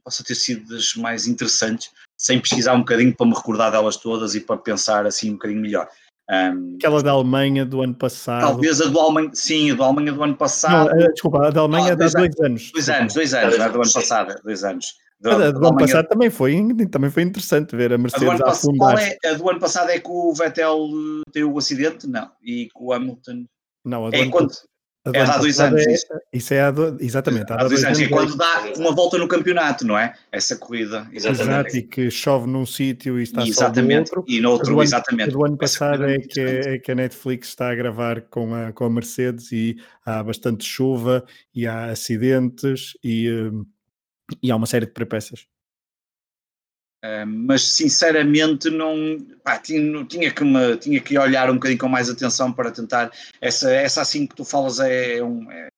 possa 0.04 0.22
ter 0.22 0.34
sido 0.34 0.68
das 0.68 0.94
mais 0.94 1.26
interessantes, 1.26 1.90
sem 2.16 2.40
pesquisar 2.40 2.74
um 2.74 2.80
bocadinho 2.80 3.16
para 3.16 3.26
me 3.26 3.34
recordar 3.34 3.70
delas 3.70 3.96
todas 3.96 4.34
e 4.34 4.40
para 4.40 4.58
pensar 4.58 5.06
assim 5.06 5.30
um 5.30 5.34
bocadinho 5.34 5.60
melhor. 5.60 5.88
Um, 6.30 6.74
Aquela 6.76 7.02
da 7.02 7.12
Alemanha 7.12 7.64
do 7.64 7.80
ano 7.80 7.94
passado. 7.94 8.42
Talvez 8.42 8.82
a 8.82 8.86
do 8.86 9.00
Alemanha, 9.00 9.30
sim, 9.32 9.70
a 9.70 9.74
da 9.74 9.84
Alemanha 9.84 10.12
do 10.12 10.22
ano 10.22 10.36
passado. 10.36 10.90
Não, 10.94 11.06
desculpa, 11.08 11.46
a 11.46 11.50
da 11.50 11.60
Alemanha 11.60 11.90
ah, 11.90 11.92
é 11.92 11.96
de 11.96 12.04
há 12.04 12.08
dois 12.08 12.40
anos. 12.40 12.70
Dois 12.72 12.88
anos, 12.90 13.14
dois 13.14 13.34
anos, 13.34 13.58
não 13.58 13.64
é 13.64 13.68
do 13.70 13.82
ano 13.82 13.92
passado, 13.92 14.34
dois 14.44 14.62
anos. 14.62 14.94
Do, 15.20 15.30
a 15.30 15.50
do, 15.50 15.66
ano 15.66 15.76
passado 15.78 16.06
também 16.06 16.30
foi, 16.30 16.54
também 16.90 17.10
foi 17.10 17.22
interessante 17.24 17.74
ver 17.74 17.92
a 17.92 17.98
Mercedes 17.98 18.40
a, 18.40 18.46
a 18.46 18.50
afundar. 18.50 18.98
É, 18.98 19.28
a 19.28 19.34
do 19.34 19.50
ano 19.50 19.58
passado 19.58 19.90
é 19.90 19.98
que 19.98 20.08
o 20.08 20.32
Vettel 20.34 20.76
eh, 20.76 21.30
teve 21.32 21.46
o 21.46 21.58
acidente? 21.58 22.06
Não. 22.06 22.30
E 22.42 22.66
que 22.66 22.80
o 22.80 22.92
Hamilton. 22.92 23.44
Não, 23.84 24.06
a 24.06 24.10
do 24.10 24.16
é 24.16 24.20
ano, 24.20 24.30
quando, 24.30 24.52
é 25.14 25.20
há 25.20 25.38
dois 25.38 25.60
anos. 25.60 25.86
É, 25.86 25.92
isso. 26.32 26.54
é 26.54 26.60
há 26.60 26.70
do, 26.70 26.96
exatamente. 27.00 27.52
Há, 27.52 27.56
há 27.56 27.58
dois, 27.64 27.82
dois 27.82 27.84
anos. 27.84 28.00
É 28.00 28.08
quando 28.08 28.36
dá 28.36 28.72
uma 28.76 28.94
volta 28.94 29.18
no 29.18 29.28
campeonato, 29.28 29.86
não 29.86 29.98
é? 29.98 30.14
Essa 30.30 30.56
corrida. 30.56 31.08
Exatamente. 31.12 31.42
Exato, 31.42 31.76
e 31.76 31.82
que 31.82 32.10
chove 32.10 32.46
num 32.46 32.66
sítio 32.66 33.18
e 33.18 33.22
está 33.22 33.46
exatamente. 33.46 34.08
só 34.08 34.14
no 34.14 34.20
outro. 34.20 34.24
E 34.26 34.40
no 34.40 34.50
outro, 34.50 34.74
do 34.74 34.82
exatamente. 34.82 35.30
Do 35.30 35.44
ano 35.44 35.56
passado 35.56 36.04
é 36.04 36.18
que, 36.18 36.40
é 36.40 36.78
que 36.78 36.92
a 36.92 36.94
Netflix 36.94 37.48
está 37.48 37.70
a 37.70 37.74
gravar 37.74 38.22
com 38.22 38.54
a, 38.54 38.72
com 38.72 38.84
a 38.84 38.90
Mercedes 38.90 39.52
e 39.52 39.76
há 40.04 40.22
bastante 40.22 40.64
chuva 40.64 41.24
e 41.54 41.66
há 41.66 41.86
acidentes 41.86 42.92
e, 43.02 43.30
hum, 43.30 43.66
e 44.42 44.50
há 44.50 44.56
uma 44.56 44.66
série 44.66 44.86
de 44.86 44.92
peripécias. 44.92 45.46
Uh, 47.04 47.24
mas 47.24 47.62
sinceramente 47.62 48.68
não 48.70 49.24
pá, 49.44 49.56
tinha, 49.56 50.04
tinha, 50.04 50.32
que 50.32 50.42
me, 50.42 50.76
tinha 50.78 51.00
que 51.00 51.16
olhar 51.16 51.48
um 51.48 51.54
bocadinho 51.54 51.78
com 51.78 51.88
mais 51.88 52.10
atenção 52.10 52.52
para 52.52 52.72
tentar 52.72 53.12
essa, 53.40 53.70
essa 53.70 54.02
assim 54.02 54.26
que 54.26 54.34
tu 54.34 54.44
falas 54.44 54.80
é, 54.80 55.22
um 55.22 55.46
é, 55.52 55.68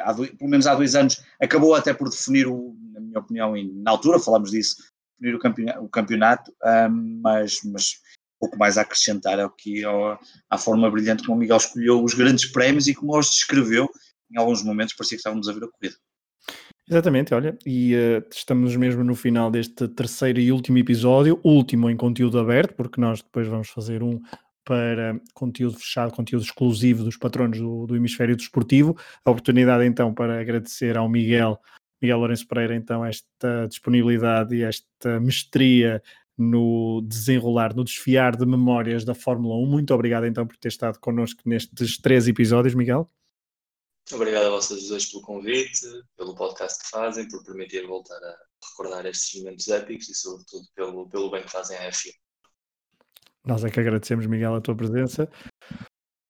há, 0.00 0.12
pelo 0.12 0.50
menos 0.50 0.66
há 0.66 0.74
dois 0.74 0.94
anos 0.94 1.24
acabou 1.40 1.74
até 1.74 1.94
por 1.94 2.10
definir 2.10 2.46
o, 2.46 2.76
na 2.92 3.00
minha 3.00 3.20
opinião 3.20 3.56
e 3.56 3.72
na 3.72 3.92
altura 3.92 4.18
falamos 4.18 4.50
disso 4.50 4.76
definir 5.18 5.34
o 5.34 5.38
campeonato, 5.38 5.82
o 5.82 5.88
campeonato 5.88 6.50
uh, 6.50 6.90
mas, 6.90 7.60
mas 7.64 8.02
pouco 8.38 8.58
mais 8.58 8.76
a 8.76 8.82
acrescentar 8.82 9.38
é 9.38 9.46
o 9.46 9.50
que 9.50 9.82
a 10.50 10.58
forma 10.58 10.90
brilhante 10.90 11.24
como 11.24 11.38
o 11.38 11.40
Miguel 11.40 11.56
escolheu 11.56 12.04
os 12.04 12.12
grandes 12.12 12.52
prémios 12.52 12.86
e 12.86 12.94
como 12.94 13.18
os 13.18 13.30
descreveu 13.30 13.88
em 14.30 14.38
alguns 14.38 14.62
momentos 14.62 14.94
parecia 14.94 15.16
que 15.16 15.20
estávamos 15.20 15.48
a 15.48 15.52
ver 15.54 15.64
a 15.64 15.68
corrida 15.68 15.96
Exatamente, 16.88 17.32
olha, 17.32 17.56
e 17.64 17.94
uh, 17.94 18.22
estamos 18.30 18.76
mesmo 18.76 19.02
no 19.02 19.14
final 19.14 19.50
deste 19.50 19.88
terceiro 19.88 20.38
e 20.38 20.52
último 20.52 20.76
episódio, 20.76 21.40
último 21.42 21.88
em 21.88 21.96
conteúdo 21.96 22.38
aberto, 22.38 22.74
porque 22.74 23.00
nós 23.00 23.22
depois 23.22 23.48
vamos 23.48 23.70
fazer 23.70 24.02
um 24.02 24.20
para 24.64 25.20
conteúdo 25.34 25.78
fechado, 25.78 26.12
conteúdo 26.12 26.42
exclusivo 26.42 27.04
dos 27.04 27.16
patronos 27.16 27.58
do, 27.58 27.86
do 27.86 27.96
Hemisfério 27.96 28.36
Desportivo. 28.36 28.96
A 29.24 29.30
oportunidade 29.30 29.84
então 29.84 30.12
para 30.12 30.40
agradecer 30.40 30.96
ao 30.96 31.08
Miguel, 31.08 31.58
Miguel 32.00 32.18
Lourenço 32.18 32.46
Pereira, 32.46 32.74
então 32.74 33.04
esta 33.04 33.66
disponibilidade 33.66 34.54
e 34.54 34.62
esta 34.62 35.20
mestria 35.20 36.02
no 36.36 37.00
desenrolar, 37.02 37.74
no 37.74 37.84
desfiar 37.84 38.36
de 38.36 38.44
memórias 38.44 39.04
da 39.04 39.14
Fórmula 39.14 39.54
1. 39.56 39.66
Muito 39.66 39.94
obrigado 39.94 40.26
então 40.26 40.46
por 40.46 40.56
ter 40.56 40.68
estado 40.68 40.98
connosco 40.98 41.40
nestes 41.46 41.98
três 41.98 42.26
episódios, 42.26 42.74
Miguel. 42.74 43.08
Obrigado 44.12 44.46
a 44.46 44.50
vocês 44.50 44.88
dois 44.88 45.06
pelo 45.06 45.22
convite, 45.22 45.86
pelo 46.16 46.34
podcast 46.34 46.82
que 46.82 46.90
fazem, 46.90 47.26
por 47.26 47.42
permitir 47.42 47.86
voltar 47.86 48.22
a 48.22 48.36
recordar 48.68 49.06
estes 49.06 49.40
momentos 49.40 49.66
épicos 49.68 50.08
e, 50.10 50.14
sobretudo, 50.14 50.66
pelo, 50.74 51.08
pelo 51.08 51.30
bem 51.30 51.42
que 51.42 51.50
fazem 51.50 51.78
à 51.78 51.88
F1. 51.90 52.10
Nós 53.46 53.64
é 53.64 53.70
que 53.70 53.80
agradecemos, 53.80 54.26
Miguel, 54.26 54.54
a 54.54 54.60
tua 54.60 54.74
presença. 54.74 55.28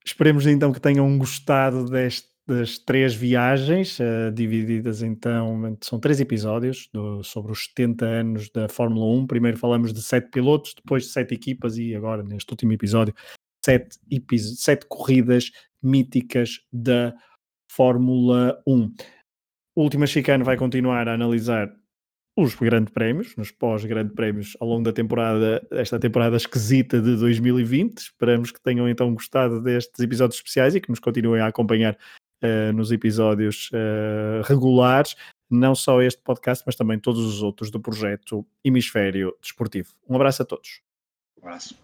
Esperemos 0.05 0.47
então 0.47 0.73
que 0.73 0.81
tenham 0.81 1.19
gostado 1.19 1.85
destas 1.87 2.79
três 2.79 3.13
viagens, 3.13 3.99
uh, 3.99 4.31
divididas 4.33 5.03
então, 5.03 5.77
são 5.81 5.99
três 5.99 6.21
episódios 6.21 6.89
do, 6.93 7.25
sobre 7.25 7.51
os 7.51 7.65
70 7.65 8.05
anos 8.05 8.51
da 8.51 8.69
Fórmula 8.69 9.07
1. 9.21 9.27
Primeiro 9.27 9.59
falamos 9.59 9.93
de 9.93 10.03
sete 10.03 10.31
pilotos, 10.31 10.75
depois 10.75 11.05
de 11.05 11.11
sete 11.11 11.35
equipas 11.35 11.77
e 11.77 11.95
agora, 11.95 12.23
neste 12.23 12.51
último 12.53 12.73
episódio, 12.73 13.15
sete, 13.65 13.99
sete 14.57 14.87
corridas 14.87 15.51
míticas 15.83 16.61
da 16.73 17.11
Fórmula 17.11 17.34
Fórmula 17.75 18.63
1. 18.67 18.95
O 19.77 19.83
Última 19.83 20.07
Chicane 20.07 20.45
vai 20.45 20.57
continuar 20.57 21.09
a 21.09 21.15
analisar 21.15 21.75
os 22.37 22.55
grandes 22.55 22.93
prémios, 22.93 23.37
nos 23.37 23.51
pós-grandes 23.51 24.15
prémios 24.15 24.57
ao 24.61 24.69
longo 24.69 24.85
da 24.85 24.93
temporada, 24.93 25.65
esta 25.71 25.99
temporada 25.99 26.37
esquisita 26.37 27.01
de 27.01 27.17
2020. 27.17 27.99
Esperamos 27.99 28.51
que 28.51 28.61
tenham 28.61 28.89
então 28.89 29.13
gostado 29.13 29.61
destes 29.61 30.01
episódios 30.01 30.39
especiais 30.39 30.75
e 30.75 30.81
que 30.81 30.91
nos 30.91 30.99
continuem 31.01 31.41
a 31.41 31.47
acompanhar 31.47 31.97
uh, 32.43 32.73
nos 32.73 32.93
episódios 32.93 33.71
uh, 33.73 34.43
regulares, 34.45 35.17
não 35.51 35.75
só 35.75 36.01
este 36.03 36.21
podcast, 36.23 36.65
mas 36.67 36.77
também 36.77 36.99
todos 36.99 37.25
os 37.25 37.43
outros 37.43 37.71
do 37.71 37.81
projeto 37.81 38.47
Hemisfério 38.65 39.37
Desportivo. 39.41 39.91
Um 40.09 40.17
abraço 40.17 40.43
a 40.43 40.45
todos. 40.45 40.81
Um 41.39 41.47
abraço. 41.47 41.84